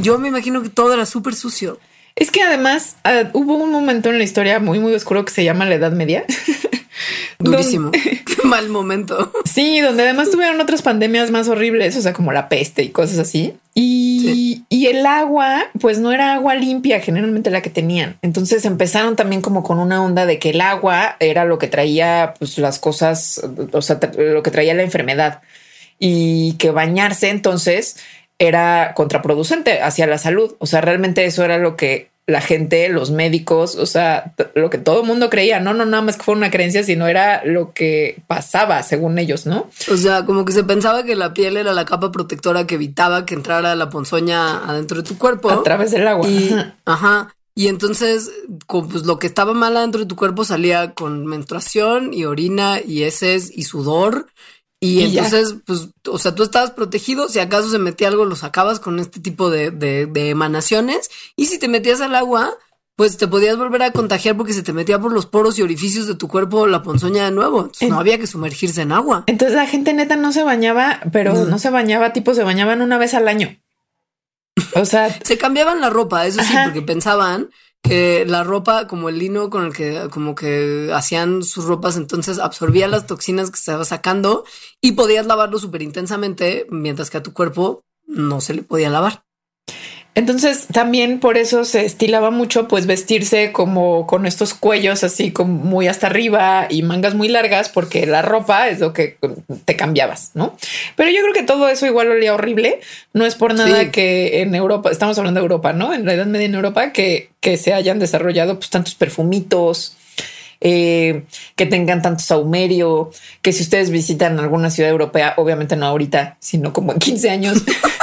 yo 0.02 0.18
me 0.18 0.30
imagino 0.30 0.64
que 0.64 0.70
todo 0.70 0.94
era 0.94 1.06
súper 1.06 1.36
sucio. 1.36 1.78
Es 2.16 2.32
que 2.32 2.42
además 2.42 2.96
ah, 3.04 3.30
hubo 3.34 3.56
un 3.56 3.70
momento 3.70 4.10
en 4.10 4.18
la 4.18 4.24
historia 4.24 4.60
muy, 4.60 4.80
muy 4.80 4.94
oscuro 4.94 5.26
que 5.26 5.34
se 5.34 5.44
llama 5.44 5.66
la 5.66 5.76
Edad 5.76 5.92
Media. 5.92 6.26
Durísimo. 7.40 7.92
Qué 7.92 8.44
mal 8.44 8.70
momento. 8.70 9.32
Sí, 9.46 9.80
donde 9.82 10.04
además 10.04 10.32
tuvieron 10.32 10.60
otras 10.62 10.82
pandemias 10.82 11.32
más 11.32 11.48
horribles, 11.48 11.98
o 11.98 12.02
sea, 12.02 12.14
como 12.14 12.32
la 12.32 12.50
peste 12.50 12.84
y 12.84 12.90
cosas 12.90 13.20
así. 13.20 13.56
Y, 13.74 13.99
y, 14.70 14.88
el 14.88 15.06
agua, 15.06 15.64
pues 15.80 16.00
no 16.00 16.12
era 16.12 16.36
agua 16.36 16.54
limpia, 16.54 17.00
generalmente 17.00 17.50
la 17.50 17.62
que 17.62 17.72
tenían. 17.72 18.18
Entonces 18.22 18.66
empezaron 18.66 19.16
también 19.16 19.42
como 19.42 19.64
con 19.64 19.80
una 19.80 20.04
onda 20.04 20.26
de 20.28 20.38
que 20.38 20.52
el 20.52 20.62
agua 20.62 21.16
era 21.20 21.44
lo 21.46 21.58
que 21.58 21.68
traía 21.68 22.36
pues, 22.38 22.58
las 22.60 22.78
cosas, 22.78 23.42
o 23.72 23.82
sea, 23.82 24.00
lo 24.16 24.44
que 24.44 24.52
traía 24.52 24.76
la 24.76 24.84
enfermedad 24.84 25.42
y 25.98 26.54
que 26.54 26.70
bañarse 26.70 27.30
entonces 27.30 27.98
era 28.38 28.94
contraproducente 28.96 29.82
hacia 29.82 30.08
la 30.08 30.18
salud. 30.18 30.56
O 30.60 30.66
sea, 30.66 30.82
realmente 30.82 31.26
eso 31.26 31.44
era 31.44 31.58
lo 31.58 31.76
que 31.76 32.10
la 32.30 32.42
gente, 32.42 32.90
los 32.90 33.10
médicos, 33.10 33.76
o 33.76 33.88
sea, 33.88 34.34
lo 34.54 34.70
que 34.70 34.78
todo 34.78 35.02
el 35.02 35.08
mundo 35.08 35.30
creía, 35.30 35.60
no, 35.60 35.74
no, 35.74 35.86
nada 35.86 36.04
más 36.04 36.16
que 36.16 36.24
fue 36.24 36.36
una 36.36 36.52
creencia, 36.52 36.84
sino 36.84 37.08
era 37.08 37.44
lo 37.44 37.74
que 37.74 38.22
pasaba 38.28 38.84
según 38.84 39.18
ellos, 39.18 39.48
¿no? 39.48 39.68
O 39.92 39.98
sea, 39.98 40.26
como 40.26 40.46
que 40.46 40.54
se 40.54 40.64
pensaba 40.64 41.04
que 41.04 41.16
la 41.16 41.34
piel 41.34 41.58
era 41.58 41.74
la 41.74 41.86
capa 41.86 42.12
protectora 42.12 42.68
que 42.68 42.76
evitaba 42.76 43.26
que 43.26 43.34
entrara 43.34 43.76
la 43.76 43.90
ponzoña 43.90 44.64
adentro 44.64 45.02
de 45.02 45.08
tu 45.10 45.18
cuerpo. 45.18 45.50
A 45.50 45.64
través 45.64 45.90
del 45.92 46.08
agua. 46.08 46.28
Y, 46.28 46.56
ajá. 46.86 47.34
Y 47.56 47.68
entonces, 47.68 48.32
pues 48.68 49.06
lo 49.06 49.18
que 49.18 49.28
estaba 49.28 49.54
mal 49.54 49.76
adentro 49.76 50.02
de 50.02 50.08
tu 50.08 50.16
cuerpo 50.16 50.46
salía 50.46 50.94
con 50.94 51.26
menstruación 51.26 52.14
y 52.14 52.26
orina 52.26 52.80
y 52.80 53.04
heces 53.04 53.52
y 53.54 53.64
sudor 53.64 54.28
y, 54.82 55.04
entonces, 55.04 55.56
pues, 55.66 55.90
o 56.08 56.18
sea, 56.18 56.34
tú 56.36 56.44
estabas 56.44 56.72
protegido. 56.72 57.28
Si 57.28 57.40
acaso 57.40 57.70
se 57.70 57.80
metía 57.80 58.08
algo, 58.08 58.24
lo 58.24 58.38
sacabas 58.38 58.80
con 58.80 59.00
este 59.00 59.20
tipo 59.20 59.50
de, 59.50 59.72
de, 59.72 60.30
emanaciones. 60.30 61.10
Y 61.36 61.48
si 61.48 61.60
te 61.60 61.68
metías 61.68 62.00
al 62.00 62.16
agua, 62.16 62.58
pues 62.96 63.18
te 63.18 63.28
podías 63.28 63.58
volver 63.58 63.84
a 63.84 63.92
contagiar 63.92 64.38
porque 64.38 64.54
se 64.54 64.64
te 64.64 64.72
metía 64.72 64.98
por 64.98 65.12
los 65.12 65.26
poros 65.26 65.60
y 65.60 65.64
orificios 65.64 66.08
de 66.08 66.16
tu 66.16 66.30
cuerpo 66.30 66.66
la 66.66 66.82
ponzoña 66.82 67.26
de 67.26 67.32
nuevo. 67.32 67.70
no 67.90 68.00
había 68.00 68.18
que 68.20 68.28
sumergirse 68.28 68.82
en 68.82 68.94
agua. 68.94 69.26
Entonces 69.28 69.56
la 69.56 69.68
gente 69.68 69.94
neta 69.94 70.16
no 70.16 70.32
se 70.32 70.44
bañaba, 70.44 71.02
pero 71.12 71.34
no, 71.46 71.60
se 71.60 71.70
bañaba, 71.70 72.14
tipo 72.14 72.34
se 72.34 72.44
bañaban 72.44 72.82
una 72.82 72.98
vez 72.98 73.14
al 73.14 73.28
año. 73.28 73.58
O 74.76 74.86
sea, 74.86 75.14
se 75.24 75.38
cambiaban 75.38 75.82
la 75.82 75.90
ropa, 75.90 76.26
eso 76.26 76.42
sí, 76.42 76.54
porque 76.64 76.82
pensaban 76.82 77.50
que 77.82 78.26
la 78.26 78.44
ropa, 78.44 78.88
como 78.88 79.10
el 79.10 79.20
lino 79.20 79.50
con 79.50 79.66
el 79.66 79.74
que 79.74 80.10
como 80.12 80.36
que 80.36 80.92
hacían 80.94 81.44
sus 81.44 81.66
ropas, 81.66 81.98
entonces 81.98 82.40
absorbía 82.40 82.88
las 82.88 83.08
toxinas 83.08 83.50
que 83.52 83.58
estaba 83.58 83.86
sacando 83.86 84.46
y 84.82 84.94
podías 84.94 85.26
lavarlo 85.26 85.60
súper 85.60 85.82
intensamente, 85.82 86.68
mientras 86.70 87.10
que 87.10 87.18
a 87.18 87.24
tu 87.24 87.34
cuerpo 87.34 87.86
no 88.06 88.42
se 88.42 88.54
le 88.54 88.64
podía 88.64 88.90
lavar. 88.90 89.29
Entonces 90.16 90.68
también 90.72 91.20
por 91.20 91.38
eso 91.38 91.64
se 91.66 91.86
estilaba 91.86 92.32
mucho 92.32 92.68
pues 92.68 92.88
vestirse 92.88 93.52
como 93.52 94.08
con 94.08 94.26
estos 94.26 94.54
cuellos 94.54 95.04
así 95.04 95.32
como 95.32 95.54
muy 95.54 95.88
hasta 95.88 96.08
arriba 96.08 96.68
y 96.70 96.82
mangas 96.82 97.14
muy 97.14 97.30
largas 97.30 97.70
porque 97.70 98.06
la 98.06 98.22
ropa 98.22 98.70
es 98.70 98.80
lo 98.80 98.92
que 98.92 99.18
te 99.66 99.76
cambiabas, 99.76 100.32
¿no? 100.34 100.58
Pero 100.96 101.12
yo 101.12 101.22
creo 101.22 101.34
que 101.34 101.44
todo 101.44 101.70
eso 101.70 101.86
igual 101.86 102.10
olía 102.10 102.34
horrible. 102.34 102.80
No 103.14 103.26
es 103.26 103.36
por 103.36 103.54
nada 103.54 103.92
que 103.92 104.42
en 104.42 104.56
Europa, 104.56 104.90
estamos 104.92 105.18
hablando 105.18 105.40
de 105.40 105.44
Europa, 105.44 105.74
¿no? 105.74 105.94
En 105.94 106.06
la 106.06 106.14
Edad 106.14 106.26
Media 106.26 106.48
en 106.48 106.56
Europa 106.56 106.92
que, 106.92 107.30
que 107.40 107.58
se 107.58 107.74
hayan 107.74 108.00
desarrollado 108.00 108.58
pues 108.58 108.70
tantos 108.70 108.96
perfumitos, 108.96 109.96
eh, 110.62 111.24
que 111.56 111.66
tengan 111.66 112.02
tanto 112.02 112.22
saumerio, 112.22 113.12
que 113.42 113.54
si 113.54 113.64
ustedes 113.64 113.92
visitan 113.92 114.40
alguna 114.40 114.70
ciudad 114.70 114.92
europea, 114.92 115.34
obviamente 115.38 115.78
no 115.78 115.86
ahorita, 115.86 116.36
sino 116.42 116.74
como 116.74 116.92
en 116.92 117.00
15 117.00 117.30
años, 117.30 117.64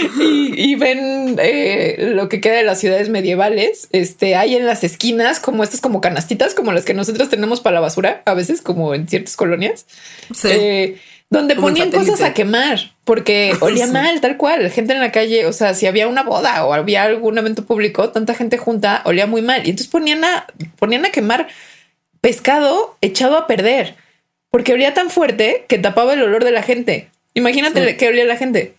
y, 0.20 0.74
ven 0.76 1.36
eh, 1.38 2.10
lo 2.14 2.28
que 2.28 2.40
queda 2.40 2.56
de 2.56 2.62
las 2.64 2.80
ciudades 2.80 3.08
medievales. 3.08 3.88
Este 3.92 4.36
hay 4.36 4.56
en 4.56 4.66
las 4.66 4.84
esquinas 4.84 5.40
como 5.40 5.64
estas 5.64 5.80
como 5.80 6.00
canastitas, 6.00 6.54
como 6.54 6.72
las 6.72 6.84
que 6.84 6.94
nosotros 6.94 7.28
tenemos 7.28 7.60
para 7.60 7.74
la 7.74 7.80
basura, 7.80 8.22
a 8.24 8.34
veces 8.34 8.62
como 8.62 8.94
en 8.94 9.08
ciertas 9.08 9.36
colonias. 9.36 9.86
Eh, 10.44 10.98
donde 11.28 11.54
ponían 11.54 11.92
cosas 11.92 12.22
a 12.22 12.34
quemar 12.34 12.92
porque 13.04 13.52
olía 13.60 13.86
mal, 13.86 14.20
tal 14.20 14.36
cual. 14.36 14.70
Gente 14.70 14.92
en 14.92 15.00
la 15.00 15.12
calle, 15.12 15.46
o 15.46 15.52
sea, 15.52 15.74
si 15.74 15.86
había 15.86 16.08
una 16.08 16.22
boda 16.22 16.64
o 16.64 16.74
había 16.74 17.04
algún 17.04 17.38
evento 17.38 17.64
público, 17.64 18.10
tanta 18.10 18.34
gente 18.34 18.58
junta 18.58 19.02
olía 19.04 19.26
muy 19.26 19.42
mal. 19.42 19.66
Y 19.66 19.70
entonces 19.70 19.88
ponían 19.88 20.24
a, 20.24 20.46
ponían 20.78 21.04
a 21.04 21.10
quemar 21.10 21.48
pescado 22.20 22.96
echado 23.00 23.36
a 23.36 23.46
perder 23.46 23.94
porque 24.50 24.72
olía 24.72 24.94
tan 24.94 25.10
fuerte 25.10 25.64
que 25.68 25.78
tapaba 25.78 26.14
el 26.14 26.22
olor 26.22 26.44
de 26.44 26.50
la 26.50 26.62
gente. 26.62 27.08
Imagínate 27.34 27.96
que 27.96 28.08
olía 28.08 28.24
la 28.24 28.36
gente 28.36 28.74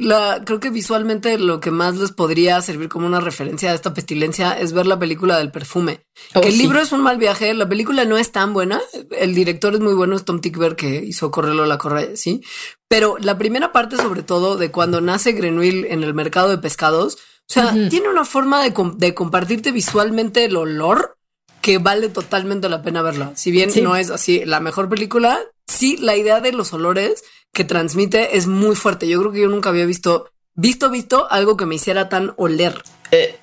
la, 0.00 0.42
creo 0.44 0.60
que 0.60 0.70
visualmente 0.70 1.38
lo 1.38 1.60
que 1.60 1.70
más 1.70 1.96
les 1.96 2.12
podría 2.12 2.60
servir 2.60 2.88
como 2.88 3.06
una 3.06 3.20
referencia 3.20 3.70
a 3.70 3.74
esta 3.74 3.94
pestilencia 3.94 4.58
es 4.58 4.72
ver 4.72 4.86
la 4.86 4.98
película 4.98 5.38
del 5.38 5.50
perfume. 5.50 6.04
Oh, 6.34 6.40
el 6.40 6.58
libro 6.58 6.80
es 6.80 6.92
un 6.92 7.02
mal 7.02 7.16
viaje, 7.16 7.54
la 7.54 7.68
película 7.68 8.04
no 8.04 8.18
es 8.18 8.32
tan 8.32 8.52
buena. 8.52 8.80
El 9.10 9.34
director 9.34 9.74
es 9.74 9.80
muy 9.80 9.94
bueno, 9.94 10.16
es 10.16 10.24
Tom 10.24 10.40
Tickver 10.40 10.76
que 10.76 11.04
hizo 11.04 11.30
Correrlo 11.30 11.66
la 11.66 11.78
Correa, 11.78 12.16
sí. 12.16 12.42
Pero 12.88 13.16
la 13.18 13.38
primera 13.38 13.72
parte, 13.72 13.96
sobre 13.96 14.22
todo, 14.22 14.56
de 14.56 14.70
cuando 14.70 15.00
nace 15.00 15.32
Grenouille 15.32 15.92
en 15.92 16.02
el 16.02 16.14
mercado 16.14 16.48
de 16.48 16.58
pescados, 16.58 17.16
o 17.16 17.52
sea, 17.52 17.72
tiene 17.90 18.08
una 18.08 18.24
forma 18.24 18.62
de, 18.62 18.72
de, 18.96 19.14
compartirte 19.14 19.70
visualmente 19.70 20.44
el 20.44 20.56
olor 20.56 21.18
que 21.60 21.78
vale 21.78 22.08
totalmente 22.08 22.68
la 22.68 22.82
pena 22.82 23.02
verla. 23.02 23.32
Si 23.36 23.50
bien 23.50 23.70
no 23.82 23.96
es 23.96 24.10
así 24.10 24.44
la 24.44 24.60
mejor 24.60 24.88
película, 24.88 25.38
sí 25.66 25.96
la 25.98 26.16
idea 26.16 26.40
de 26.40 26.52
los 26.52 26.72
olores 26.72 27.22
que 27.54 27.64
transmite 27.64 28.36
es 28.36 28.46
muy 28.46 28.76
fuerte. 28.76 29.08
Yo 29.08 29.18
creo 29.20 29.32
que 29.32 29.40
yo 29.40 29.48
nunca 29.48 29.70
había 29.70 29.86
visto, 29.86 30.30
visto, 30.54 30.90
visto 30.90 31.30
algo 31.30 31.56
que 31.56 31.64
me 31.64 31.76
hiciera 31.76 32.10
tan 32.10 32.34
oler. 32.36 32.82
Eh. 33.10 33.36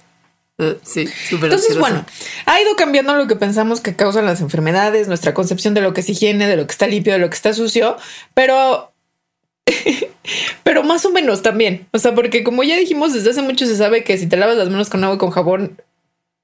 eh 0.60 0.78
sí, 0.84 1.08
súper 1.08 1.52
Entonces, 1.52 1.80
bueno, 1.80 2.06
ha 2.46 2.62
ido 2.62 2.76
cambiando 2.76 3.16
lo 3.16 3.26
que 3.26 3.36
pensamos 3.36 3.82
que 3.82 3.96
causan 3.96 4.26
las 4.26 4.42
enfermedades, 4.42 5.08
nuestra 5.08 5.34
concepción 5.34 5.74
de 5.74 5.82
lo 5.82 5.94
que 5.94 6.02
es 6.02 6.10
higiene, 6.10 6.48
de 6.48 6.58
lo 6.58 6.68
que 6.68 6.72
está 6.72 6.86
limpio, 6.86 7.14
de 7.14 7.20
lo 7.20 7.30
que 7.30 7.36
está 7.36 7.54
sucio, 7.54 7.98
pero 8.36 8.92
pero 10.64 10.84
más 10.84 11.06
o 11.06 11.12
menos 11.12 11.42
también. 11.42 11.88
O 11.92 12.00
sea, 12.00 12.14
porque 12.14 12.44
como 12.44 12.64
ya 12.64 12.78
dijimos, 12.78 13.14
desde 13.14 13.32
hace 13.32 13.42
mucho 13.42 13.66
se 13.66 13.76
sabe 13.76 14.04
que 14.04 14.18
si 14.18 14.28
te 14.28 14.38
lavas 14.38 14.58
las 14.58 14.70
manos 14.70 14.90
con 14.90 15.04
agua 15.04 15.16
y 15.16 15.20
con 15.20 15.32
jabón, 15.32 15.82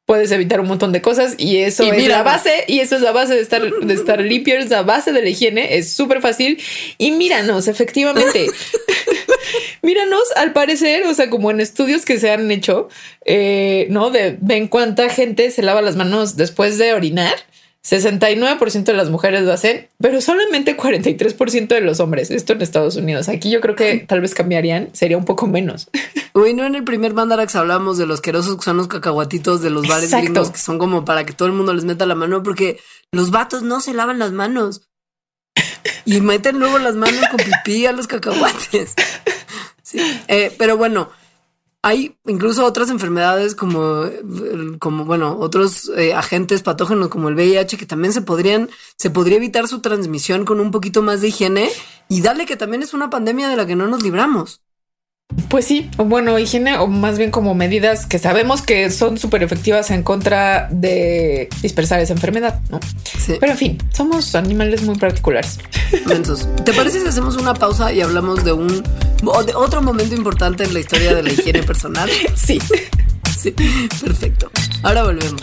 puedes 0.08 0.32
evitar 0.32 0.62
un 0.62 0.70
montón 0.70 0.93
de 0.93 1.01
cosas 1.01 1.36
y 1.38 1.58
eso 1.58 1.84
es 1.84 2.08
la 2.08 2.24
base 2.24 2.64
y 2.68 2.80
eso 2.80 2.95
es 2.95 3.01
la 3.01 3.12
base 3.12 3.36
de 3.36 3.41
estar 3.41 3.62
de 3.62 3.93
estar 3.93 4.22
limpio, 4.22 4.58
es 4.58 4.70
la 4.70 4.82
base 4.82 5.12
de 5.12 5.22
la 5.22 5.28
higiene, 5.28 5.76
es 5.78 5.91
súper 5.91 6.22
fácil 6.22 6.64
y 6.97 7.12
míranos, 7.12 7.68
efectivamente. 7.68 8.47
míranos, 9.82 10.24
al 10.38 10.53
parecer, 10.53 11.05
o 11.08 11.14
sea, 11.14 11.30
como 11.30 11.51
en 11.51 11.60
estudios 11.60 12.05
que 12.05 12.20
se 12.20 12.32
han 12.32 12.49
hecho, 12.49 12.88
eh, 13.26 13.88
¿no? 13.89 14.10
De 14.10 14.38
ven 14.39 14.70
cuánta 14.70 15.10
gente 15.10 15.51
se 15.51 15.62
lava 15.62 15.82
las 15.82 15.97
manos 15.97 16.38
después 16.38 16.78
de 16.78 16.93
orinar 16.93 17.36
69% 17.90 18.84
de 18.84 18.94
las 18.94 19.10
mujeres 19.10 19.44
lo 19.44 19.54
hacen, 19.54 19.88
pero 19.98 20.20
solamente 20.20 20.76
43% 20.76 21.68
de 21.68 21.80
los 21.80 22.02
hombres. 22.02 22.32
Esto 22.32 22.52
en 22.52 22.62
Estados 22.62 22.98
Unidos. 22.98 23.30
Aquí 23.30 23.50
yo 23.50 23.62
creo 23.62 23.76
que 23.76 24.00
tal 24.00 24.20
vez 24.20 24.34
cambiarían, 24.34 24.90
sería 24.92 25.18
un 25.18 25.24
poco 25.24 25.48
menos. 25.48 25.90
Uy, 26.34 26.54
no 26.54 26.66
en 26.66 26.76
el 26.76 26.84
primer 26.84 27.14
Mandarax 27.14 27.56
hablamos 27.56 27.98
de 27.98 28.06
los 28.06 28.20
querosos 28.20 28.58
que 28.58 28.64
son 28.64 28.76
los 28.76 28.90
cacahuatitos 28.90 29.62
de 29.62 29.70
los 29.70 29.88
bares 29.88 30.12
gringos 30.12 30.52
que 30.52 30.60
son 30.60 30.78
como 30.78 31.06
para 31.06 31.26
que 31.26 31.34
todo 31.34 31.48
el 31.48 31.54
mundo 31.54 31.74
les 31.74 31.86
meta 31.86 32.06
la 32.06 32.16
mano 32.16 32.44
porque 32.44 32.78
los 33.12 33.32
vatos 33.32 33.64
no 33.64 33.80
se 33.80 33.94
lavan 33.94 34.20
las 34.20 34.34
manos 34.34 34.82
y 36.06 36.20
meten 36.20 36.60
luego 36.60 36.80
las 36.80 36.96
manos 36.96 37.22
con 37.30 37.38
pipí 37.38 37.86
a 37.86 37.94
los 37.94 38.08
cacahuates. 38.08 38.94
Sí. 39.88 40.02
Eh, 40.28 40.54
pero 40.58 40.76
bueno, 40.76 41.10
hay 41.88 42.18
incluso 42.26 42.66
otras 42.66 42.90
enfermedades 42.90 43.56
como, 43.56 44.04
como 44.78 45.06
bueno, 45.06 45.38
otros 45.40 45.90
eh, 45.96 46.14
agentes 46.14 46.62
patógenos 46.62 47.08
como 47.08 47.30
el 47.30 47.36
VIH 47.36 47.78
que 47.78 47.86
también 47.86 48.12
se 48.12 48.22
podrían, 48.22 48.70
se 48.98 49.10
podría 49.10 49.38
evitar 49.38 49.70
su 49.70 49.80
transmisión 49.80 50.44
con 50.44 50.60
un 50.60 50.72
poquito 50.72 51.02
más 51.02 51.22
de 51.22 51.30
higiene 51.30 51.70
y 52.10 52.22
dale 52.22 52.46
que 52.46 52.58
también 52.58 52.84
es 52.84 52.94
una 52.94 53.10
pandemia 53.10 53.48
de 53.48 53.56
la 53.56 53.66
que 53.66 53.78
no 53.78 53.88
nos 53.88 54.04
libramos. 54.04 54.62
Pues 55.50 55.66
sí, 55.66 55.90
bueno, 55.98 56.40
higiene 56.40 56.78
o 56.78 56.88
más 56.88 57.18
bien 57.18 57.32
como 57.32 57.54
medidas 57.54 58.06
que 58.06 58.18
sabemos 58.18 58.62
que 58.62 58.90
son 58.90 59.18
súper 59.18 59.44
efectivas 59.44 59.92
en 59.92 60.04
contra 60.04 60.68
de 60.72 61.50
dispersar 61.62 62.00
esa 62.00 62.14
enfermedad, 62.14 62.60
¿no? 62.70 62.80
Sí. 63.04 63.36
Pero 63.40 63.52
en 63.52 63.58
fin, 63.58 63.78
somos 63.94 64.36
animales 64.36 64.82
muy 64.84 64.98
particulares. 64.98 65.60
Entonces, 66.10 66.48
¿te 66.64 66.74
parece 66.74 67.02
si 67.02 67.08
hacemos 67.08 67.38
una 67.38 67.54
pausa 67.54 67.94
y 67.94 68.02
hablamos 68.02 68.44
de 68.44 68.54
un 68.54 68.68
de 68.68 69.56
otro 69.56 69.82
momento 69.82 70.16
importante 70.16 70.64
en 70.64 70.74
la 70.74 70.80
historia 70.80 71.14
de 71.14 71.24
la 71.24 71.32
higiene 71.32 71.64
personal? 71.64 72.10
Sí. 72.36 72.60
Sí, 73.38 73.52
perfecto. 74.02 74.50
Ahora 74.84 75.04
volvemos. 75.04 75.42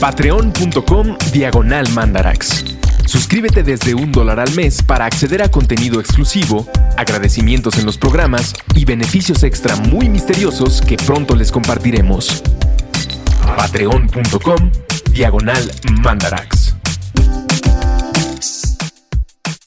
Patreon.com 0.00 1.16
diagonal 1.32 1.88
mandarax. 1.90 2.64
Suscríbete 3.12 3.62
desde 3.62 3.94
un 3.94 4.10
dólar 4.10 4.40
al 4.40 4.54
mes 4.54 4.82
para 4.82 5.04
acceder 5.04 5.42
a 5.42 5.50
contenido 5.50 6.00
exclusivo, 6.00 6.66
agradecimientos 6.96 7.76
en 7.76 7.84
los 7.84 7.98
programas 7.98 8.54
y 8.74 8.86
beneficios 8.86 9.42
extra 9.42 9.76
muy 9.76 10.08
misteriosos 10.08 10.80
que 10.80 10.96
pronto 10.96 11.36
les 11.36 11.52
compartiremos. 11.52 12.42
Patreon.com 13.54 14.72
Diagonal 15.10 15.70
Mandarax. 16.02 16.74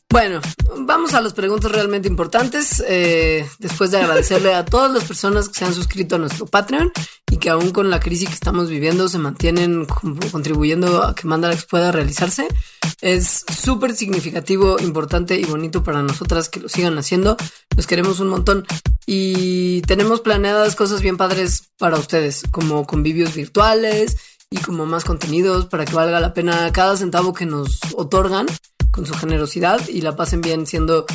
Bueno, 0.10 0.42
vamos 0.80 1.14
a 1.14 1.22
las 1.22 1.34
preguntas 1.34 1.72
realmente 1.72 2.08
importantes. 2.08 2.84
Eh, 2.88 3.48
después 3.60 3.92
de 3.92 4.00
agradecerle 4.00 4.56
a 4.56 4.66
todas 4.66 4.92
las 4.92 5.04
personas 5.04 5.50
que 5.50 5.60
se 5.60 5.66
han 5.66 5.74
suscrito 5.76 6.16
a 6.16 6.18
nuestro 6.18 6.48
Patreon 6.48 6.92
y 7.30 7.38
que 7.38 7.52
aún 7.52 7.70
con 7.70 7.92
la 7.92 8.00
crisis 8.00 8.30
que 8.30 8.34
estamos 8.34 8.70
viviendo 8.70 9.08
se 9.08 9.20
mantienen 9.20 9.86
contribuyendo 10.32 11.04
a 11.04 11.14
que 11.14 11.28
Mandarax 11.28 11.66
pueda 11.66 11.92
realizarse. 11.92 12.48
Es 13.06 13.46
súper 13.56 13.96
significativo, 13.96 14.80
importante 14.80 15.40
y 15.40 15.44
bonito 15.44 15.84
para 15.84 16.02
nosotras 16.02 16.50
que 16.50 16.60
lo 16.60 16.70
sigan 16.70 16.98
haciendo. 16.98 17.38
Los 17.78 17.86
queremos 17.86 18.20
un 18.20 18.30
montón 18.30 18.66
y 19.06 19.82
tenemos 19.82 20.22
planeadas 20.22 20.76
cosas 20.76 21.04
bien 21.04 21.16
padres 21.16 21.70
para 21.78 22.00
ustedes, 22.00 22.42
como 22.50 22.88
convivios 22.88 23.36
virtuales 23.36 24.18
y 24.50 24.58
como 24.58 24.88
más 24.88 25.04
contenidos 25.04 25.68
para 25.68 25.86
que 25.86 25.94
valga 25.94 26.20
la 26.20 26.34
pena 26.34 26.72
cada 26.72 26.98
centavo 26.98 27.36
que 27.36 27.46
nos 27.46 27.80
otorgan 27.96 28.48
con 28.90 29.06
su 29.06 29.14
generosidad 29.14 29.88
y 29.88 30.02
la 30.02 30.16
pasen 30.16 30.42
bien 30.42 30.66
siendo 30.66 31.06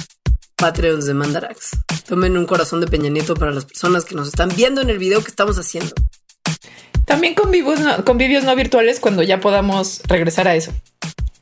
Patreons 0.54 1.06
de 1.06 1.14
Mandarax. 1.14 1.70
Tomen 2.06 2.38
un 2.38 2.46
corazón 2.46 2.80
de 2.80 2.86
Peña 2.86 3.10
Nieto 3.10 3.34
para 3.34 3.50
las 3.50 3.64
personas 3.64 4.04
que 4.04 4.14
nos 4.14 4.28
están 4.28 4.50
viendo 4.54 4.80
en 4.80 4.90
el 4.90 4.98
video 4.98 5.24
que 5.24 5.30
estamos 5.30 5.58
haciendo. 5.58 5.92
También 7.04 7.34
convivios 7.34 7.80
no, 7.80 8.04
convivios 8.04 8.44
no 8.44 8.54
virtuales 8.54 9.00
cuando 9.00 9.24
ya 9.24 9.40
podamos 9.40 10.02
regresar 10.06 10.46
a 10.46 10.54
eso. 10.54 10.72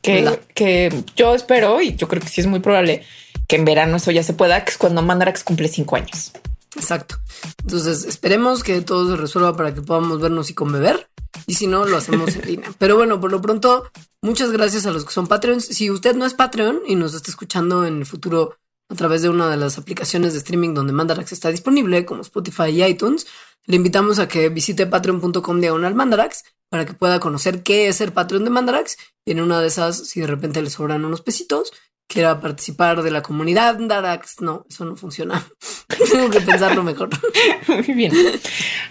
Que, 0.08 0.40
que, 0.54 1.04
yo 1.16 1.34
espero, 1.34 1.80
y 1.80 1.96
yo 1.96 2.08
creo 2.08 2.22
que 2.22 2.28
sí 2.28 2.40
es 2.40 2.46
muy 2.46 2.60
probable, 2.60 3.04
que 3.46 3.56
en 3.56 3.64
verano 3.64 3.96
eso 3.96 4.10
ya 4.10 4.22
se 4.22 4.34
pueda, 4.34 4.64
que 4.64 4.70
es 4.70 4.78
cuando 4.78 5.02
Mandarax 5.02 5.44
cumple 5.44 5.68
cinco 5.68 5.96
años. 5.96 6.32
Exacto. 6.76 7.16
Entonces 7.62 8.04
esperemos 8.04 8.62
que 8.62 8.80
todo 8.80 9.10
se 9.10 9.16
resuelva 9.16 9.56
para 9.56 9.74
que 9.74 9.82
podamos 9.82 10.20
vernos 10.20 10.50
y 10.50 10.54
con 10.54 10.72
beber. 10.72 11.08
Y 11.46 11.54
si 11.54 11.66
no, 11.66 11.84
lo 11.84 11.96
hacemos 11.96 12.34
en 12.36 12.42
línea. 12.46 12.72
Pero 12.78 12.96
bueno, 12.96 13.20
por 13.20 13.30
lo 13.30 13.40
pronto, 13.40 13.90
muchas 14.22 14.52
gracias 14.52 14.86
a 14.86 14.90
los 14.90 15.04
que 15.04 15.12
son 15.12 15.26
Patreons. 15.26 15.64
Si 15.64 15.90
usted 15.90 16.14
no 16.14 16.26
es 16.26 16.34
Patreon 16.34 16.80
y 16.86 16.94
nos 16.94 17.14
está 17.14 17.30
escuchando 17.30 17.86
en 17.86 17.98
el 17.98 18.06
futuro 18.06 18.56
a 18.90 18.94
través 18.94 19.22
de 19.22 19.28
una 19.28 19.50
de 19.50 19.56
las 19.56 19.76
aplicaciones 19.76 20.32
de 20.32 20.38
streaming 20.38 20.74
donde 20.74 20.92
Mandarax 20.92 21.32
está 21.32 21.50
disponible, 21.50 22.06
como 22.06 22.22
Spotify 22.22 22.70
y 22.70 22.82
iTunes, 22.84 23.26
le 23.68 23.76
invitamos 23.76 24.18
a 24.18 24.26
que 24.28 24.48
visite 24.48 24.86
patreon.com 24.86 25.60
diagonal 25.60 25.94
Mandarax 25.94 26.42
para 26.70 26.86
que 26.86 26.94
pueda 26.94 27.20
conocer 27.20 27.62
qué 27.62 27.88
es 27.88 27.96
ser 27.96 28.12
Patreon 28.12 28.44
de 28.44 28.50
Mandarax. 28.50 28.96
Y 29.26 29.32
en 29.32 29.40
una 29.40 29.60
de 29.60 29.68
esas, 29.68 30.08
si 30.08 30.20
de 30.20 30.26
repente 30.26 30.62
le 30.62 30.70
sobran 30.70 31.04
unos 31.04 31.20
pesitos, 31.20 31.72
quiera 32.06 32.40
participar 32.40 33.02
de 33.02 33.10
la 33.10 33.22
comunidad 33.22 33.76
Darax. 33.78 34.40
No, 34.40 34.64
eso 34.68 34.86
no 34.86 34.96
funciona. 34.96 35.46
Tengo 36.10 36.30
que 36.30 36.40
pensarlo 36.40 36.82
mejor. 36.82 37.10
Muy 37.68 37.94
bien. 37.94 38.12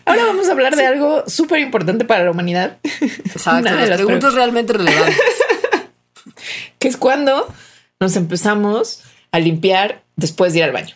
Ahora 0.05 0.25
vamos 0.25 0.47
a 0.47 0.51
hablar 0.51 0.75
de 0.75 0.85
algo 0.85 1.23
súper 1.27 1.59
importante 1.59 2.05
para 2.05 2.23
la 2.23 2.31
humanidad. 2.31 2.77
Exacto, 2.83 3.69
las 3.75 3.97
preguntas 3.97 4.35
realmente 4.35 4.73
relevantes. 4.73 5.17
que 6.77 6.87
es 6.87 6.97
cuando 6.97 7.51
nos 7.99 8.15
empezamos 8.15 9.03
a 9.31 9.39
limpiar 9.39 10.03
después 10.15 10.53
de 10.53 10.59
ir 10.59 10.65
al 10.65 10.71
baño. 10.71 10.95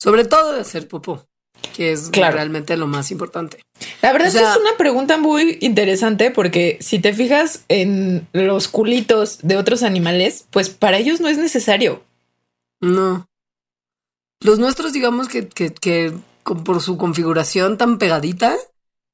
Sobre 0.00 0.24
todo 0.24 0.52
de 0.52 0.60
hacer 0.60 0.88
popó, 0.88 1.28
que 1.72 1.92
es 1.92 2.10
realmente 2.12 2.76
lo 2.76 2.86
más 2.86 3.10
importante. 3.10 3.62
La 4.02 4.12
verdad 4.12 4.28
es 4.28 4.34
que 4.34 4.42
es 4.42 4.56
una 4.56 4.76
pregunta 4.76 5.18
muy 5.18 5.58
interesante 5.60 6.30
porque 6.30 6.78
si 6.80 6.98
te 6.98 7.12
fijas 7.12 7.64
en 7.68 8.26
los 8.32 8.68
culitos 8.68 9.38
de 9.42 9.56
otros 9.56 9.82
animales, 9.82 10.46
pues 10.50 10.70
para 10.70 10.98
ellos 10.98 11.20
no 11.20 11.28
es 11.28 11.38
necesario. 11.38 12.02
No. 12.80 13.26
Los 14.40 14.58
nuestros, 14.58 14.92
digamos 14.92 15.28
que, 15.28 15.48
que, 15.48 15.72
que 15.72 16.12
por 16.42 16.82
su 16.82 16.96
configuración 16.96 17.78
tan 17.78 17.98
pegadita, 17.98 18.56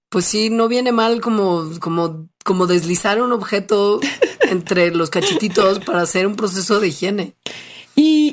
pues 0.09 0.24
sí, 0.24 0.51
no 0.51 0.68
viene 0.68 0.92
mal 0.92 1.20
como, 1.20 1.70
como, 1.78 2.28
como 2.44 2.66
deslizar 2.66 3.22
un 3.22 3.32
objeto 3.32 4.01
entre 4.42 4.90
los 4.90 5.09
cachetitos 5.09 5.78
para 5.80 6.03
hacer 6.03 6.26
un 6.26 6.36
proceso 6.36 6.80
de 6.80 6.88
higiene. 6.88 7.34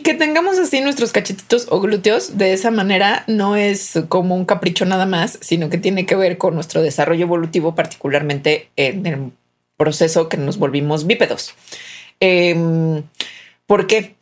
Que 0.08 0.14
tengamos 0.14 0.58
así 0.58 0.80
nuestros 0.80 1.12
cachetitos 1.12 1.68
o 1.70 1.82
glúteos 1.82 2.38
de 2.38 2.54
esa 2.54 2.72
manera 2.72 3.26
no 3.28 3.58
es 3.58 4.00
como 4.08 4.38
un 4.38 4.46
capricho 4.46 4.86
nada 4.86 5.06
más, 5.06 5.38
sino 5.42 5.70
que 5.70 5.78
tiene 5.78 6.06
que 6.06 6.16
ver 6.16 6.38
con 6.38 6.56
nuestro 6.56 6.82
desarrollo 6.82 7.24
evolutivo, 7.24 7.76
particularmente 7.76 8.70
en 8.78 9.06
el 9.06 9.34
proceso 9.76 10.30
que 10.30 10.38
nos 10.38 10.60
volvimos 10.60 11.08
bípedos. 11.08 11.56
Em, 12.22 13.04
¿Por 13.66 13.86
qué? 13.86 14.16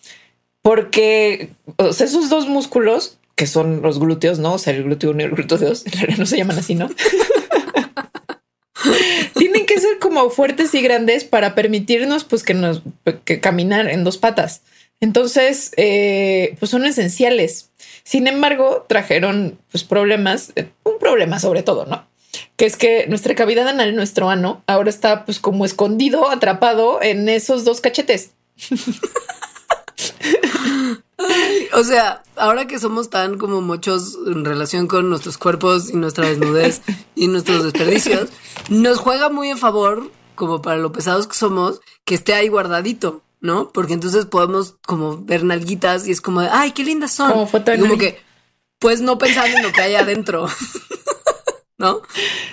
Porque 0.63 1.51
esos 1.77 2.31
dos 2.31 2.47
músculos, 2.47 3.19
que 3.35 3.45
son 3.45 3.83
los 3.83 3.99
glúteos, 3.99 4.39
¿no? 4.39 4.55
O 4.55 4.57
sea, 4.57 4.73
el 4.73 4.85
glúteo 4.85 5.11
1 5.11 5.21
y 5.21 5.25
el 5.25 5.35
glúteo 5.35 5.59
2, 5.59 5.85
en 5.85 5.91
realidad 5.91 6.17
no 6.17 6.25
se 6.25 6.37
llaman 6.37 6.57
así, 6.57 6.73
¿no? 6.73 6.89
Tienen 9.35 9.67
que 9.67 9.79
ser 9.79 9.99
como 9.99 10.31
fuertes 10.31 10.73
y 10.73 10.81
grandes 10.81 11.25
para 11.25 11.53
permitirnos 11.53 12.23
pues 12.23 12.41
que 12.41 12.55
nos 12.55 12.81
que 13.23 13.39
caminar 13.39 13.87
en 13.87 14.03
dos 14.03 14.17
patas. 14.17 14.63
Entonces, 15.01 15.71
eh, 15.77 16.55
pues 16.59 16.71
son 16.71 16.85
esenciales. 16.85 17.71
Sin 18.03 18.27
embargo, 18.27 18.85
trajeron 18.87 19.59
pues 19.71 19.83
problemas, 19.83 20.53
eh, 20.55 20.69
un 20.83 20.99
problema 20.99 21.39
sobre 21.39 21.63
todo, 21.63 21.85
¿no? 21.85 22.05
Que 22.57 22.65
es 22.65 22.77
que 22.77 23.07
nuestra 23.07 23.35
cavidad 23.35 23.67
anal, 23.67 23.95
nuestro 23.95 24.29
ano, 24.29 24.63
ahora 24.67 24.89
está 24.89 25.25
pues 25.25 25.39
como 25.39 25.65
escondido, 25.65 26.29
atrapado 26.29 27.01
en 27.01 27.29
esos 27.29 27.65
dos 27.65 27.81
cachetes. 27.81 28.31
o 31.73 31.83
sea, 31.83 32.23
ahora 32.35 32.67
que 32.67 32.79
somos 32.79 33.09
tan 33.09 33.37
como 33.37 33.61
muchos 33.61 34.17
en 34.27 34.45
relación 34.45 34.87
con 34.87 35.09
nuestros 35.09 35.37
cuerpos 35.37 35.89
y 35.89 35.97
nuestra 35.97 36.27
desnudez 36.27 36.81
y 37.15 37.27
nuestros 37.27 37.63
desperdicios, 37.63 38.29
nos 38.69 38.99
juega 38.99 39.29
muy 39.29 39.49
en 39.49 39.57
favor, 39.57 40.11
como 40.35 40.61
para 40.61 40.77
lo 40.77 40.91
pesados 40.91 41.27
que 41.27 41.35
somos, 41.35 41.81
que 42.05 42.15
esté 42.15 42.33
ahí 42.33 42.47
guardadito. 42.47 43.21
¿No? 43.45 43.71
Porque 43.71 43.93
entonces 43.93 44.25
podemos 44.25 44.75
como 44.85 45.23
ver 45.23 45.43
nalguitas 45.43 46.07
y 46.07 46.11
es 46.11 46.19
como 46.19 46.41
de, 46.41 46.49
ay, 46.51 46.71
qué 46.71 46.83
lindas 46.83 47.13
son. 47.13 47.31
Como, 47.31 47.49
como 47.51 47.97
que, 47.97 48.19
pues 48.79 49.01
no 49.01 49.17
pensar 49.17 49.47
en 49.47 49.63
lo 49.63 49.71
que 49.71 49.81
hay 49.81 49.95
adentro. 49.95 50.47
¿No? 51.77 52.01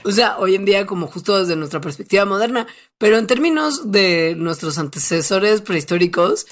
O 0.05 0.11
sea, 0.11 0.37
hoy 0.39 0.57
en 0.57 0.65
día 0.65 0.85
como 0.85 1.07
justo 1.07 1.39
desde 1.39 1.55
nuestra 1.57 1.81
perspectiva 1.81 2.25
moderna, 2.25 2.67
pero 2.99 3.19
en 3.19 3.29
términos 3.29 3.93
de 3.93 4.35
nuestros 4.37 4.79
antecesores 4.79 5.61
prehistóricos, 5.61 6.47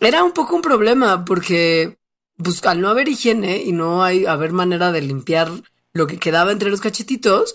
era 0.00 0.24
un 0.24 0.32
poco 0.32 0.56
un 0.56 0.62
problema 0.62 1.24
porque 1.24 1.96
pues, 2.36 2.64
al 2.64 2.80
no 2.80 2.88
haber 2.88 3.08
higiene 3.08 3.62
y 3.62 3.72
no 3.72 4.02
hay 4.02 4.26
haber 4.26 4.52
manera 4.52 4.90
de 4.92 5.00
limpiar 5.00 5.50
lo 5.92 6.06
que 6.06 6.18
quedaba 6.18 6.52
entre 6.52 6.70
los 6.70 6.80
cachetitos, 6.80 7.54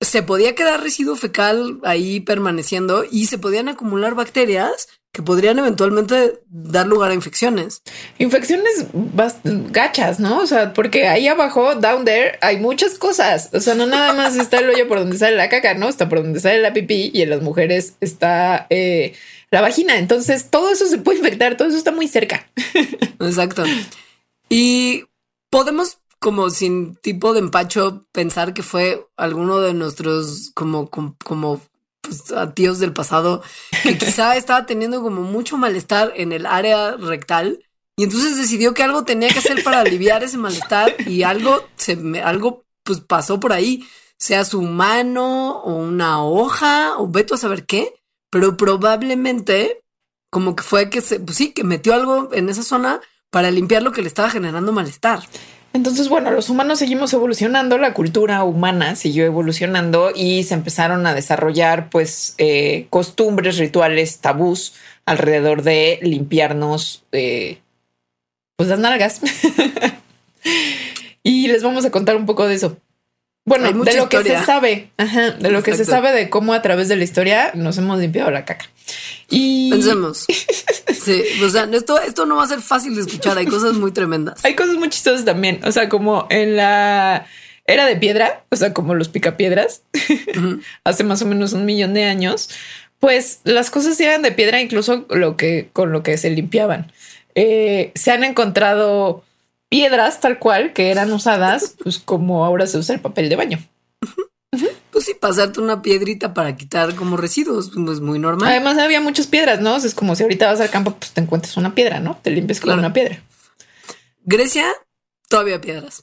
se 0.00 0.22
podía 0.22 0.54
quedar 0.54 0.82
residuo 0.82 1.16
fecal 1.16 1.80
ahí 1.82 2.20
permaneciendo 2.20 3.04
y 3.10 3.26
se 3.26 3.38
podían 3.38 3.68
acumular 3.68 4.14
bacterias 4.14 4.88
que 5.16 5.22
podrían 5.22 5.58
eventualmente 5.58 6.40
dar 6.50 6.86
lugar 6.86 7.10
a 7.10 7.14
infecciones. 7.14 7.80
Infecciones 8.18 8.84
gachas, 9.72 10.20
¿no? 10.20 10.40
O 10.40 10.46
sea, 10.46 10.74
porque 10.74 11.08
ahí 11.08 11.26
abajo, 11.26 11.74
down 11.74 12.04
there, 12.04 12.38
hay 12.42 12.58
muchas 12.58 12.98
cosas. 12.98 13.48
O 13.54 13.60
sea, 13.60 13.74
no 13.74 13.86
nada 13.86 14.12
más 14.12 14.36
está 14.40 14.58
el 14.58 14.68
hoyo 14.68 14.86
por 14.86 14.98
donde 14.98 15.16
sale 15.16 15.34
la 15.34 15.48
caca, 15.48 15.72
¿no? 15.72 15.88
Está 15.88 16.10
por 16.10 16.22
donde 16.22 16.38
sale 16.38 16.60
la 16.60 16.74
pipí 16.74 17.10
y 17.14 17.22
en 17.22 17.30
las 17.30 17.40
mujeres 17.40 17.94
está 18.02 18.66
eh, 18.68 19.14
la 19.50 19.62
vagina. 19.62 19.96
Entonces, 19.96 20.50
todo 20.50 20.70
eso 20.70 20.86
se 20.86 20.98
puede 20.98 21.20
infectar, 21.20 21.56
todo 21.56 21.68
eso 21.68 21.78
está 21.78 21.92
muy 21.92 22.08
cerca. 22.08 22.46
Exacto. 23.18 23.64
Y 24.50 25.04
podemos 25.48 25.96
como 26.18 26.50
sin 26.50 26.96
tipo 26.96 27.32
de 27.32 27.38
empacho 27.38 28.04
pensar 28.12 28.52
que 28.52 28.62
fue 28.62 29.06
alguno 29.16 29.60
de 29.60 29.72
nuestros 29.72 30.50
como, 30.54 30.90
como, 30.90 31.16
como 31.24 31.62
pues, 32.06 32.32
a 32.32 32.52
tíos 32.54 32.78
del 32.78 32.92
pasado 32.92 33.42
que 33.82 33.98
quizá 33.98 34.36
estaba 34.36 34.66
teniendo 34.66 35.02
como 35.02 35.22
mucho 35.22 35.56
malestar 35.56 36.12
en 36.16 36.32
el 36.32 36.46
área 36.46 36.92
rectal 36.96 37.60
y 37.96 38.04
entonces 38.04 38.36
decidió 38.36 38.74
que 38.74 38.82
algo 38.82 39.04
tenía 39.04 39.28
que 39.28 39.38
hacer 39.38 39.64
para 39.64 39.80
aliviar 39.80 40.22
ese 40.22 40.36
malestar 40.36 40.94
y 41.06 41.22
algo 41.22 41.66
se 41.76 41.96
me, 41.96 42.20
algo 42.20 42.64
pues 42.82 43.00
pasó 43.00 43.40
por 43.40 43.52
ahí, 43.52 43.86
sea 44.18 44.44
su 44.44 44.62
mano 44.62 45.58
o 45.58 45.74
una 45.74 46.22
hoja 46.22 46.98
o 46.98 47.08
veto 47.08 47.34
a 47.34 47.38
saber 47.38 47.64
qué, 47.64 47.94
pero 48.30 48.56
probablemente 48.56 49.80
como 50.30 50.54
que 50.54 50.62
fue 50.62 50.90
que 50.90 51.00
se, 51.00 51.20
pues 51.20 51.38
sí, 51.38 51.52
que 51.52 51.64
metió 51.64 51.94
algo 51.94 52.28
en 52.32 52.50
esa 52.50 52.62
zona 52.62 53.00
para 53.30 53.50
limpiar 53.50 53.82
lo 53.82 53.92
que 53.92 54.02
le 54.02 54.08
estaba 54.08 54.30
generando 54.30 54.72
malestar. 54.72 55.20
Entonces, 55.76 56.08
bueno, 56.08 56.30
los 56.30 56.48
humanos 56.48 56.78
seguimos 56.78 57.12
evolucionando, 57.12 57.76
la 57.76 57.92
cultura 57.92 58.44
humana 58.44 58.96
siguió 58.96 59.26
evolucionando 59.26 60.10
y 60.14 60.42
se 60.44 60.54
empezaron 60.54 61.06
a 61.06 61.12
desarrollar 61.12 61.90
pues 61.90 62.34
eh, 62.38 62.86
costumbres, 62.88 63.58
rituales, 63.58 64.20
tabús 64.20 64.72
alrededor 65.04 65.62
de 65.62 65.98
limpiarnos 66.00 67.04
eh, 67.12 67.58
pues 68.56 68.70
las 68.70 68.78
nalgas. 68.78 69.20
y 71.22 71.48
les 71.48 71.62
vamos 71.62 71.84
a 71.84 71.90
contar 71.90 72.16
un 72.16 72.24
poco 72.24 72.48
de 72.48 72.54
eso. 72.54 72.78
Bueno, 73.44 73.70
de 73.70 73.96
lo 73.96 74.08
que 74.08 74.22
se 74.22 74.44
sabe, 74.46 74.88
de 74.96 75.50
lo 75.50 75.62
que 75.62 75.76
se 75.76 75.84
sabe 75.84 76.10
de 76.12 76.30
cómo 76.30 76.54
a 76.54 76.62
través 76.62 76.88
de 76.88 76.96
la 76.96 77.04
historia 77.04 77.50
nos 77.52 77.76
hemos 77.76 77.98
limpiado 77.98 78.30
la 78.30 78.46
caca. 78.46 78.64
Y 79.28 79.70
pensemos. 79.70 80.26
sí, 81.04 81.22
o 81.44 81.48
sea, 81.48 81.68
esto, 81.72 81.98
esto 82.00 82.26
no 82.26 82.36
va 82.36 82.44
a 82.44 82.48
ser 82.48 82.60
fácil 82.60 82.94
de 82.94 83.02
escuchar. 83.02 83.38
Hay 83.38 83.46
cosas 83.46 83.74
muy 83.74 83.92
tremendas. 83.92 84.44
Hay 84.44 84.54
cosas 84.54 84.76
muy 84.76 84.88
chistosas 84.88 85.24
también. 85.24 85.60
O 85.64 85.72
sea, 85.72 85.88
como 85.88 86.26
en 86.30 86.56
la 86.56 87.26
era 87.66 87.86
de 87.86 87.96
piedra, 87.96 88.44
o 88.50 88.56
sea, 88.56 88.72
como 88.72 88.94
los 88.94 89.08
picapiedras, 89.08 89.82
hace 90.84 91.04
más 91.04 91.22
o 91.22 91.26
menos 91.26 91.52
un 91.52 91.64
millón 91.64 91.94
de 91.94 92.04
años, 92.04 92.50
pues 93.00 93.40
las 93.44 93.70
cosas 93.70 93.98
eran 94.00 94.22
de 94.22 94.32
piedra, 94.32 94.60
incluso 94.60 95.06
lo 95.10 95.36
que 95.36 95.68
con 95.72 95.92
lo 95.92 96.02
que 96.02 96.16
se 96.16 96.30
limpiaban. 96.30 96.92
Eh, 97.34 97.92
se 97.94 98.12
han 98.12 98.24
encontrado 98.24 99.24
piedras 99.68 100.20
tal 100.20 100.38
cual 100.38 100.72
que 100.72 100.90
eran 100.90 101.12
usadas, 101.12 101.74
pues 101.82 101.98
como 101.98 102.44
ahora 102.44 102.66
se 102.66 102.78
usa 102.78 102.94
el 102.94 103.00
papel 103.00 103.28
de 103.28 103.36
baño. 103.36 103.58
Pues 105.06 105.14
sí, 105.14 105.20
pasarte 105.20 105.60
una 105.60 105.82
piedrita 105.82 106.34
para 106.34 106.56
quitar 106.56 106.96
como 106.96 107.16
residuos, 107.16 107.70
pues 107.72 108.00
muy 108.00 108.18
normal. 108.18 108.48
Además 108.48 108.76
había 108.78 109.00
muchas 109.00 109.28
piedras, 109.28 109.60
¿no? 109.60 109.76
es 109.76 109.94
como 109.94 110.16
si 110.16 110.24
ahorita 110.24 110.48
vas 110.48 110.60
al 110.60 110.68
campo, 110.68 110.96
pues 110.98 111.12
te 111.12 111.20
encuentras 111.20 111.56
una 111.56 111.76
piedra, 111.76 112.00
¿no? 112.00 112.18
Te 112.22 112.32
limpias 112.32 112.58
con 112.58 112.76
una 112.76 112.92
piedra. 112.92 113.22
Grecia, 114.24 114.66
todavía 115.28 115.60
piedras. 115.60 116.02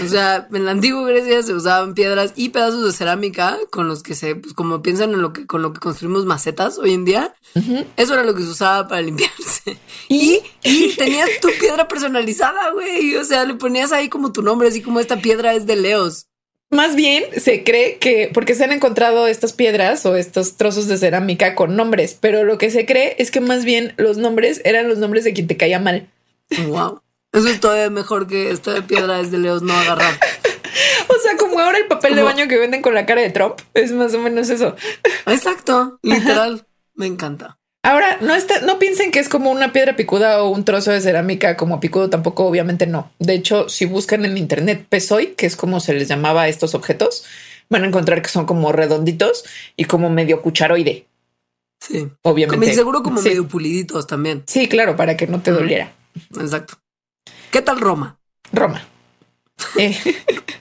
O 0.00 0.06
sea, 0.06 0.46
en 0.52 0.64
la 0.64 0.70
antigua 0.70 1.08
Grecia 1.08 1.42
se 1.42 1.54
usaban 1.54 1.94
piedras 1.94 2.34
y 2.36 2.50
pedazos 2.50 2.84
de 2.84 2.92
cerámica 2.92 3.58
con 3.72 3.88
los 3.88 4.04
que 4.04 4.14
se, 4.14 4.36
pues 4.36 4.54
como 4.54 4.80
piensan 4.80 5.12
en 5.12 5.22
lo 5.22 5.32
que, 5.32 5.44
con 5.46 5.60
lo 5.62 5.72
que 5.72 5.80
construimos 5.80 6.24
macetas 6.24 6.78
hoy 6.78 6.94
en 6.94 7.04
día. 7.04 7.34
Eso 7.96 8.14
era 8.14 8.22
lo 8.22 8.36
que 8.36 8.42
se 8.42 8.50
usaba 8.50 8.86
para 8.86 9.02
limpiarse. 9.02 9.76
¿Y? 10.08 10.40
y, 10.62 10.94
tenías 10.94 11.30
tu 11.42 11.48
piedra 11.58 11.88
personalizada, 11.88 12.70
güey. 12.70 13.16
O 13.16 13.24
sea, 13.24 13.44
le 13.44 13.54
ponías 13.54 13.90
ahí 13.90 14.08
como 14.08 14.30
tu 14.30 14.42
nombre, 14.42 14.68
así 14.68 14.82
como 14.82 15.00
esta 15.00 15.20
piedra 15.20 15.54
es 15.54 15.66
de 15.66 15.74
Leos. 15.74 16.28
Más 16.70 16.96
bien 16.96 17.24
se 17.36 17.62
cree 17.62 17.98
que 17.98 18.30
porque 18.34 18.54
se 18.54 18.64
han 18.64 18.72
encontrado 18.72 19.28
estas 19.28 19.52
piedras 19.52 20.04
o 20.04 20.16
estos 20.16 20.56
trozos 20.56 20.88
de 20.88 20.98
cerámica 20.98 21.54
con 21.54 21.76
nombres, 21.76 22.16
pero 22.20 22.42
lo 22.42 22.58
que 22.58 22.70
se 22.70 22.86
cree 22.86 23.14
es 23.18 23.30
que 23.30 23.40
más 23.40 23.64
bien 23.64 23.94
los 23.96 24.18
nombres 24.18 24.60
eran 24.64 24.88
los 24.88 24.98
nombres 24.98 25.24
de 25.24 25.32
quien 25.32 25.46
te 25.46 25.56
caía 25.56 25.78
mal. 25.78 26.08
Wow. 26.66 27.02
Eso 27.32 27.48
es 27.48 27.60
todavía 27.60 27.90
mejor 27.90 28.26
que 28.26 28.50
esto 28.50 28.72
de 28.72 28.82
piedra 28.82 29.22
de 29.22 29.38
Leos 29.38 29.62
no 29.62 29.74
agarrar. 29.74 30.14
o 31.08 31.14
sea, 31.22 31.36
como 31.36 31.60
ahora 31.60 31.78
el 31.78 31.86
papel 31.86 32.14
de 32.14 32.22
baño 32.22 32.48
que 32.48 32.58
venden 32.58 32.82
con 32.82 32.94
la 32.94 33.06
cara 33.06 33.20
de 33.20 33.30
Trump, 33.30 33.60
es 33.74 33.92
más 33.92 34.14
o 34.14 34.18
menos 34.18 34.48
eso. 34.50 34.74
Exacto, 35.26 35.98
literal. 36.02 36.66
Me 36.94 37.06
encanta. 37.06 37.58
Ahora, 37.86 38.18
no 38.20 38.34
está, 38.34 38.62
no 38.62 38.80
piensen 38.80 39.12
que 39.12 39.20
es 39.20 39.28
como 39.28 39.48
una 39.52 39.72
piedra 39.72 39.94
picuda 39.94 40.42
o 40.42 40.48
un 40.48 40.64
trozo 40.64 40.90
de 40.90 41.00
cerámica 41.00 41.56
como 41.56 41.78
picudo, 41.78 42.10
tampoco, 42.10 42.44
obviamente 42.44 42.88
no. 42.88 43.12
De 43.20 43.34
hecho, 43.34 43.68
si 43.68 43.84
buscan 43.84 44.24
en 44.24 44.36
internet 44.36 44.84
pesoy, 44.88 45.34
que 45.36 45.46
es 45.46 45.54
como 45.54 45.78
se 45.78 45.92
les 45.94 46.08
llamaba 46.08 46.42
a 46.42 46.48
estos 46.48 46.74
objetos, 46.74 47.24
van 47.68 47.84
a 47.84 47.86
encontrar 47.86 48.22
que 48.22 48.28
son 48.28 48.44
como 48.44 48.72
redonditos 48.72 49.44
y 49.76 49.84
como 49.84 50.10
medio 50.10 50.42
cucharoide. 50.42 51.06
Sí. 51.80 52.08
Obviamente. 52.22 52.74
Seguro 52.74 53.04
como 53.04 53.22
Sí. 53.22 53.28
medio 53.28 53.46
puliditos 53.46 54.08
también. 54.08 54.42
Sí, 54.48 54.68
claro, 54.68 54.96
para 54.96 55.16
que 55.16 55.28
no 55.28 55.40
te 55.40 55.52
doliera. 55.52 55.92
Exacto. 56.40 56.78
¿Qué 57.52 57.62
tal 57.62 57.80
Roma? 57.80 58.18
Roma. 58.52 58.82
Eh, 59.78 59.96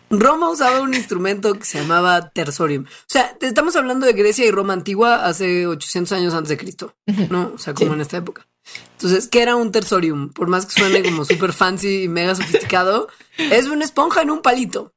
Roma 0.09 0.49
usaba 0.49 0.81
un 0.81 0.93
instrumento 0.93 1.53
que 1.55 1.65
se 1.65 1.79
llamaba 1.81 2.29
tersorium. 2.29 2.83
O 2.85 2.87
sea, 3.07 3.35
estamos 3.41 3.75
hablando 3.75 4.05
de 4.05 4.13
Grecia 4.13 4.45
y 4.45 4.51
Roma 4.51 4.73
antigua 4.73 5.25
hace 5.25 5.67
800 5.67 6.11
años 6.13 6.33
antes 6.33 6.49
de 6.49 6.57
Cristo, 6.57 6.93
¿no? 7.29 7.51
O 7.55 7.57
sea, 7.57 7.73
como 7.73 7.89
Sí. 7.91 7.93
en 7.95 8.01
esta 8.01 8.17
época. 8.17 8.47
Entonces, 8.93 9.27
¿qué 9.27 9.41
era 9.41 9.55
un 9.55 9.71
tersorium? 9.71 10.29
Por 10.31 10.47
más 10.47 10.65
que 10.65 10.79
suene 10.79 11.03
como 11.03 11.25
súper 11.25 11.53
fancy 11.53 12.03
y 12.03 12.07
mega 12.07 12.35
sofisticado, 12.35 13.07
es 13.37 13.67
una 13.67 13.83
esponja 13.85 14.21
en 14.21 14.31
un 14.31 14.41
palito. 14.41 14.93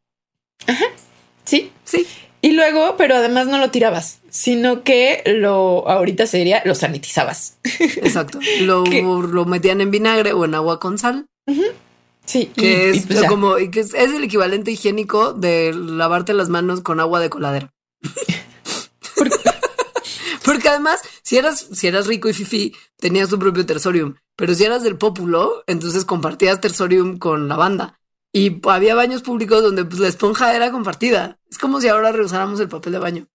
sí. 1.44 1.72
Sí. 1.84 2.06
Y 2.40 2.52
luego, 2.52 2.96
pero 2.96 3.16
además 3.16 3.48
no 3.48 3.58
lo 3.58 3.70
tirabas, 3.70 4.20
sino 4.30 4.84
que 4.84 5.22
lo 5.26 5.88
ahorita 5.88 6.26
sería 6.28 6.62
lo 6.64 6.76
sanitizabas. 6.76 7.58
Exacto. 7.80 8.38
Lo, 8.60 8.84
¿Qué? 8.90 9.02
lo 9.02 9.44
metían 9.44 9.80
en 9.80 9.90
vinagre 9.90 10.32
o 10.32 10.44
en 10.44 10.54
agua 10.54 10.78
con 10.78 10.98
sal, 10.98 11.26
Sí, 12.28 12.52
que 12.54 12.92
y 12.94 12.98
es 12.98 13.06
pues 13.06 13.24
como 13.24 13.56
que 13.56 13.80
es, 13.80 13.94
es 13.94 14.12
el 14.12 14.22
equivalente 14.22 14.70
higiénico 14.70 15.32
de 15.32 15.72
lavarte 15.74 16.34
las 16.34 16.50
manos 16.50 16.82
con 16.82 17.00
agua 17.00 17.20
de 17.20 17.30
coladera. 17.30 17.72
Porque 20.44 20.68
además, 20.68 21.00
si 21.22 21.36
eras, 21.38 21.66
si 21.72 21.86
eras 21.86 22.06
rico 22.06 22.28
y 22.28 22.34
fifi, 22.34 22.74
tenías 22.98 23.28
tu 23.30 23.38
propio 23.38 23.64
tersorium. 23.66 24.14
Pero 24.36 24.54
si 24.54 24.64
eras 24.64 24.82
del 24.82 24.96
pópulo, 24.96 25.64
entonces 25.66 26.04
compartías 26.04 26.60
tersorium 26.60 27.18
con 27.18 27.48
la 27.48 27.56
banda. 27.56 27.98
Y 28.32 28.60
había 28.68 28.94
baños 28.94 29.22
públicos 29.22 29.62
donde 29.62 29.84
pues, 29.86 29.98
la 30.00 30.08
esponja 30.08 30.54
era 30.54 30.70
compartida. 30.70 31.38
Es 31.50 31.56
como 31.58 31.80
si 31.80 31.88
ahora 31.88 32.12
reusáramos 32.12 32.60
el 32.60 32.68
papel 32.68 32.92
de 32.92 32.98
baño. 32.98 33.26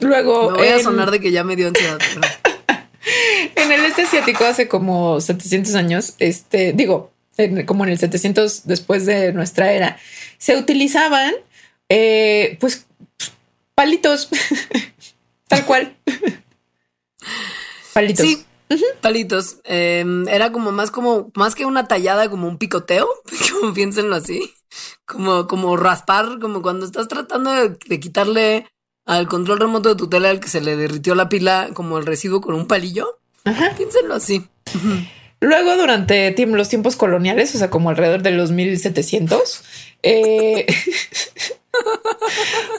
Luego 0.00 0.50
Me 0.50 0.58
voy 0.58 0.68
a 0.68 0.82
sonar 0.82 1.10
de 1.12 1.20
que 1.20 1.30
ya 1.30 1.44
me 1.44 1.54
dio 1.56 1.68
ansiedad. 1.68 1.98
pero- 2.14 2.26
En 3.56 3.72
el 3.72 3.84
este 3.84 4.02
asiático 4.02 4.44
hace 4.44 4.68
como 4.68 5.20
700 5.20 5.74
años, 5.74 6.14
este, 6.18 6.72
digo, 6.72 7.12
en- 7.44 7.66
como 7.66 7.84
en 7.84 7.90
el 7.90 7.98
700 7.98 8.66
después 8.66 9.06
de 9.06 9.32
nuestra 9.32 9.72
era, 9.72 9.98
se 10.38 10.56
utilizaban, 10.56 11.34
eh, 11.88 12.56
pues, 12.60 12.86
palitos, 13.74 14.28
tal 15.48 15.64
cual. 15.66 15.96
palitos. 17.92 18.26
Sí, 18.26 18.44
palitos. 19.00 19.56
Eh, 19.64 20.04
era 20.28 20.50
como 20.52 20.72
más 20.72 20.90
como, 20.90 21.30
más 21.34 21.54
que 21.54 21.66
una 21.66 21.88
tallada, 21.88 22.28
como 22.30 22.48
un 22.48 22.58
picoteo, 22.58 23.08
como 23.60 23.74
piénsenlo 23.74 24.16
así. 24.16 24.52
Como, 25.04 25.46
como 25.46 25.76
raspar, 25.76 26.38
como 26.40 26.62
cuando 26.62 26.86
estás 26.86 27.06
tratando 27.08 27.52
de, 27.52 27.76
de 27.86 28.00
quitarle 28.00 28.66
al 29.04 29.26
control 29.28 29.58
remoto 29.60 29.90
de 29.90 29.96
tu 29.96 30.08
tele 30.08 30.28
al 30.28 30.40
que 30.40 30.48
se 30.48 30.60
le 30.62 30.76
derritió 30.76 31.14
la 31.14 31.28
pila, 31.28 31.70
como 31.74 31.98
el 31.98 32.06
residuo 32.06 32.40
con 32.40 32.54
un 32.54 32.66
palillo. 32.66 33.18
Ajá. 33.44 33.74
Piénsenlo 33.76 34.14
así. 34.14 34.48
Luego, 35.42 35.76
durante 35.76 36.34
los 36.46 36.68
tiempos 36.68 36.96
coloniales, 36.96 37.54
o 37.54 37.58
sea, 37.58 37.68
como 37.68 37.90
alrededor 37.90 38.22
de 38.22 38.30
los 38.30 38.52
1700, 38.52 39.62
eh, 40.04 40.66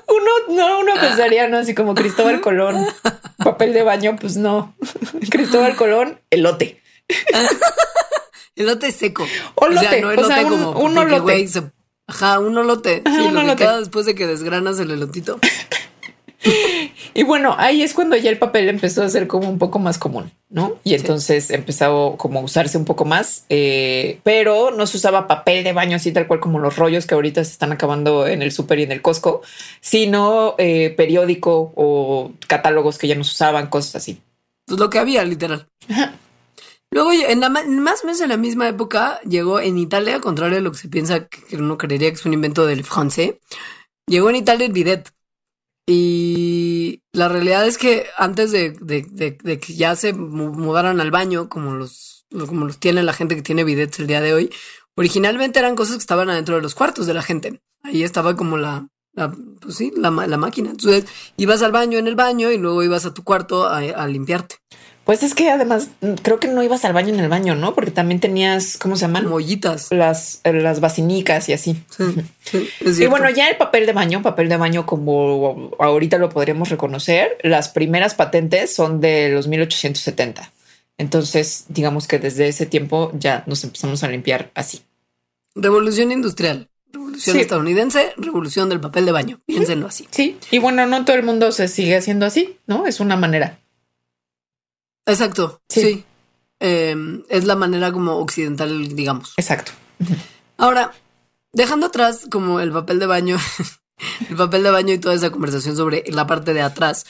uno, 0.07 0.55
no, 0.55 0.79
uno 0.79 0.93
pensaría, 0.99 1.47
¿no? 1.49 1.57
Así 1.57 1.75
como 1.75 1.93
Cristóbal 1.93 2.39
Colón, 2.41 2.87
papel 3.37 3.73
de 3.73 3.83
baño, 3.83 4.15
pues 4.19 4.37
no. 4.37 4.75
Cristóbal 5.29 5.75
Colón, 5.75 6.19
elote. 6.29 6.81
Elote 8.55 8.91
seco. 8.91 9.25
Olote, 9.55 9.77
o 9.77 9.81
o 9.81 9.81
sea, 9.81 9.89
sea, 9.89 10.01
no 10.01 10.11
elote 10.11 10.45
un- 10.45 10.49
como 10.63 10.79
un 10.79 10.97
olote. 10.97 11.19
güey, 11.21 11.47
se- 11.47 11.71
Ajá, 12.05 12.39
un 12.39 12.55
olote. 12.57 13.01
Ajá, 13.03 13.15
sí, 13.17 13.21
un 13.23 13.33
lo 13.33 13.39
que 13.39 13.45
olote. 13.45 13.63
queda 13.63 13.79
después 13.79 14.05
de 14.05 14.13
que 14.13 14.27
desgranas 14.27 14.77
el 14.79 14.91
elotito. 14.91 15.39
Y 17.15 17.23
bueno, 17.23 17.55
ahí 17.59 17.83
es 17.83 17.93
cuando 17.93 18.15
ya 18.15 18.31
el 18.31 18.39
papel 18.39 18.69
empezó 18.69 19.03
a 19.03 19.09
ser 19.09 19.27
como 19.27 19.47
un 19.47 19.59
poco 19.59 19.77
más 19.77 19.99
común, 19.99 20.31
¿no? 20.49 20.79
Y 20.83 20.95
entonces 20.95 21.51
empezó 21.51 22.15
como 22.17 22.39
a 22.39 22.43
usarse 22.43 22.75
un 22.77 22.85
poco 22.85 23.05
más, 23.05 23.45
eh, 23.49 24.19
pero 24.23 24.71
no 24.71 24.87
se 24.87 24.97
usaba 24.97 25.27
papel 25.27 25.63
de 25.63 25.73
baño 25.73 25.95
así 25.95 26.11
tal 26.11 26.27
cual 26.27 26.39
como 26.39 26.57
los 26.57 26.75
rollos 26.75 27.05
que 27.05 27.13
ahorita 27.13 27.43
se 27.43 27.51
están 27.51 27.71
acabando 27.71 28.25
en 28.25 28.41
el 28.41 28.51
súper 28.51 28.79
y 28.79 28.83
en 28.83 28.91
el 28.91 29.03
Costco, 29.03 29.41
sino 29.79 30.55
eh, 30.57 30.93
periódico 30.97 31.71
o 31.75 32.31
catálogos 32.47 32.97
que 32.97 33.07
ya 33.07 33.15
no 33.15 33.23
se 33.23 33.31
usaban, 33.31 33.67
cosas 33.67 33.97
así. 33.97 34.19
Pues 34.65 34.79
lo 34.79 34.89
que 34.89 34.97
había, 34.97 35.23
literal. 35.23 35.67
Luego, 36.91 37.11
en 37.11 37.39
la, 37.39 37.49
más 37.49 38.03
o 38.03 38.07
menos 38.07 38.21
en 38.21 38.29
la 38.29 38.37
misma 38.37 38.67
época, 38.67 39.19
llegó 39.21 39.59
en 39.59 39.77
Italia, 39.77 40.19
contrario 40.19 40.59
a 40.59 40.61
lo 40.61 40.71
que 40.71 40.77
se 40.77 40.89
piensa 40.89 41.27
que 41.27 41.57
uno 41.57 41.77
creería 41.77 42.09
que 42.09 42.15
es 42.15 42.25
un 42.25 42.33
invento 42.33 42.65
del 42.65 42.83
francés, 42.83 43.35
llegó 44.07 44.29
en 44.29 44.37
Italia 44.37 44.65
el 44.65 44.73
bidet. 44.73 45.11
Y 45.85 47.01
la 47.11 47.27
realidad 47.27 47.67
es 47.67 47.77
que 47.77 48.05
antes 48.17 48.51
de, 48.51 48.71
de- 48.81 49.05
de- 49.43 49.59
que 49.59 49.73
ya 49.75 49.95
se 49.95 50.13
mu- 50.13 50.53
mudaran 50.53 51.01
al 51.01 51.11
baño, 51.11 51.49
como 51.49 51.73
los, 51.75 52.25
lo- 52.29 52.47
como 52.47 52.65
los 52.65 52.77
tiene 52.79 53.03
la 53.03 53.13
gente 53.13 53.35
que 53.35 53.41
tiene 53.41 53.63
bidets 53.63 53.99
el 53.99 54.07
día 54.07 54.21
de 54.21 54.33
hoy, 54.33 54.49
originalmente 54.95 55.59
eran 55.59 55.75
cosas 55.75 55.95
que 55.95 56.01
estaban 56.01 56.29
adentro 56.29 56.55
de 56.55 56.61
los 56.61 56.75
cuartos 56.75 57.05
de 57.05 57.13
la 57.13 57.21
gente. 57.21 57.61
Ahí 57.83 58.03
estaba 58.03 58.35
como 58.35 58.57
la, 58.57 58.87
la- 59.13 59.35
pues 59.59 59.75
sí, 59.75 59.91
la, 59.97 60.09
la 60.09 60.37
máquina. 60.37 60.69
Entonces 60.71 61.05
ibas 61.37 61.61
al 61.61 61.73
baño 61.73 61.97
en 61.97 62.07
el 62.07 62.15
baño 62.15 62.49
y 62.51 62.57
luego 62.57 62.81
ibas 62.83 63.05
a 63.05 63.13
tu 63.13 63.23
cuarto 63.23 63.67
a, 63.67 63.79
a 63.79 64.07
limpiarte. 64.07 64.55
Pues 65.05 65.21
es 65.21 65.35
que 65.35 65.49
además 65.49 65.89
mm, 66.01 66.13
creo 66.21 66.39
que 66.39 66.47
no 66.47 66.63
ibas 66.63 66.85
al 66.85 66.93
baño 66.93 67.13
en 67.13 67.19
el 67.19 67.27
baño, 67.29 67.55
¿no? 67.55 67.75
Porque 67.75 67.91
también 67.91 68.19
tenías, 68.21 68.77
¿cómo 68.77 68.95
se 68.95 69.01
llaman? 69.01 69.23
Como 69.23 69.35
ollitas. 69.35 69.87
Las, 69.91 70.39
eh, 70.45 70.53
las 70.53 70.79
basinicas 70.79 71.49
y 71.49 71.53
así. 71.53 71.83
Sí, 71.89 72.03
sí, 72.43 72.69
es 72.79 72.99
Y 73.01 73.07
bueno, 73.07 73.29
ya 73.29 73.49
el 73.49 73.57
papel 73.57 73.85
de 73.85 73.91
baño, 73.93 74.21
papel 74.21 74.47
de 74.47 74.57
baño 74.57 74.85
como 74.85 75.71
ahorita 75.79 76.17
lo 76.17 76.29
podríamos 76.29 76.69
reconocer, 76.69 77.37
las 77.43 77.69
primeras 77.69 78.15
patentes 78.15 78.73
son 78.73 79.01
de 79.01 79.29
los 79.29 79.47
1870. 79.47 80.51
Entonces, 80.97 81.65
digamos 81.69 82.07
que 82.07 82.19
desde 82.19 82.47
ese 82.47 82.65
tiempo 82.65 83.11
ya 83.17 83.43
nos 83.45 83.63
empezamos 83.63 84.03
a 84.03 84.07
limpiar 84.07 84.51
así. 84.55 84.81
Revolución 85.55 86.11
industrial, 86.11 86.69
revolución 86.91 87.35
Sí. 87.35 87.41
estadounidense, 87.41 88.13
revolución 88.17 88.69
del 88.69 88.79
papel 88.79 89.05
de 89.05 89.11
baño. 89.11 89.41
Piénsenlo 89.45 89.87
así. 89.87 90.07
Sí. 90.11 90.37
Y 90.51 90.59
bueno, 90.59 90.85
no 90.85 91.03
todo 91.03 91.15
el 91.15 91.23
mundo 91.23 91.51
se 91.51 91.67
sigue 91.67 91.97
haciendo 91.97 92.25
así, 92.25 92.57
¿no? 92.67 92.85
Es 92.87 92.99
una 92.99 93.15
manera. 93.17 93.59
Exacto. 95.05 95.61
Sí. 95.69 95.81
Sí. 95.81 96.05
Eh, 96.59 96.95
es 97.29 97.43
la 97.43 97.55
manera 97.55 97.91
como 97.91 98.13
occidental, 98.17 98.95
digamos. 98.95 99.33
Exacto. 99.37 99.73
Ahora, 100.57 100.93
dejando 101.51 101.87
atrás 101.87 102.27
como 102.31 102.59
el 102.59 102.71
papel 102.71 102.99
de 102.99 103.05
baño, 103.05 103.37
el 104.29 104.35
papel 104.35 104.63
de 104.63 104.71
baño 104.71 104.93
y 104.93 104.97
toda 104.97 105.15
esa 105.15 105.29
conversación 105.29 105.75
sobre 105.75 106.03
la 106.07 106.25
parte 106.27 106.53
de 106.53 106.61
atrás, 106.61 107.05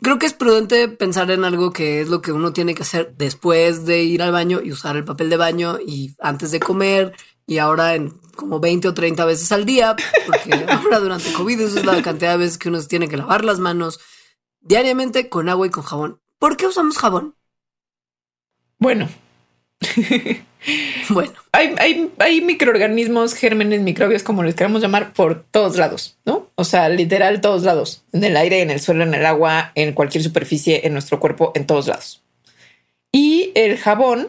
creo 0.00 0.18
que 0.18 0.26
es 0.26 0.32
prudente 0.32 0.88
pensar 0.88 1.30
en 1.30 1.44
algo 1.44 1.72
que 1.72 2.00
es 2.00 2.08
lo 2.08 2.20
que 2.20 2.32
uno 2.32 2.52
tiene 2.52 2.74
que 2.74 2.82
hacer 2.82 3.14
después 3.16 3.84
de 3.84 4.02
ir 4.02 4.22
al 4.22 4.32
baño 4.32 4.60
y 4.62 4.72
usar 4.72 4.96
el 4.96 5.04
papel 5.04 5.30
de 5.30 5.36
baño 5.36 5.78
y 5.84 6.14
antes 6.20 6.50
de 6.50 6.60
comer 6.60 7.14
y 7.46 7.58
ahora 7.58 7.94
en 7.94 8.10
como 8.36 8.60
20 8.60 8.88
o 8.88 8.94
30 8.94 9.24
veces 9.24 9.50
al 9.50 9.64
día, 9.64 9.96
porque 10.26 10.52
ahora 10.68 11.00
durante 11.00 11.32
COVID 11.32 11.60
eso 11.60 11.78
es 11.78 11.84
la 11.84 12.00
cantidad 12.02 12.32
de 12.32 12.38
veces 12.38 12.58
que 12.58 12.68
uno 12.68 12.80
tiene 12.82 13.08
que 13.08 13.16
lavar 13.16 13.44
las 13.44 13.58
manos 13.58 13.98
diariamente 14.60 15.28
con 15.28 15.48
agua 15.48 15.66
y 15.66 15.70
con 15.70 15.82
jabón. 15.82 16.20
¿Por 16.40 16.56
qué 16.56 16.66
usamos 16.66 16.98
jabón? 16.98 17.36
Bueno, 18.78 19.08
Bueno, 21.10 21.32
hay, 21.52 21.74
hay, 21.78 22.12
hay 22.18 22.40
microorganismos, 22.42 23.34
gérmenes, 23.34 23.80
microbios, 23.82 24.22
como 24.22 24.42
les 24.42 24.54
queramos 24.54 24.82
llamar, 24.82 25.12
por 25.12 25.44
todos 25.44 25.76
lados, 25.78 26.18
¿no? 26.26 26.50
O 26.56 26.64
sea, 26.64 26.88
literal 26.88 27.40
todos 27.40 27.62
lados, 27.64 28.04
en 28.12 28.24
el 28.24 28.36
aire, 28.36 28.62
en 28.62 28.70
el 28.70 28.80
suelo, 28.80 29.04
en 29.04 29.14
el 29.14 29.26
agua, 29.26 29.72
en 29.74 29.92
cualquier 29.94 30.24
superficie, 30.24 30.86
en 30.86 30.92
nuestro 30.94 31.20
cuerpo, 31.20 31.52
en 31.54 31.66
todos 31.66 31.88
lados. 31.88 32.22
Y 33.12 33.52
el 33.54 33.78
jabón, 33.78 34.28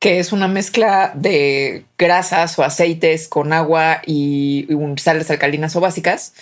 que 0.00 0.20
es 0.20 0.32
una 0.32 0.48
mezcla 0.48 1.12
de 1.16 1.86
grasas 1.98 2.58
o 2.58 2.64
aceites 2.64 3.28
con 3.28 3.52
agua 3.52 4.02
y 4.06 4.72
un- 4.74 4.98
sales 4.98 5.30
alcalinas 5.30 5.76
o 5.76 5.80
básicas, 5.80 6.34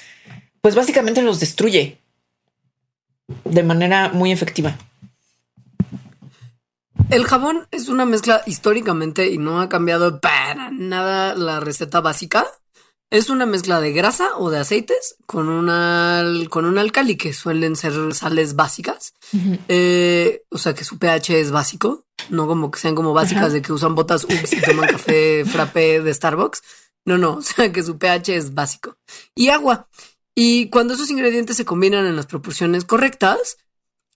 pues 0.62 0.75
básicamente 0.75 1.23
los 1.23 1.41
destruye 1.41 1.99
de 3.45 3.62
manera 3.62 4.11
muy 4.11 4.31
efectiva. 4.31 4.77
El 7.09 7.25
jabón 7.25 7.69
es 7.71 7.89
una 7.89 8.05
mezcla 8.05 8.43
históricamente 8.47 9.29
y 9.31 9.39
no 9.39 9.61
ha 9.61 9.69
cambiado 9.69 10.21
para 10.21 10.73
nada 10.73 11.37
la 11.37 11.61
receta 11.61 12.01
básica. 12.01 12.45
Es 13.11 13.31
una 13.31 13.47
mezcla 13.47 13.81
de 13.81 13.93
grasa 13.93 14.37
o 14.37 14.51
de 14.51 14.59
aceites 14.59 15.17
con 15.25 15.49
una 15.49 16.25
con 16.51 16.65
un 16.65 16.79
alcali 16.79 17.17
que 17.17 17.33
suelen 17.33 17.77
ser 17.77 18.13
sales 18.13 18.57
básicas. 18.57 19.15
Eh, 19.69 20.43
o 20.51 20.59
sea 20.59 20.75
que 20.75 20.83
su 20.83 20.99
pH 20.99 21.41
es 21.41 21.53
básico, 21.53 22.05
no 22.29 22.49
como 22.49 22.73
que 22.73 22.81
sean 22.81 22.97
como 22.97 23.13
básicas 23.13 23.45
Ajá. 23.45 23.53
de 23.53 23.63
que 23.63 23.73
usan 23.73 23.95
botas 23.95 24.27
y 24.29 24.61
toman 24.61 24.89
café 24.89 25.45
frappé 25.47 26.01
de 26.01 26.13
Starbucks. 26.13 26.63
No, 27.05 27.19
no, 27.19 27.35
o 27.35 27.43
sea 27.43 27.71
que 27.71 27.85
su 27.85 27.99
pH 27.99 28.35
es 28.35 28.55
básico. 28.55 28.99
Y 29.37 29.51
agua. 29.51 29.89
Y 30.35 30.71
cuando 30.71 30.95
esos 30.95 31.09
ingredientes 31.09 31.57
se 31.57 31.65
combinan 31.65 32.05
en 32.05 32.17
las 32.17 32.27
proporciones 32.27 32.85
correctas, 32.85 33.59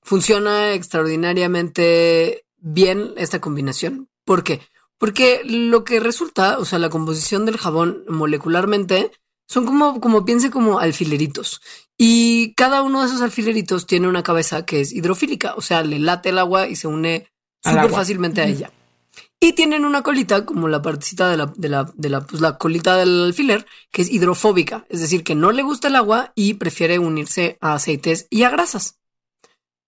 funciona 0.02 0.72
extraordinariamente 0.72 2.44
bien 2.60 3.12
esta 3.16 3.40
combinación. 3.40 4.08
¿Por 4.24 4.44
qué? 4.44 4.60
Porque 4.98 5.42
lo 5.44 5.82
que 5.84 5.98
resulta, 6.00 6.58
o 6.58 6.64
sea, 6.64 6.78
la 6.78 6.90
composición 6.90 7.46
del 7.46 7.56
jabón 7.58 8.04
molecularmente 8.08 9.10
Son 9.48 9.66
como, 9.66 10.00
como 10.00 10.24
piense 10.24 10.50
como 10.50 10.78
alfileritos. 10.78 11.60
Y 11.98 12.54
cada 12.54 12.82
uno 12.82 13.00
de 13.00 13.08
esos 13.08 13.20
alfileritos 13.20 13.84
tiene 13.86 14.06
una 14.08 14.22
cabeza 14.22 14.64
que 14.64 14.80
es 14.80 14.92
hidrofílica, 14.92 15.54
o 15.56 15.60
sea, 15.60 15.82
le 15.82 15.98
late 15.98 16.28
el 16.28 16.38
agua 16.38 16.68
y 16.68 16.76
se 16.76 16.86
une 16.86 17.26
súper 17.60 17.90
fácilmente 17.90 18.40
a 18.42 18.46
ella. 18.46 18.70
Y 19.40 19.54
tienen 19.54 19.84
una 19.84 20.02
colita, 20.02 20.44
como 20.46 20.68
la 20.68 20.82
partecita 20.82 21.28
de 21.30 21.36
la, 21.36 21.52
de 21.56 21.68
la, 21.68 21.90
de 21.96 22.10
la, 22.10 22.20
pues 22.20 22.40
la 22.40 22.58
colita 22.58 22.96
del 22.96 23.24
alfiler, 23.24 23.66
que 23.90 24.02
es 24.02 24.10
hidrofóbica, 24.10 24.86
es 24.88 25.00
decir, 25.00 25.24
que 25.24 25.34
no 25.34 25.50
le 25.50 25.62
gusta 25.62 25.88
el 25.88 25.96
agua 25.96 26.32
y 26.36 26.54
prefiere 26.54 27.00
unirse 27.00 27.58
a 27.60 27.74
aceites 27.74 28.28
y 28.30 28.44
a 28.44 28.50
grasas. 28.50 28.99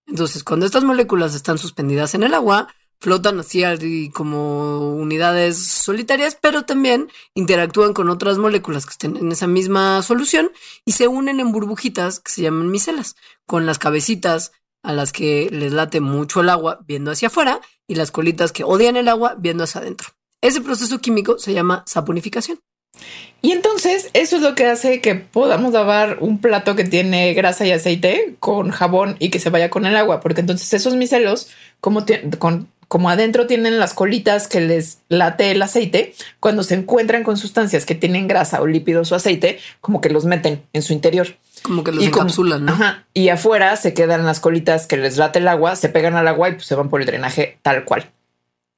Entonces, 0.07 0.45
cuando 0.45 0.67
estas 0.67 0.85
moléculas 0.85 1.35
están 1.35 1.59
suspendidas 1.59 2.15
en 2.15 2.23
el 2.23 2.35
agua, 2.35 2.69
flotan 3.03 3.41
así 3.41 4.11
como 4.15 4.95
unidades 4.95 5.59
solitarias, 5.67 6.39
pero 6.41 6.65
también 6.65 7.11
interactúan 7.35 7.95
con 7.95 8.09
otras 8.09 8.39
moléculas 8.39 8.87
que 8.87 8.93
estén 8.93 9.17
en 9.17 9.33
esa 9.33 9.49
misma 9.49 10.03
solución 10.03 10.53
y 10.85 10.93
se 10.93 11.09
unen 11.09 11.41
en 11.41 11.51
burbujitas 11.51 12.21
que 12.21 12.31
se 12.31 12.43
llaman 12.43 12.71
micelas, 12.71 13.17
con 13.45 13.67
las 13.67 13.81
cabecitas 13.81 14.53
a 14.85 14.93
las 14.93 15.13
que 15.13 15.49
les 15.51 15.73
late 15.73 16.01
mucho 16.01 16.43
el 16.43 16.49
agua 16.49 16.81
viendo 16.87 17.11
hacia 17.11 17.29
afuera 17.29 17.61
y 17.89 17.97
las 17.97 18.13
colitas 18.13 18.53
que 18.53 18.65
odian 18.65 18.97
el 18.97 19.09
agua 19.09 19.35
viendo 19.37 19.65
hacia 19.65 19.81
adentro. 19.81 20.09
Ese 20.41 20.61
proceso 20.61 21.01
químico 21.01 21.39
se 21.39 21.53
llama 21.53 21.85
saponificación. 21.87 22.61
Y 23.41 23.51
entonces 23.51 24.09
eso 24.13 24.37
es 24.37 24.43
lo 24.43 24.55
que 24.55 24.67
hace 24.67 25.01
que 25.01 25.17
podamos 25.17 25.73
lavar 25.73 26.19
un 26.21 26.39
plato 26.39 26.77
que 26.77 26.85
tiene 26.85 27.35
grasa 27.35 27.67
y 27.67 27.73
aceite 27.73 28.37
con 28.39 28.71
jabón 28.71 29.17
y 29.19 29.31
que 29.31 29.41
se 29.41 29.51
vaya 29.51 29.69
con 29.69 29.85
el 29.85 29.97
agua, 29.97 30.21
porque 30.21 30.41
entonces 30.41 30.73
esos 30.73 30.95
micelos, 30.95 31.49
como 31.81 32.05
con 32.39 32.69
como 32.93 33.09
adentro 33.09 33.47
tienen 33.47 33.79
las 33.79 33.95
colitas 33.95 34.49
que 34.49 34.61
les 34.61 34.99
late 35.09 35.51
el 35.51 35.63
aceite, 35.63 36.15
cuando 36.41 36.63
se 36.63 36.75
encuentran 36.75 37.25
con 37.25 37.39
sustancias 37.39 37.87
que 37.87 37.95
tienen 37.95 38.29
grasa 38.29 38.61
o 38.61 38.67
lípidos 38.67 39.11
o 39.13 39.15
aceite, 39.15 39.59
como 39.81 40.03
que 40.03 40.11
los 40.11 40.27
meten 40.27 40.63
en 40.75 40.83
su 40.83 40.93
interior. 40.93 41.29
Como 41.63 41.85
que 41.85 41.93
los 41.93 42.05
encapsulan, 42.05 42.67
¿no? 42.67 42.73
Ajá. 42.73 43.07
Y 43.15 43.31
afuera 43.31 43.75
se 43.77 43.95
quedan 43.95 44.27
las 44.27 44.41
colitas 44.41 44.87
que 44.87 44.99
les 44.99 45.17
late 45.17 45.39
el 45.39 45.49
agua, 45.49 45.75
se 45.75 45.89
pegan 45.89 46.17
al 46.17 46.29
agua 46.29 46.51
y 46.51 46.53
pues 46.53 46.67
se 46.67 46.75
van 46.75 46.91
por 46.91 47.01
el 47.01 47.07
drenaje 47.07 47.57
tal 47.63 47.87
cual. 47.87 48.11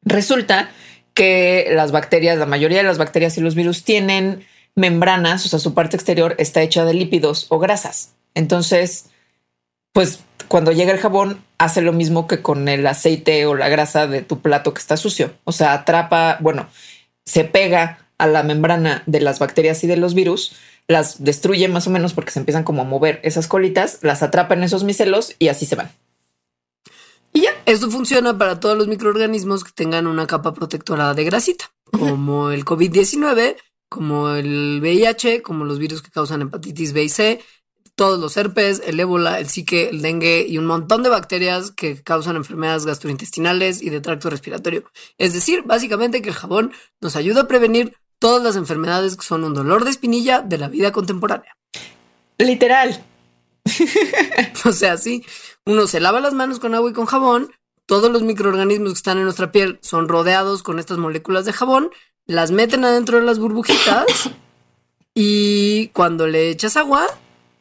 Resulta 0.02 0.70
que 1.14 1.68
las 1.70 1.92
bacterias, 1.92 2.38
la 2.38 2.46
mayoría 2.46 2.78
de 2.78 2.84
las 2.84 2.98
bacterias 2.98 3.38
y 3.38 3.40
los 3.40 3.54
virus 3.54 3.84
tienen 3.84 4.44
membranas, 4.74 5.46
o 5.46 5.48
sea, 5.48 5.58
su 5.58 5.72
parte 5.72 5.96
exterior 5.96 6.34
está 6.38 6.62
hecha 6.62 6.84
de 6.84 6.94
lípidos 6.94 7.46
o 7.48 7.58
grasas. 7.58 8.14
Entonces, 8.34 9.06
pues 9.92 10.20
cuando 10.48 10.72
llega 10.72 10.92
el 10.92 10.98
jabón 10.98 11.42
hace 11.58 11.80
lo 11.80 11.92
mismo 11.92 12.26
que 12.26 12.42
con 12.42 12.68
el 12.68 12.86
aceite 12.86 13.46
o 13.46 13.54
la 13.54 13.68
grasa 13.68 14.06
de 14.06 14.22
tu 14.22 14.40
plato 14.40 14.74
que 14.74 14.80
está 14.80 14.96
sucio. 14.96 15.32
O 15.44 15.52
sea, 15.52 15.72
atrapa, 15.72 16.38
bueno, 16.40 16.68
se 17.24 17.44
pega 17.44 18.06
a 18.18 18.26
la 18.26 18.42
membrana 18.42 19.02
de 19.06 19.20
las 19.20 19.38
bacterias 19.38 19.82
y 19.84 19.86
de 19.86 19.96
los 19.96 20.14
virus, 20.14 20.56
las 20.88 21.22
destruye 21.24 21.68
más 21.68 21.86
o 21.86 21.90
menos 21.90 22.12
porque 22.12 22.30
se 22.30 22.40
empiezan 22.40 22.64
como 22.64 22.82
a 22.82 22.84
mover 22.84 23.20
esas 23.22 23.46
colitas, 23.46 23.98
las 24.02 24.22
atrapa 24.22 24.54
en 24.54 24.64
esos 24.64 24.84
micelos 24.84 25.34
y 25.38 25.48
así 25.48 25.66
se 25.66 25.76
van. 25.76 25.90
Y 27.34 27.42
ya. 27.42 27.50
Esto 27.66 27.90
funciona 27.90 28.38
para 28.38 28.60
todos 28.60 28.78
los 28.78 28.86
microorganismos 28.86 29.64
que 29.64 29.72
tengan 29.72 30.06
una 30.06 30.26
capa 30.26 30.54
protectora 30.54 31.12
de 31.12 31.24
grasita, 31.24 31.70
como 31.90 32.50
el 32.50 32.64
COVID-19, 32.64 33.56
como 33.90 34.30
el 34.30 34.78
VIH, 34.80 35.42
como 35.42 35.64
los 35.64 35.78
virus 35.78 36.00
que 36.00 36.10
causan 36.10 36.42
hepatitis 36.42 36.92
B 36.92 37.04
y 37.04 37.08
C, 37.10 37.40
todos 37.96 38.18
los 38.18 38.36
herpes, 38.36 38.82
el 38.86 38.98
ébola, 38.98 39.38
el 39.38 39.48
psique, 39.48 39.88
el 39.90 40.02
dengue 40.02 40.46
y 40.48 40.58
un 40.58 40.66
montón 40.66 41.02
de 41.02 41.10
bacterias 41.10 41.70
que 41.70 42.02
causan 42.02 42.36
enfermedades 42.36 42.86
gastrointestinales 42.86 43.82
y 43.82 43.90
de 43.90 44.00
tracto 44.00 44.30
respiratorio. 44.30 44.84
Es 45.18 45.32
decir, 45.32 45.62
básicamente 45.62 46.22
que 46.22 46.30
el 46.30 46.34
jabón 46.34 46.72
nos 47.00 47.16
ayuda 47.16 47.42
a 47.42 47.48
prevenir 47.48 47.96
todas 48.18 48.42
las 48.42 48.56
enfermedades 48.56 49.16
que 49.16 49.24
son 49.24 49.44
un 49.44 49.54
dolor 49.54 49.84
de 49.84 49.90
espinilla 49.90 50.40
de 50.40 50.58
la 50.58 50.68
vida 50.68 50.92
contemporánea. 50.92 51.56
Literal. 52.38 53.04
o 54.64 54.72
sea, 54.72 54.96
sí, 54.96 55.24
uno 55.64 55.86
se 55.86 56.00
lava 56.00 56.20
las 56.20 56.34
manos 56.34 56.60
con 56.60 56.74
agua 56.74 56.90
y 56.90 56.94
con 56.94 57.06
jabón, 57.06 57.52
todos 57.86 58.10
los 58.10 58.22
microorganismos 58.22 58.92
que 58.92 58.98
están 58.98 59.18
en 59.18 59.24
nuestra 59.24 59.52
piel 59.52 59.78
son 59.82 60.08
rodeados 60.08 60.62
con 60.62 60.78
estas 60.78 60.98
moléculas 60.98 61.44
de 61.44 61.52
jabón, 61.52 61.90
las 62.26 62.50
meten 62.50 62.84
adentro 62.84 63.18
de 63.18 63.24
las 63.24 63.38
burbujitas 63.38 64.30
y 65.14 65.88
cuando 65.88 66.26
le 66.26 66.50
echas 66.50 66.76
agua, 66.76 67.06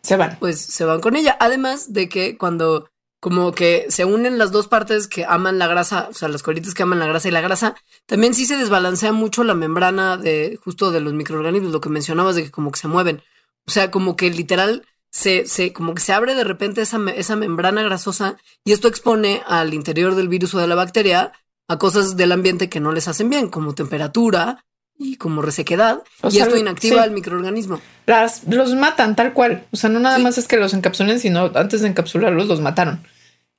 se 0.03 0.17
van. 0.17 0.37
Pues 0.39 0.59
se 0.59 0.83
van 0.83 0.99
con 0.99 1.15
ella. 1.15 1.37
Además 1.39 1.93
de 1.93 2.09
que 2.09 2.37
cuando 2.37 2.89
como 3.21 3.53
que 3.53 3.85
se 3.87 4.03
unen 4.03 4.37
las 4.37 4.51
dos 4.51 4.67
partes 4.67 5.07
que 5.07 5.23
aman 5.23 5.57
la 5.57 5.67
grasa, 5.67 6.09
o 6.09 6.13
sea, 6.13 6.27
las 6.27 6.43
colitas 6.43 6.73
que 6.73 6.83
aman 6.83 6.99
la 6.99 7.07
grasa 7.07 7.29
y 7.29 7.31
la 7.31 7.39
grasa, 7.39 7.75
también 8.05 8.33
sí 8.33 8.45
se 8.45 8.57
desbalancea 8.57 9.13
mucho 9.13 9.45
la 9.45 9.53
membrana 9.53 10.17
de 10.17 10.59
justo 10.61 10.91
de 10.91 10.99
los 10.99 11.13
microorganismos, 11.13 11.71
lo 11.71 11.79
que 11.79 11.87
mencionabas 11.87 12.35
de 12.35 12.43
que 12.43 12.51
como 12.51 12.71
que 12.71 12.79
se 12.79 12.89
mueven. 12.89 13.23
O 13.65 13.71
sea, 13.71 13.91
como 13.91 14.17
que 14.17 14.29
literal 14.29 14.85
se, 15.14 15.45
se 15.45 15.72
como 15.72 15.93
que 15.93 16.01
se 16.01 16.11
abre 16.11 16.34
de 16.34 16.43
repente 16.43 16.82
esa, 16.82 16.99
esa 17.16 17.36
membrana 17.36 17.84
grasosa 17.84 18.38
y 18.66 18.72
esto 18.72 18.88
expone 18.88 19.43
al 19.47 19.74
interior 19.74 20.16
del 20.16 20.28
virus 20.28 20.55
o 20.55 20.59
de 20.59 20.68
la 20.68 20.76
bacteria 20.76 21.32
a 21.68 21.78
cosas 21.78 22.18
del 22.18 22.32
ambiente 22.32 22.68
que 22.68 22.80
no 22.80 22.91
les 22.91 23.07
hacen 23.07 23.30
bien, 23.30 23.47
como 23.47 23.74
temperatura, 23.74 24.66
y 24.97 25.16
como 25.18 25.41
resequedad 25.41 26.03
y 26.30 26.39
esto 26.39 26.55
inactiva 26.55 27.03
al 27.03 27.11
microorganismo. 27.11 27.82
Las, 28.05 28.43
los 28.47 28.74
matan 28.76 29.16
tal 29.16 29.34
cual. 29.34 29.66
O 29.72 29.78
sea, 29.78 29.89
no 29.89 29.99
nada 29.99 30.20
más 30.20 30.38
es 30.38 30.47
que 30.47 30.57
los 30.57 30.74
encapsulen, 30.74 31.20
sino 31.20 31.51
antes 31.55 31.82
de 31.82 31.88
encapsularlos 31.88 32.47
los 32.47 32.61
mataron. 32.61 33.03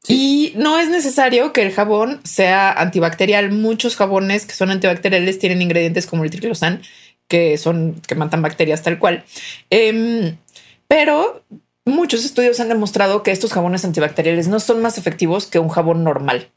Y 0.07 0.53
no 0.57 0.79
es 0.79 0.91
necesario 0.91 1.53
que 1.53 1.63
el 1.63 1.73
jabón 1.73 2.21
sea 2.25 2.73
antibacterial. 2.73 3.51
Muchos 3.51 3.97
jabones 3.97 4.47
que 4.47 4.55
son 4.55 4.71
antibacteriales 4.71 5.39
tienen 5.39 5.63
ingredientes 5.63 6.07
como 6.07 6.25
el 6.25 6.31
triclosan, 6.31 6.83
que 7.27 7.59
son 7.59 8.01
que 8.07 8.15
matan 8.15 8.43
bacterias 8.43 8.83
tal 8.83 8.99
cual. 8.99 9.25
Em, 9.71 10.37
pero 10.95 11.43
muchos 11.85 12.25
estudios 12.25 12.61
han 12.61 12.69
demostrado 12.69 13.25
que 13.25 13.33
estos 13.33 13.53
jabones 13.53 13.85
antibacteriales 13.85 14.47
no 14.47 14.61
son 14.61 14.81
más 14.81 14.97
efectivos 14.97 15.49
que 15.49 15.59
un 15.59 15.69
jabón 15.69 16.05
normal. 16.05 16.53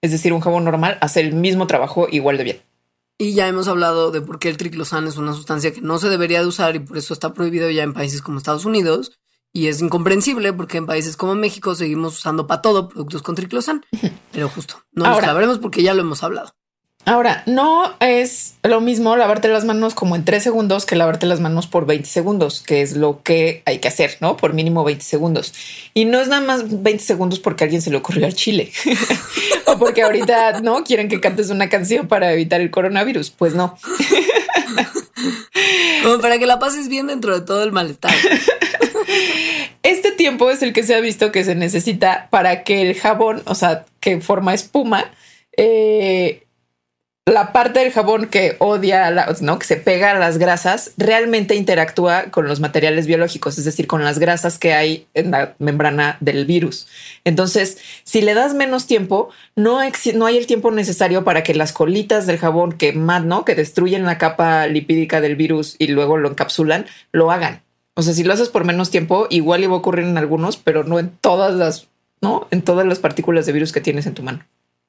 Es 0.00 0.12
decir, 0.12 0.32
un 0.32 0.40
jabón 0.40 0.64
normal 0.64 0.96
hace 1.02 1.20
el 1.20 1.34
mismo 1.34 1.66
trabajo 1.66 2.06
igual 2.10 2.38
de 2.38 2.44
bien. 2.44 2.62
Y 3.18 3.34
ya 3.34 3.46
hemos 3.48 3.68
hablado 3.68 4.10
de 4.10 4.22
por 4.22 4.38
qué 4.38 4.48
el 4.48 4.56
triclosan 4.56 5.08
es 5.08 5.18
una 5.18 5.34
sustancia 5.34 5.74
que 5.74 5.82
no 5.82 5.98
se 5.98 6.08
debería 6.08 6.40
de 6.40 6.46
usar 6.46 6.74
y 6.74 6.78
por 6.78 6.96
eso 6.96 7.12
está 7.12 7.34
prohibido 7.34 7.68
ya 7.68 7.82
en 7.82 7.92
países 7.92 8.22
como 8.22 8.38
Estados 8.38 8.64
Unidos. 8.64 9.12
Y 9.52 9.66
es 9.66 9.82
incomprensible 9.82 10.54
porque 10.54 10.78
en 10.78 10.86
países 10.86 11.18
como 11.18 11.34
México 11.34 11.74
seguimos 11.74 12.16
usando 12.16 12.46
para 12.46 12.62
todo 12.62 12.88
productos 12.88 13.20
con 13.20 13.34
triclosan. 13.34 13.84
Pero 14.32 14.48
justo, 14.48 14.76
no 14.92 15.06
lo 15.06 15.20
sabremos 15.20 15.58
porque 15.58 15.82
ya 15.82 15.92
lo 15.92 16.00
hemos 16.00 16.22
hablado. 16.22 16.54
Ahora, 17.04 17.42
no 17.46 17.96
es 17.98 18.54
lo 18.62 18.80
mismo 18.80 19.16
lavarte 19.16 19.48
las 19.48 19.64
manos 19.64 19.94
como 19.94 20.14
en 20.14 20.24
tres 20.24 20.44
segundos 20.44 20.86
que 20.86 20.94
lavarte 20.94 21.26
las 21.26 21.40
manos 21.40 21.66
por 21.66 21.84
20 21.84 22.08
segundos, 22.08 22.62
que 22.62 22.80
es 22.80 22.96
lo 22.96 23.22
que 23.24 23.62
hay 23.64 23.80
que 23.80 23.88
hacer, 23.88 24.18
¿no? 24.20 24.36
Por 24.36 24.52
mínimo 24.52 24.84
20 24.84 25.04
segundos. 25.04 25.52
Y 25.94 26.04
no 26.04 26.20
es 26.20 26.28
nada 26.28 26.42
más 26.42 26.82
20 26.82 27.02
segundos 27.02 27.40
porque 27.40 27.64
a 27.64 27.66
alguien 27.66 27.82
se 27.82 27.90
le 27.90 27.96
ocurrió 27.96 28.24
al 28.24 28.34
chile 28.34 28.70
o 29.66 29.78
porque 29.78 30.02
ahorita 30.02 30.60
no 30.60 30.84
quieren 30.84 31.08
que 31.08 31.20
cantes 31.20 31.50
una 31.50 31.68
canción 31.68 32.06
para 32.06 32.32
evitar 32.32 32.60
el 32.60 32.70
coronavirus. 32.70 33.30
Pues 33.30 33.54
no. 33.54 33.76
Como 36.04 36.20
para 36.20 36.38
que 36.38 36.46
la 36.46 36.60
pases 36.60 36.88
bien 36.88 37.08
dentro 37.08 37.38
de 37.38 37.44
todo 37.44 37.64
el 37.64 37.72
malestar. 37.72 38.14
Este 39.82 40.12
tiempo 40.12 40.48
es 40.48 40.62
el 40.62 40.72
que 40.72 40.84
se 40.84 40.94
ha 40.94 41.00
visto 41.00 41.32
que 41.32 41.42
se 41.42 41.56
necesita 41.56 42.28
para 42.30 42.62
que 42.62 42.82
el 42.82 42.94
jabón, 42.94 43.42
o 43.46 43.56
sea, 43.56 43.84
que 43.98 44.20
forma 44.20 44.54
espuma, 44.54 45.10
eh, 45.56 46.44
la 47.26 47.52
parte 47.52 47.78
del 47.78 47.92
jabón 47.92 48.26
que 48.26 48.56
odia, 48.58 49.08
la, 49.12 49.32
¿no? 49.42 49.58
que 49.60 49.66
se 49.66 49.76
pega 49.76 50.10
a 50.10 50.18
las 50.18 50.38
grasas, 50.38 50.92
realmente 50.96 51.54
interactúa 51.54 52.24
con 52.32 52.48
los 52.48 52.58
materiales 52.58 53.06
biológicos, 53.06 53.58
es 53.58 53.64
decir, 53.64 53.86
con 53.86 54.02
las 54.02 54.18
grasas 54.18 54.58
que 54.58 54.74
hay 54.74 55.06
en 55.14 55.30
la 55.30 55.54
membrana 55.60 56.16
del 56.18 56.46
virus. 56.46 56.88
Entonces, 57.24 57.78
si 58.02 58.22
le 58.22 58.34
das 58.34 58.54
menos 58.54 58.88
tiempo, 58.88 59.30
no, 59.54 59.78
no 60.14 60.26
hay 60.26 60.36
el 60.36 60.46
tiempo 60.48 60.72
necesario 60.72 61.22
para 61.22 61.44
que 61.44 61.54
las 61.54 61.72
colitas 61.72 62.26
del 62.26 62.38
jabón 62.38 62.72
que, 62.72 62.92
¿no? 62.92 63.44
que 63.44 63.54
destruyen 63.54 64.04
la 64.04 64.18
capa 64.18 64.66
lipídica 64.66 65.20
del 65.20 65.36
virus 65.36 65.76
y 65.78 65.86
luego 65.88 66.16
lo 66.16 66.28
encapsulan, 66.28 66.86
lo 67.12 67.30
hagan. 67.30 67.62
O 67.94 68.02
sea, 68.02 68.14
si 68.14 68.24
lo 68.24 68.32
haces 68.32 68.48
por 68.48 68.64
menos 68.64 68.90
tiempo, 68.90 69.28
igual 69.30 69.62
iba 69.62 69.74
a 69.74 69.78
ocurrir 69.78 70.06
en 70.06 70.18
algunos, 70.18 70.56
pero 70.56 70.82
no 70.82 70.98
en 70.98 71.10
todas 71.20 71.54
las, 71.54 71.86
¿no? 72.20 72.48
En 72.50 72.62
todas 72.62 72.86
las 72.86 72.98
partículas 72.98 73.46
de 73.46 73.52
virus 73.52 73.70
que 73.70 73.80
tienes 73.80 74.06
en 74.06 74.14
tu 74.14 74.24
mano. 74.24 74.44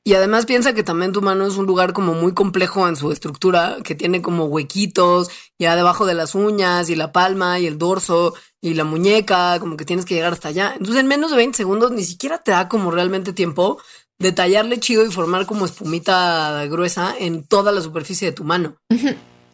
Y 0.05 0.15
además 0.15 0.45
piensa 0.45 0.73
que 0.73 0.83
también 0.83 1.13
tu 1.13 1.21
mano 1.21 1.47
es 1.47 1.55
un 1.55 1.65
lugar 1.65 1.93
como 1.93 2.13
muy 2.13 2.33
complejo 2.33 2.87
en 2.89 2.97
su 2.97 3.11
estructura, 3.11 3.77
que 3.83 3.95
tiene 3.95 4.21
como 4.21 4.45
huequitos 4.45 5.29
ya 5.57 5.77
debajo 5.77 6.05
de 6.05 6.13
las 6.13 6.35
uñas 6.35 6.89
y 6.89 6.95
la 6.95 7.13
palma 7.13 7.57
y 7.59 7.67
el 7.67 7.77
dorso 7.77 8.33
y 8.61 8.73
la 8.73 8.83
muñeca, 8.83 9.57
como 9.59 9.77
que 9.77 9.85
tienes 9.85 10.03
que 10.03 10.15
llegar 10.15 10.33
hasta 10.33 10.49
allá. 10.49 10.73
Entonces 10.73 11.01
en 11.01 11.07
menos 11.07 11.31
de 11.31 11.37
20 11.37 11.55
segundos 11.55 11.91
ni 11.91 12.03
siquiera 12.03 12.39
te 12.39 12.51
da 12.51 12.67
como 12.67 12.91
realmente 12.91 13.31
tiempo 13.31 13.81
de 14.19 14.33
tallarle 14.33 14.79
chido 14.79 15.05
y 15.05 15.11
formar 15.11 15.45
como 15.45 15.65
espumita 15.65 16.65
gruesa 16.65 17.15
en 17.17 17.45
toda 17.45 17.71
la 17.71 17.81
superficie 17.81 18.27
de 18.27 18.33
tu 18.33 18.43
mano. 18.43 18.75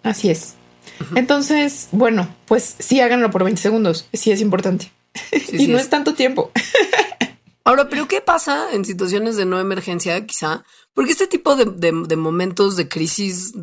Así 0.02 0.32
es. 0.32 0.56
Entonces, 1.16 1.90
bueno, 1.92 2.28
pues 2.46 2.76
sí 2.80 3.00
háganlo 3.02 3.30
por 3.30 3.44
20 3.44 3.62
segundos, 3.62 4.08
sí 4.14 4.32
es 4.32 4.42
importante. 4.42 4.92
y 5.52 5.68
no 5.68 5.78
es 5.78 5.90
tanto 5.90 6.16
tiempo. 6.16 6.52
Ahora, 7.64 7.90
pero 7.90 8.08
¿qué 8.08 8.22
pasa 8.22 8.74
en 8.74 8.86
situaciones 8.86 9.36
de 9.36 9.46
no 9.46 9.60
emergencia, 9.60 10.26
quizá? 10.26 10.64
Porque 10.94 11.12
este 11.12 11.28
tipo 11.28 11.56
de, 11.56 11.92
momentos 12.16 12.76
de 12.76 12.88
crisis 12.88 13.54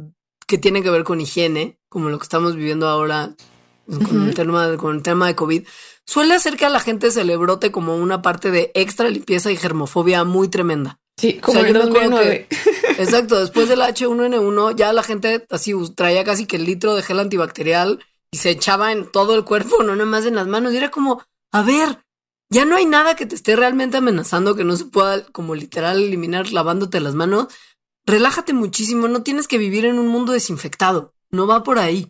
que 0.46 0.58
tienen 0.58 0.82
que 0.82 0.90
ver 0.90 1.04
con 1.04 1.20
higiene, 1.20 1.78
como 1.88 2.08
lo 2.08 2.18
que 2.18 2.24
estamos 2.24 2.54
viviendo 2.56 2.88
ahora, 2.88 3.34
con, 3.86 4.28
el 4.28 4.34
tema, 4.34 4.76
con 4.76 4.96
el 4.96 5.02
tema 5.02 5.26
de 5.26 5.34
COVID, 5.34 5.66
suele 6.04 6.34
hacer 6.34 6.56
que 6.56 6.66
a 6.66 6.70
la 6.70 6.80
gente 6.80 7.10
se 7.10 7.24
le 7.24 7.36
brote 7.36 7.72
como 7.72 7.96
una 7.96 8.22
parte 8.22 8.50
de 8.50 8.70
extra 8.74 9.08
limpieza 9.08 9.50
y 9.50 9.56
germofobia 9.56 10.24
muy 10.24 10.48
tremenda. 10.48 11.00
Sí, 11.18 11.38
como 11.40 11.60
el 11.60 11.72
2009. 11.72 12.46
exacto, 12.98 13.40
después 13.40 13.68
del 13.68 13.80
H1N1 13.80 14.76
ya 14.76 14.92
la 14.92 15.02
gente 15.02 15.46
así 15.50 15.72
traía 15.94 16.24
casi 16.24 16.46
que 16.46 16.56
el 16.56 16.64
litro 16.64 16.94
de 16.94 17.02
gel 17.02 17.20
antibacterial 17.20 18.04
y 18.30 18.36
se 18.36 18.50
echaba 18.50 18.92
en 18.92 19.10
todo 19.10 19.34
el 19.34 19.44
cuerpo, 19.44 19.82
no 19.82 19.96
nada 19.96 20.08
más 20.08 20.26
en 20.26 20.34
las 20.34 20.46
manos. 20.46 20.74
Y 20.74 20.76
era 20.76 20.90
como, 20.90 21.22
a 21.52 21.62
ver, 21.62 22.04
ya 22.48 22.64
no 22.64 22.76
hay 22.76 22.86
nada 22.86 23.16
que 23.16 23.26
te 23.26 23.34
esté 23.34 23.56
realmente 23.56 23.96
amenazando 23.96 24.54
que 24.54 24.64
no 24.64 24.76
se 24.76 24.84
pueda 24.84 25.24
como 25.32 25.54
literal 25.54 26.02
eliminar 26.02 26.52
lavándote 26.52 27.00
las 27.00 27.14
manos. 27.14 27.48
Relájate 28.04 28.52
muchísimo, 28.52 29.08
no 29.08 29.22
tienes 29.22 29.48
que 29.48 29.58
vivir 29.58 29.84
en 29.84 29.98
un 29.98 30.08
mundo 30.08 30.32
desinfectado, 30.32 31.12
no 31.30 31.46
va 31.46 31.64
por 31.64 31.78
ahí. 31.78 32.08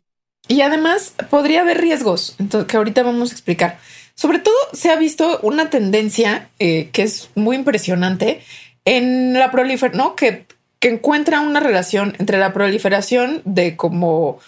Y 0.48 0.60
además 0.60 1.14
podría 1.30 1.62
haber 1.62 1.80
riesgos, 1.80 2.36
que 2.68 2.76
ahorita 2.76 3.02
vamos 3.02 3.30
a 3.30 3.34
explicar. 3.34 3.78
Sobre 4.14 4.38
todo 4.38 4.54
se 4.72 4.90
ha 4.90 4.96
visto 4.96 5.40
una 5.42 5.70
tendencia 5.70 6.50
eh, 6.58 6.90
que 6.92 7.02
es 7.02 7.30
muy 7.34 7.56
impresionante 7.56 8.42
en 8.84 9.32
la 9.34 9.50
proliferación, 9.50 9.98
¿no? 9.98 10.16
Que, 10.16 10.46
que 10.78 10.88
encuentra 10.88 11.40
una 11.40 11.60
relación 11.60 12.14
entre 12.18 12.38
la 12.38 12.52
proliferación 12.52 13.42
de 13.44 13.76
como 13.76 14.38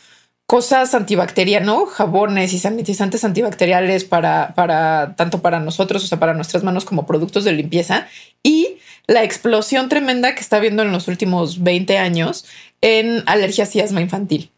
cosas 0.48 0.94
antibacterianas, 0.94 1.66
¿no? 1.66 1.84
Jabones 1.84 2.54
y 2.54 2.58
sanitizantes 2.58 3.22
antibacteriales 3.22 4.04
para, 4.04 4.54
tanto 5.14 5.42
para 5.42 5.60
nosotros, 5.60 6.02
o 6.02 6.06
sea, 6.06 6.18
para 6.18 6.32
nuestras 6.32 6.64
manos 6.64 6.86
como 6.86 7.06
productos 7.06 7.44
de 7.44 7.52
limpieza 7.52 8.08
y 8.42 8.78
la 9.06 9.24
explosión 9.24 9.90
tremenda 9.90 10.34
que 10.34 10.40
está 10.40 10.56
habiendo 10.56 10.82
en 10.82 10.90
los 10.90 11.06
últimos 11.06 11.62
20 11.62 11.98
años 11.98 12.46
en 12.80 13.22
alergias 13.26 13.76
y 13.76 13.82
asma 13.82 14.00
infantil. 14.00 14.50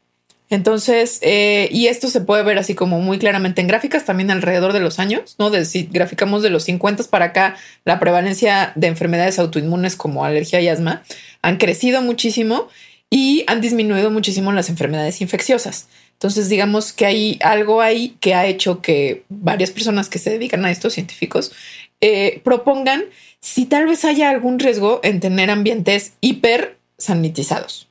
Entonces, 0.48 1.18
eh, 1.22 1.68
y 1.72 1.88
esto 1.88 2.06
se 2.06 2.20
puede 2.20 2.44
ver 2.44 2.58
así 2.58 2.76
como 2.76 3.00
muy 3.00 3.18
claramente 3.18 3.60
en 3.60 3.66
gráficas 3.66 4.04
también 4.04 4.30
alrededor 4.30 4.72
de 4.72 4.80
los 4.80 5.00
años, 5.00 5.34
¿no? 5.40 5.50
De 5.50 5.64
si 5.64 5.88
graficamos 5.90 6.44
de 6.44 6.50
los 6.50 6.62
50 6.64 7.02
para 7.10 7.26
acá, 7.26 7.56
la 7.84 7.98
prevalencia 7.98 8.72
de 8.76 8.86
enfermedades 8.86 9.40
autoinmunes 9.40 9.96
como 9.96 10.24
alergia 10.24 10.60
y 10.60 10.68
asma 10.68 11.02
han 11.42 11.56
crecido 11.56 12.00
muchísimo 12.00 12.68
y 13.10 13.44
han 13.48 13.60
disminuido 13.60 14.10
muchísimo 14.10 14.52
las 14.52 14.70
enfermedades 14.70 15.20
infecciosas. 15.20 15.88
Entonces, 16.12 16.48
digamos 16.48 16.92
que 16.92 17.06
hay 17.06 17.38
algo 17.42 17.80
ahí 17.80 18.16
que 18.20 18.34
ha 18.34 18.46
hecho 18.46 18.80
que 18.80 19.24
varias 19.28 19.70
personas 19.70 20.08
que 20.08 20.20
se 20.20 20.30
dedican 20.30 20.64
a 20.64 20.70
estos 20.70 20.92
científicos 20.94 21.52
eh, 22.00 22.40
propongan 22.44 23.04
si 23.40 23.66
tal 23.66 23.86
vez 23.86 24.04
haya 24.04 24.30
algún 24.30 24.58
riesgo 24.58 25.00
en 25.02 25.18
tener 25.18 25.50
ambientes 25.50 26.12
hiper 26.20 26.78
sanitizados. 26.98 27.88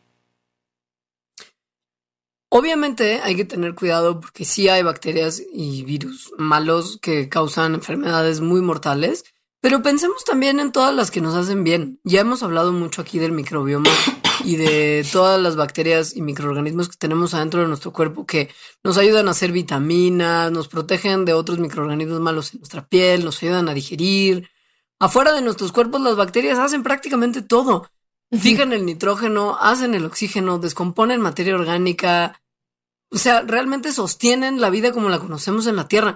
Obviamente 2.52 3.20
hay 3.22 3.36
que 3.36 3.46
tener 3.46 3.76
cuidado 3.76 4.20
porque 4.20 4.46
sí 4.46 4.70
hay 4.70 4.82
bacterias 4.82 5.44
y 5.54 5.84
virus 5.84 6.32
malos 6.38 6.98
que 7.02 7.30
causan 7.30 7.76
enfermedades 7.76 8.42
muy 8.42 8.62
mortales, 8.62 9.26
pero 9.62 9.84
pensemos 9.84 10.24
también 10.24 10.60
en 10.60 10.72
todas 10.72 10.96
las 10.96 11.12
que 11.12 11.22
nos 11.22 11.36
hacen 11.36 11.64
bien. 11.64 12.00
Ya 12.04 12.22
hemos 12.22 12.42
hablado 12.42 12.72
mucho 12.72 13.02
aquí 13.02 13.20
del 13.20 13.34
microbioma 13.34 13.92
y 14.44 14.56
de 14.56 15.06
todas 15.12 15.42
las 15.42 15.56
bacterias 15.56 16.16
y 16.16 16.22
microorganismos 16.22 16.90
que 16.90 16.98
tenemos 16.98 17.34
adentro 17.34 17.62
de 17.62 17.68
nuestro 17.68 17.92
cuerpo 17.94 18.26
que 18.26 18.50
nos 18.84 18.98
ayudan 18.98 19.28
a 19.28 19.32
hacer 19.32 19.52
vitaminas, 19.52 20.52
nos 20.52 20.68
protegen 20.68 21.26
de 21.26 21.34
otros 21.34 21.60
microorganismos 21.60 22.20
malos 22.20 22.54
en 22.54 22.60
nuestra 22.60 22.88
piel, 22.88 23.26
nos 23.26 23.42
ayudan 23.44 23.70
a 23.70 23.74
digerir. 23.74 24.50
Afuera 25.00 25.34
de 25.34 25.42
nuestros 25.42 25.72
cuerpos 25.72 26.02
las 26.02 26.16
bacterias 26.16 26.60
hacen 26.60 26.84
prácticamente 26.84 27.42
todo 27.42 27.90
fijan 28.38 28.74
el 28.74 28.86
nitrógeno, 28.86 29.58
hacen 29.60 29.96
el 29.96 30.06
oxígeno, 30.06 30.60
descomponen 30.60 31.22
materia 31.22 31.56
orgánica, 31.56 32.42
o 33.12 33.18
sea, 33.18 33.42
realmente 33.42 33.92
sostienen 33.92 34.62
la 34.62 34.70
vida 34.70 34.92
como 34.92 35.10
la 35.10 35.20
conocemos 35.20 35.66
en 35.66 35.76
la 35.76 35.88
Tierra. 35.88 36.16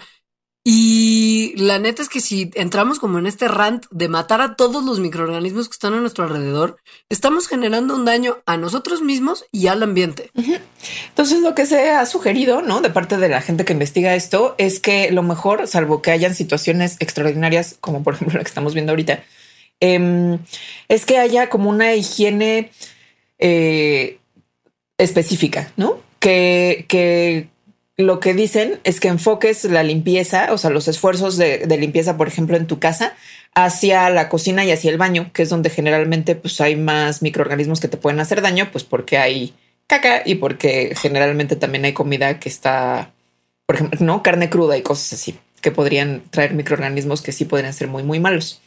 Y 0.63 1.53
la 1.57 1.77
neta 1.77 2.01
es 2.01 2.07
que 2.07 2.21
si 2.21 2.49
entramos 2.55 2.99
como 2.99 3.19
en 3.19 3.27
este 3.27 3.49
rant 3.49 3.85
de 3.91 4.07
matar 4.07 4.39
a 4.39 4.55
todos 4.55 4.85
los 4.85 4.99
microorganismos 4.99 5.67
que 5.67 5.73
están 5.73 5.93
a 5.93 5.99
nuestro 5.99 6.23
alrededor, 6.23 6.77
estamos 7.09 7.47
generando 7.47 7.95
un 7.95 8.05
daño 8.05 8.37
a 8.45 8.55
nosotros 8.55 9.01
mismos 9.01 9.45
y 9.51 9.67
al 9.67 9.83
ambiente. 9.83 10.31
Entonces 11.09 11.41
lo 11.41 11.53
que 11.53 11.65
se 11.65 11.91
ha 11.91 12.05
sugerido, 12.05 12.61
¿no? 12.61 12.79
De 12.79 12.89
parte 12.89 13.17
de 13.17 13.27
la 13.27 13.41
gente 13.41 13.65
que 13.65 13.73
investiga 13.73 14.15
esto, 14.15 14.55
es 14.57 14.79
que 14.79 15.11
lo 15.11 15.21
mejor, 15.21 15.67
salvo 15.67 16.01
que 16.01 16.11
hayan 16.11 16.33
situaciones 16.33 16.95
extraordinarias, 16.99 17.75
como 17.81 18.01
por 18.03 18.13
ejemplo 18.13 18.37
la 18.37 18.43
que 18.43 18.49
estamos 18.49 18.73
viendo 18.73 18.93
ahorita, 18.93 19.23
Em, 19.85 20.39
es 20.87 21.05
que 21.05 21.17
haya 21.17 21.49
como 21.49 21.69
una 21.69 21.93
higiene 21.93 22.71
eh, 23.37 24.17
específica, 24.97 25.73
¿no? 25.75 25.99
Que, 26.19 26.85
que 26.87 27.49
lo 27.97 28.19
que 28.19 28.33
dicen 28.33 28.79
es 28.83 28.99
que 28.99 29.07
enfoques 29.07 29.63
la 29.65 29.83
limpieza, 29.83 30.51
o 30.51 30.57
sea, 30.57 30.71
los 30.71 30.87
esfuerzos 30.87 31.37
de, 31.37 31.65
limpieza, 31.77 32.17
por 32.17 32.27
ejemplo, 32.27 32.57
en 32.57 32.65
tu 32.65 32.79
casa, 32.79 33.15
hacia 33.53 34.09
la 34.09 34.29
cocina 34.29 34.65
y 34.65 34.71
hacia 34.71 34.89
el 34.89 34.97
baño, 34.97 35.29
que 35.33 35.43
es 35.43 35.49
donde 35.49 35.69
generalmente 35.69 36.35
pues, 36.35 36.59
hay 36.59 36.75
más 36.75 37.21
microorganismos 37.21 37.79
que 37.79 37.87
te 37.87 37.97
pueden 37.97 38.19
hacer 38.19 38.41
daño, 38.41 38.69
pues 38.71 38.83
porque 38.83 39.17
hay 39.17 39.53
caca 39.85 40.23
y 40.25 40.35
porque 40.35 40.95
generalmente 40.99 41.55
también 41.55 41.85
hay 41.85 41.93
comida 41.93 42.39
que 42.39 42.49
está, 42.49 43.11
por 43.67 43.75
ejemplo, 43.75 43.99
no 44.01 44.23
carne 44.23 44.49
cruda 44.49 44.75
y 44.75 44.81
cosas 44.81 45.13
así, 45.13 45.37
que 45.61 45.71
podrían 45.71 46.23
traer 46.31 46.55
microorganismos 46.55 47.21
que 47.21 47.31
sí 47.31 47.45
podrían 47.45 47.73
ser 47.73 47.89
muy, 47.89 48.01
muy 48.01 48.19
malos. 48.19 48.59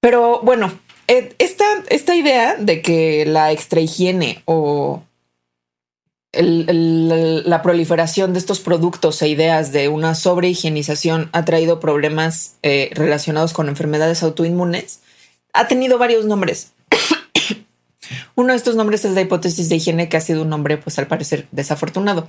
Pero 0.00 0.40
bueno, 0.42 0.78
eh, 1.06 1.34
esta, 1.38 1.64
esta 1.88 2.14
idea 2.14 2.56
de 2.56 2.82
que 2.82 3.24
la 3.24 3.50
extra 3.50 3.80
la 6.32 7.62
proliferación 7.62 8.32
de 8.32 8.38
estos 8.38 8.60
productos 8.60 9.22
e 9.22 9.28
ideas 9.28 9.72
de 9.72 9.88
una 9.88 10.14
sobrehigienización 10.14 11.30
ha 11.32 11.44
traído 11.44 11.80
problemas 11.80 12.56
eh, 12.62 12.90
relacionados 12.92 13.54
con 13.54 13.68
enfermedades 13.68 14.22
autoinmunes, 14.22 15.00
ha 15.54 15.68
tenido 15.68 15.96
varios 15.96 16.26
nombres. 16.26 16.72
Uno 18.34 18.52
de 18.52 18.56
estos 18.56 18.76
nombres 18.76 19.04
es 19.04 19.12
la 19.12 19.22
hipótesis 19.22 19.68
de 19.68 19.76
higiene, 19.76 20.08
que 20.08 20.18
ha 20.18 20.20
sido 20.20 20.42
un 20.42 20.50
nombre, 20.50 20.76
pues 20.76 20.98
al 20.98 21.06
parecer, 21.06 21.48
desafortunado. 21.50 22.28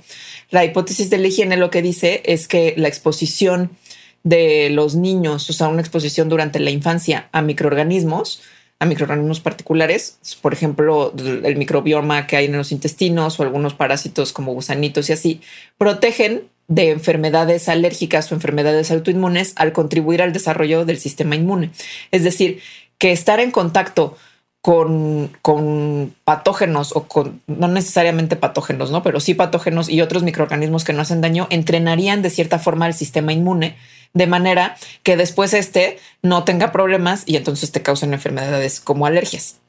La 0.50 0.64
hipótesis 0.64 1.10
de 1.10 1.18
la 1.18 1.28
higiene 1.28 1.56
lo 1.56 1.70
que 1.70 1.82
dice 1.82 2.22
es 2.24 2.48
que 2.48 2.74
la 2.78 2.88
exposición 2.88 3.76
de 4.22 4.70
los 4.70 4.94
niños, 4.94 5.48
o 5.48 5.52
sea, 5.52 5.68
una 5.68 5.80
exposición 5.80 6.28
durante 6.28 6.58
la 6.58 6.70
infancia 6.70 7.28
a 7.32 7.42
microorganismos, 7.42 8.42
a 8.80 8.86
microorganismos 8.86 9.40
particulares, 9.40 10.18
por 10.40 10.54
ejemplo, 10.54 11.12
el 11.44 11.56
microbioma 11.56 12.26
que 12.26 12.36
hay 12.36 12.46
en 12.46 12.56
los 12.56 12.72
intestinos 12.72 13.38
o 13.38 13.42
algunos 13.42 13.74
parásitos 13.74 14.32
como 14.32 14.54
gusanitos 14.54 15.10
y 15.10 15.12
así, 15.12 15.40
protegen 15.76 16.44
de 16.66 16.90
enfermedades 16.90 17.68
alérgicas 17.68 18.32
o 18.32 18.34
enfermedades 18.34 18.90
autoinmunes 18.90 19.52
al 19.56 19.72
contribuir 19.72 20.22
al 20.22 20.32
desarrollo 20.32 20.86
del 20.86 20.98
sistema 20.98 21.36
inmune. 21.36 21.70
Es 22.10 22.24
decir, 22.24 22.60
que 22.96 23.12
estar 23.12 23.38
en 23.38 23.50
contacto 23.50 24.16
con, 24.62 25.30
con, 25.42 26.14
patógenos 26.24 26.96
o 26.96 27.04
con 27.04 27.42
no 27.46 27.68
necesariamente 27.68 28.36
patógenos, 28.36 28.90
¿no? 28.90 29.02
Pero 29.02 29.20
sí 29.20 29.34
patógenos 29.34 29.90
y 29.90 30.00
otros 30.00 30.22
microorganismos 30.22 30.84
que 30.84 30.92
no 30.94 31.02
hacen 31.02 31.20
daño, 31.20 31.48
entrenarían 31.50 32.22
de 32.22 32.30
cierta 32.30 32.58
forma 32.58 32.86
el 32.86 32.94
sistema 32.94 33.32
inmune 33.32 33.76
de 34.12 34.26
manera 34.26 34.76
que 35.02 35.16
después 35.16 35.54
este 35.54 35.98
no 36.22 36.44
tenga 36.44 36.72
problemas 36.72 37.24
y 37.26 37.36
entonces 37.36 37.72
te 37.72 37.82
causen 37.82 38.12
enfermedades 38.12 38.80
como 38.80 39.06
alergias. 39.06 39.60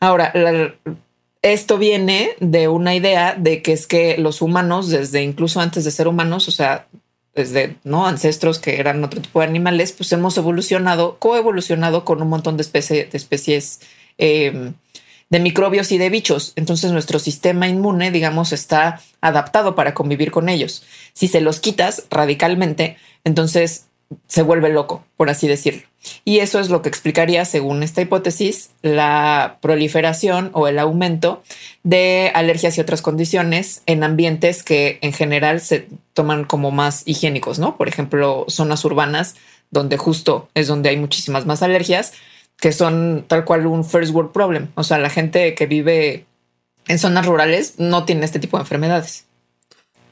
Ahora, 0.00 0.32
esto 1.42 1.78
viene 1.78 2.30
de 2.40 2.68
una 2.68 2.94
idea 2.94 3.34
de 3.34 3.62
que 3.62 3.72
es 3.72 3.86
que 3.86 4.18
los 4.18 4.42
humanos, 4.42 4.88
desde 4.88 5.22
incluso 5.22 5.60
antes 5.60 5.84
de 5.84 5.90
ser 5.90 6.08
humanos, 6.08 6.48
o 6.48 6.50
sea, 6.50 6.86
desde 7.34 7.76
no 7.84 8.06
ancestros 8.06 8.58
que 8.58 8.80
eran 8.80 9.02
otro 9.04 9.20
tipo 9.20 9.40
de 9.40 9.46
animales, 9.46 9.92
pues 9.92 10.12
hemos 10.12 10.36
evolucionado, 10.36 11.18
coevolucionado 11.18 12.04
con 12.04 12.20
un 12.20 12.28
montón 12.28 12.56
de, 12.56 12.62
especies 12.62 13.80
Em, 14.18 14.74
de 15.30 15.40
microbios 15.40 15.92
y 15.92 15.98
de 15.98 16.10
bichos. 16.10 16.54
Entonces 16.56 16.90
nuestro 16.90 17.18
sistema 17.18 17.68
inmune, 17.68 18.10
digamos, 18.10 18.52
está 18.52 19.00
adaptado 19.20 19.74
para 19.74 19.94
convivir 19.94 20.30
con 20.30 20.48
ellos. 20.48 20.84
Si 21.12 21.28
se 21.28 21.42
los 21.42 21.60
quitas 21.60 22.04
radicalmente, 22.10 22.96
entonces 23.24 23.86
se 24.26 24.42
vuelve 24.42 24.70
loco, 24.70 25.04
por 25.16 25.28
así 25.30 25.46
decirlo. 25.48 25.82
Y 26.24 26.38
eso 26.38 26.60
es 26.60 26.70
lo 26.70 26.80
que 26.80 26.88
explicaría, 26.88 27.44
según 27.44 27.82
esta 27.82 28.00
hipótesis, 28.00 28.70
la 28.82 29.58
proliferación 29.60 30.50
o 30.54 30.68
el 30.68 30.78
aumento 30.78 31.42
de 31.82 32.30
alergias 32.34 32.78
y 32.78 32.80
otras 32.80 33.02
condiciones 33.02 33.82
en 33.86 34.04
ambientes 34.04 34.62
que 34.62 34.98
en 35.02 35.12
general 35.12 35.60
se 35.60 35.88
toman 36.14 36.44
como 36.44 36.70
más 36.70 37.02
higiénicos, 37.06 37.58
¿no? 37.58 37.76
Por 37.76 37.88
ejemplo, 37.88 38.46
zonas 38.48 38.84
urbanas 38.84 39.34
donde 39.70 39.98
justo 39.98 40.48
es 40.54 40.68
donde 40.68 40.88
hay 40.88 40.96
muchísimas 40.96 41.44
más 41.44 41.62
alergias, 41.62 42.12
que 42.58 42.72
son 42.72 43.24
tal 43.28 43.44
cual 43.44 43.66
un 43.66 43.84
first 43.84 44.14
world 44.14 44.32
problem. 44.32 44.68
O 44.74 44.84
sea, 44.84 44.98
la 44.98 45.10
gente 45.10 45.54
que 45.54 45.66
vive 45.66 46.24
en 46.86 46.98
zonas 46.98 47.26
rurales 47.26 47.74
no 47.78 48.04
tiene 48.04 48.24
este 48.24 48.38
tipo 48.38 48.56
de 48.56 48.62
enfermedades. 48.62 49.27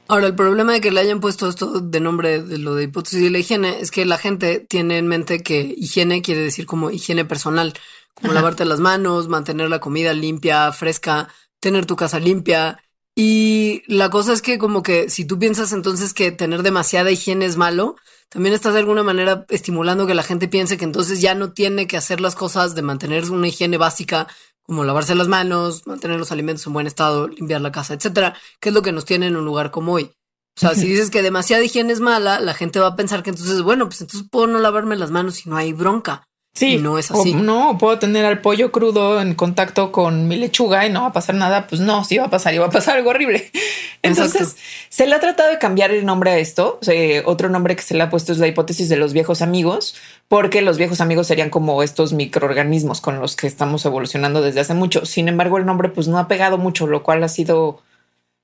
Ahora, 0.08 0.28
el 0.28 0.34
problema 0.36 0.72
de 0.72 0.80
que 0.80 0.92
le 0.92 1.00
hayan 1.00 1.20
puesto 1.20 1.48
esto 1.48 1.80
de 1.80 2.00
nombre 2.00 2.42
de 2.42 2.58
lo 2.58 2.74
de 2.74 2.84
hipótesis 2.84 3.22
de 3.22 3.30
la 3.30 3.38
higiene 3.38 3.80
es 3.80 3.90
que 3.90 4.04
la 4.04 4.18
gente 4.18 4.60
tiene 4.60 4.98
en 4.98 5.08
mente 5.08 5.42
que 5.42 5.74
higiene 5.76 6.22
quiere 6.22 6.42
decir 6.42 6.64
como 6.64 6.90
higiene 6.90 7.24
personal, 7.24 7.74
como 8.14 8.32
lavarte 8.32 8.64
las 8.64 8.78
manos, 8.78 9.28
mantener 9.28 9.68
la 9.68 9.80
comida 9.80 10.12
limpia, 10.12 10.70
fresca, 10.72 11.28
tener 11.60 11.86
tu 11.86 11.96
casa 11.96 12.20
limpia. 12.20 12.78
Y 13.16 13.82
la 13.88 14.08
cosa 14.10 14.32
es 14.32 14.42
que 14.42 14.58
como 14.58 14.82
que 14.82 15.10
si 15.10 15.24
tú 15.24 15.38
piensas 15.38 15.72
entonces 15.72 16.14
que 16.14 16.30
tener 16.30 16.62
demasiada 16.62 17.10
higiene 17.10 17.46
es 17.46 17.56
malo, 17.56 17.96
también 18.28 18.54
estás 18.54 18.74
de 18.74 18.80
alguna 18.80 19.02
manera 19.02 19.46
estimulando 19.48 20.06
que 20.06 20.14
la 20.14 20.22
gente 20.22 20.48
piense 20.48 20.76
que 20.76 20.84
entonces 20.84 21.20
ya 21.20 21.34
no 21.34 21.52
tiene 21.52 21.86
que 21.86 21.96
hacer 21.96 22.20
las 22.20 22.34
cosas 22.34 22.74
de 22.74 22.82
mantener 22.82 23.30
una 23.30 23.48
higiene 23.48 23.78
básica 23.78 24.26
como 24.62 24.84
lavarse 24.84 25.14
las 25.14 25.28
manos, 25.28 25.86
mantener 25.86 26.18
los 26.18 26.32
alimentos 26.32 26.66
en 26.66 26.72
buen 26.72 26.88
estado, 26.88 27.28
limpiar 27.28 27.60
la 27.60 27.70
casa, 27.70 27.94
etcétera, 27.94 28.36
que 28.60 28.70
es 28.70 28.74
lo 28.74 28.82
que 28.82 28.92
nos 28.92 29.04
tiene 29.04 29.28
en 29.28 29.36
un 29.36 29.44
lugar 29.44 29.70
como 29.70 29.92
hoy. 29.92 30.10
O 30.56 30.60
sea, 30.60 30.74
si 30.74 30.86
dices 30.86 31.10
que 31.10 31.22
demasiada 31.22 31.62
higiene 31.62 31.92
es 31.92 32.00
mala, 32.00 32.40
la 32.40 32.54
gente 32.54 32.80
va 32.80 32.88
a 32.88 32.96
pensar 32.96 33.22
que 33.22 33.30
entonces, 33.30 33.62
bueno, 33.62 33.86
pues 33.86 34.00
entonces 34.00 34.26
puedo 34.28 34.46
no 34.46 34.58
lavarme 34.58 34.96
las 34.96 35.10
manos 35.10 35.44
y 35.44 35.50
no 35.50 35.56
hay 35.56 35.72
bronca. 35.72 36.26
Sí, 36.56 36.78
no 36.78 36.98
es 36.98 37.10
así. 37.10 37.34
no, 37.34 37.76
puedo 37.76 37.98
tener 37.98 38.24
al 38.24 38.40
pollo 38.40 38.72
crudo 38.72 39.20
en 39.20 39.34
contacto 39.34 39.92
con 39.92 40.26
mi 40.26 40.36
lechuga 40.36 40.86
y 40.86 40.90
no 40.90 41.02
va 41.02 41.08
a 41.08 41.12
pasar 41.12 41.34
nada. 41.34 41.66
Pues 41.66 41.82
no, 41.82 42.02
sí 42.02 42.16
va 42.16 42.24
a 42.24 42.30
pasar 42.30 42.54
y 42.54 42.58
va 42.58 42.66
a 42.66 42.70
pasar 42.70 42.96
algo 42.96 43.10
horrible. 43.10 43.50
Entonces 44.02 44.56
se 44.88 45.06
le 45.06 45.14
ha 45.14 45.20
tratado 45.20 45.50
de 45.50 45.58
cambiar 45.58 45.90
el 45.90 46.06
nombre 46.06 46.30
a 46.30 46.38
esto. 46.38 46.80
otro 47.26 47.50
nombre 47.50 47.76
que 47.76 47.82
se 47.82 47.94
le 47.94 48.02
ha 48.02 48.08
puesto 48.08 48.32
es 48.32 48.38
la 48.38 48.46
hipótesis 48.46 48.88
de 48.88 48.96
los 48.96 49.12
viejos 49.12 49.42
amigos, 49.42 49.96
porque 50.28 50.62
los 50.62 50.78
viejos 50.78 51.02
amigos 51.02 51.26
serían 51.26 51.50
como 51.50 51.82
estos 51.82 52.14
microorganismos 52.14 53.02
con 53.02 53.20
los 53.20 53.36
que 53.36 53.46
estamos 53.46 53.84
evolucionando 53.84 54.40
desde 54.40 54.60
hace 54.60 54.72
mucho. 54.72 55.04
Sin 55.04 55.28
embargo, 55.28 55.58
el 55.58 55.66
nombre 55.66 55.90
pues 55.90 56.08
no 56.08 56.18
ha 56.18 56.26
pegado 56.26 56.56
mucho, 56.56 56.86
lo 56.86 57.02
cual 57.02 57.22
ha 57.22 57.28
sido 57.28 57.82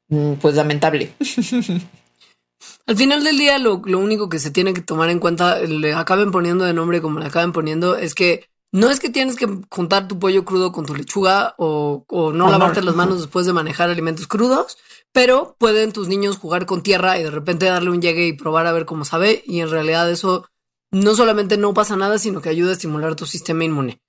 mm, 0.09 0.35
pues 0.35 0.55
lamentable. 0.55 1.13
Al 2.87 2.97
final 2.97 3.25
del 3.25 3.39
día, 3.39 3.59
lo, 3.59 3.77
único 3.77 4.29
que 4.29 4.39
se 4.39 4.51
tiene 4.51 4.75
que 4.75 4.81
tomar 4.81 5.11
en 5.11 5.19
cuenta, 5.19 5.61
le 5.61 5.95
acaben 5.95 6.31
poniendo 6.31 6.65
de 6.65 6.75
nombre 6.75 7.01
como 7.01 7.21
le 7.21 7.27
acaben 7.27 7.53
poniendo, 7.53 7.97
es 7.97 8.15
que 8.15 8.49
no 8.73 8.91
es 8.91 9.01
que 9.01 9.11
tienes 9.11 9.37
que 9.37 9.47
juntar 9.71 10.09
tu 10.09 10.19
pollo 10.19 10.45
crudo 10.45 10.73
con 10.73 10.87
tu 10.87 10.95
lechuga 10.95 11.55
o, 11.59 12.05
no 12.35 12.51
lavarte 12.51 12.83
las 12.83 12.95
manos 12.95 13.21
después 13.21 13.45
de 13.45 13.53
manejar 13.53 13.91
alimentos 13.91 14.27
crudos, 14.27 14.79
pero 15.13 15.57
pueden 15.59 15.93
tus 15.93 16.09
niños 16.09 16.39
jugar 16.39 16.65
con 16.65 16.83
tierra 16.83 17.19
y 17.19 17.23
de 17.23 17.31
repente 17.31 17.67
darle 17.67 17.91
un 17.91 18.01
llegue 18.01 18.27
y 18.27 18.33
probar 18.33 18.67
a 18.67 18.73
ver 18.73 18.87
cómo 18.87 19.05
sabe. 19.05 19.43
Y 19.47 19.61
en 19.61 19.71
realidad 19.71 20.11
eso 20.11 20.49
no 20.91 21.15
solamente 21.15 21.59
no 21.59 21.75
pasa 21.75 21.97
nada, 21.97 22.19
sino 22.19 22.41
que 22.41 22.49
ayuda 22.49 22.71
a 22.71 22.75
estimular 22.75 23.15
tu 23.15 23.27
sistema 23.27 23.65
inmune. 23.65 24.01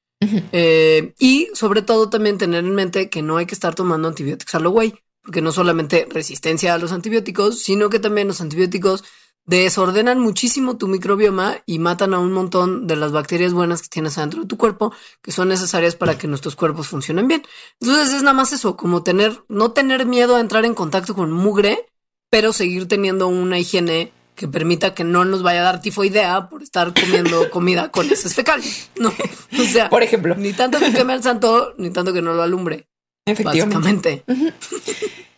Eh, 0.53 1.13
y 1.19 1.49
sobre 1.53 1.81
todo 1.81 2.09
también 2.09 2.37
tener 2.37 2.63
en 2.63 2.73
mente 2.73 3.09
que 3.09 3.21
no 3.21 3.35
hay 3.35 3.45
que 3.45 3.55
estar 3.55 3.75
tomando 3.75 4.07
antibióticos 4.07 4.55
a 4.55 4.59
lo 4.59 4.71
güey 4.71 4.93
porque 5.23 5.41
no 5.41 5.51
solamente 5.51 6.07
resistencia 6.09 6.73
a 6.73 6.77
los 6.77 6.91
antibióticos, 6.91 7.59
sino 7.59 7.89
que 7.89 7.99
también 7.99 8.27
los 8.27 8.41
antibióticos 8.41 9.03
desordenan 9.45 10.19
muchísimo 10.19 10.77
tu 10.77 10.87
microbioma 10.87 11.57
y 11.65 11.79
matan 11.79 12.13
a 12.13 12.19
un 12.19 12.31
montón 12.31 12.87
de 12.87 12.95
las 12.95 13.11
bacterias 13.11 13.53
buenas 13.53 13.81
que 13.81 13.89
tienes 13.89 14.17
adentro 14.17 14.41
de 14.41 14.47
tu 14.47 14.57
cuerpo, 14.57 14.93
que 15.21 15.31
son 15.31 15.49
necesarias 15.49 15.95
para 15.95 16.17
que 16.17 16.27
nuestros 16.27 16.55
cuerpos 16.55 16.87
funcionen 16.87 17.27
bien. 17.27 17.43
Entonces 17.81 18.13
es 18.13 18.21
nada 18.21 18.33
más 18.33 18.53
eso, 18.53 18.77
como 18.77 19.03
tener, 19.03 19.43
no 19.49 19.71
tener 19.71 20.05
miedo 20.05 20.35
a 20.35 20.39
entrar 20.39 20.65
en 20.65 20.73
contacto 20.73 21.13
con 21.13 21.31
mugre, 21.31 21.87
pero 22.29 22.53
seguir 22.53 22.87
teniendo 22.87 23.27
una 23.27 23.59
higiene 23.59 24.13
que 24.35 24.47
permita 24.47 24.93
que 24.93 25.03
no 25.03 25.25
nos 25.25 25.43
vaya 25.43 25.61
a 25.61 25.63
dar 25.63 25.81
tifoidea 25.81 26.49
por 26.49 26.63
estar 26.63 26.93
comiendo 26.93 27.49
comida 27.51 27.91
con 27.91 28.09
heces 28.09 28.33
fecales. 28.33 28.89
No, 28.95 29.09
o 29.09 29.63
sea, 29.65 29.89
por 29.89 30.03
ejemplo, 30.03 30.35
ni 30.35 30.53
tanto 30.53 30.79
que 30.79 30.91
queme 30.91 31.13
el 31.13 31.21
santo, 31.21 31.75
ni 31.77 31.91
tanto 31.91 32.13
que 32.13 32.21
no 32.21 32.33
lo 32.33 32.41
alumbre. 32.41 32.87
Efectivamente. 33.25 34.23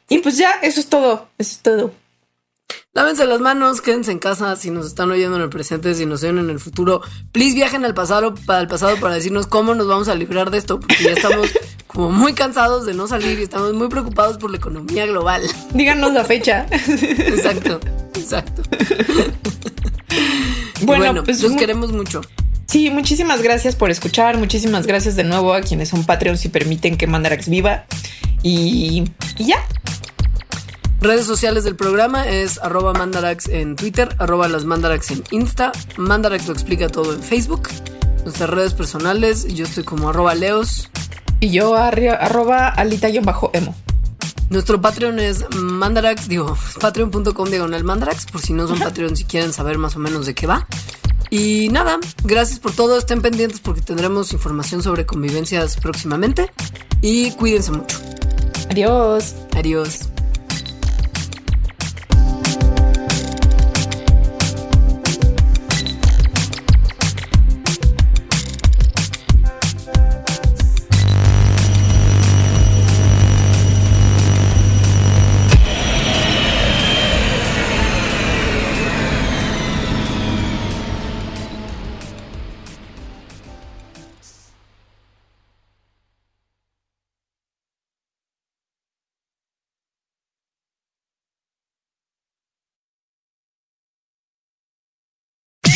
Y 0.10 0.20
pues 0.20 0.38
ya, 0.38 0.52
eso 0.62 0.80
es 0.80 0.88
todo. 0.88 1.30
Eso 1.38 1.52
es 1.52 1.60
todo. 1.60 1.94
Lávense 2.94 3.26
las 3.26 3.42
manos, 3.42 3.82
quédense 3.82 4.12
en 4.12 4.20
casa 4.20 4.56
si 4.56 4.72
nos 4.72 4.88
están 4.88 5.12
oyendo 5.12 5.36
en 5.36 5.44
el 5.44 5.50
presente, 5.50 5.94
si 5.96 6.06
nos 6.06 6.24
oyen 6.24 6.38
en 6.38 6.50
el 6.50 6.60
futuro. 6.60 7.02
Please 7.34 7.54
viajen 7.54 7.84
al 7.84 7.94
pasado, 7.94 8.34
para 8.46 8.62
el 8.62 8.68
pasado 8.68 8.98
para 9.02 9.16
decirnos 9.16 9.48
cómo 9.48 9.76
nos 9.76 9.88
vamos 9.88 10.08
a 10.08 10.16
librar 10.16 10.50
de 10.50 10.60
esto, 10.60 10.80
porque 10.80 11.04
ya 11.04 11.12
estamos 11.12 11.50
como 11.88 12.10
muy 12.12 12.34
cansados 12.34 12.86
de 12.86 12.94
no 12.94 13.08
salir 13.08 13.38
y 13.40 13.44
estamos 13.44 13.74
muy 13.74 13.90
preocupados 13.90 14.38
por 14.38 14.50
la 14.50 14.58
economía 14.58 15.06
global. 15.06 15.42
Díganos 15.74 16.14
la 16.14 16.24
fecha. 16.24 16.68
Exacto, 16.72 17.82
exacto. 18.14 18.62
Bueno, 20.84 21.24
pues 21.24 21.42
los 21.42 21.54
queremos 21.54 21.92
mucho. 21.92 22.22
Sí, 22.76 22.90
muchísimas 22.90 23.42
gracias 23.42 23.74
por 23.74 23.90
escuchar. 23.90 24.38
Muchísimas 24.38 24.86
gracias 24.86 25.16
de 25.16 25.24
nuevo 25.24 25.54
a 25.54 25.62
quienes 25.62 25.88
son 25.88 26.04
Patreons 26.04 26.44
y 26.44 26.50
permiten 26.50 26.98
que 26.98 27.08
Mandarax 27.08 27.48
viva. 27.48 27.86
Y, 28.44 29.06
ya. 29.38 29.64
Redes 31.00 31.26
sociales 31.26 31.64
del 31.64 31.78
programa 31.78 32.28
es 32.28 32.58
arroba 32.58 32.92
mandarax 32.92 33.48
en 33.48 33.78
Twitter, 33.78 34.14
arroba 34.20 34.50
las 34.50 34.66
mandarax 34.66 35.12
en 35.12 35.24
Insta, 35.32 35.72
mandarax 35.96 36.48
lo 36.48 36.54
explica 36.54 36.90
todo 36.90 37.14
en 37.14 37.24
Facebook. 37.24 37.70
Nuestras 38.26 38.50
redes 38.50 38.74
personales, 38.74 39.48
yo 39.48 39.64
estoy 39.64 39.86
como 39.86 40.10
arroba 40.10 40.36
leos. 40.36 40.90
Y 41.40 41.52
yo 41.52 41.78
arroba 41.78 42.68
alita-emo. 42.68 43.74
Nuestro 44.50 44.82
Patreon 44.82 45.20
es 45.20 45.46
mandarax, 45.56 46.28
digo, 46.28 46.58
patreon.com 46.82 47.50
diagonal 47.50 47.86
mandarax, 47.86 48.26
por 48.26 48.42
si 48.42 48.52
no 48.52 48.68
son 48.68 48.80
Patreon 48.80 49.16
si 49.16 49.24
quieren 49.24 49.54
saber 49.54 49.78
más 49.78 49.96
o 49.96 50.00
menos 50.00 50.26
de 50.26 50.36
qué 50.36 50.46
va. 50.46 50.68
Y 51.30 51.70
nada, 51.70 52.00
gracias 52.24 52.60
por 52.60 52.74
todo. 52.76 52.98
Estén 52.98 53.22
pendientes 53.22 53.60
porque 53.60 53.82
tendremos 53.82 54.34
información 54.34 54.82
sobre 54.84 55.06
convivencias 55.06 55.78
próximamente. 55.78 56.52
Y 57.02 57.32
cuídense 57.32 57.72
mucho. 57.72 57.98
Adiós. 58.70 59.36
Adiós. 59.56 60.15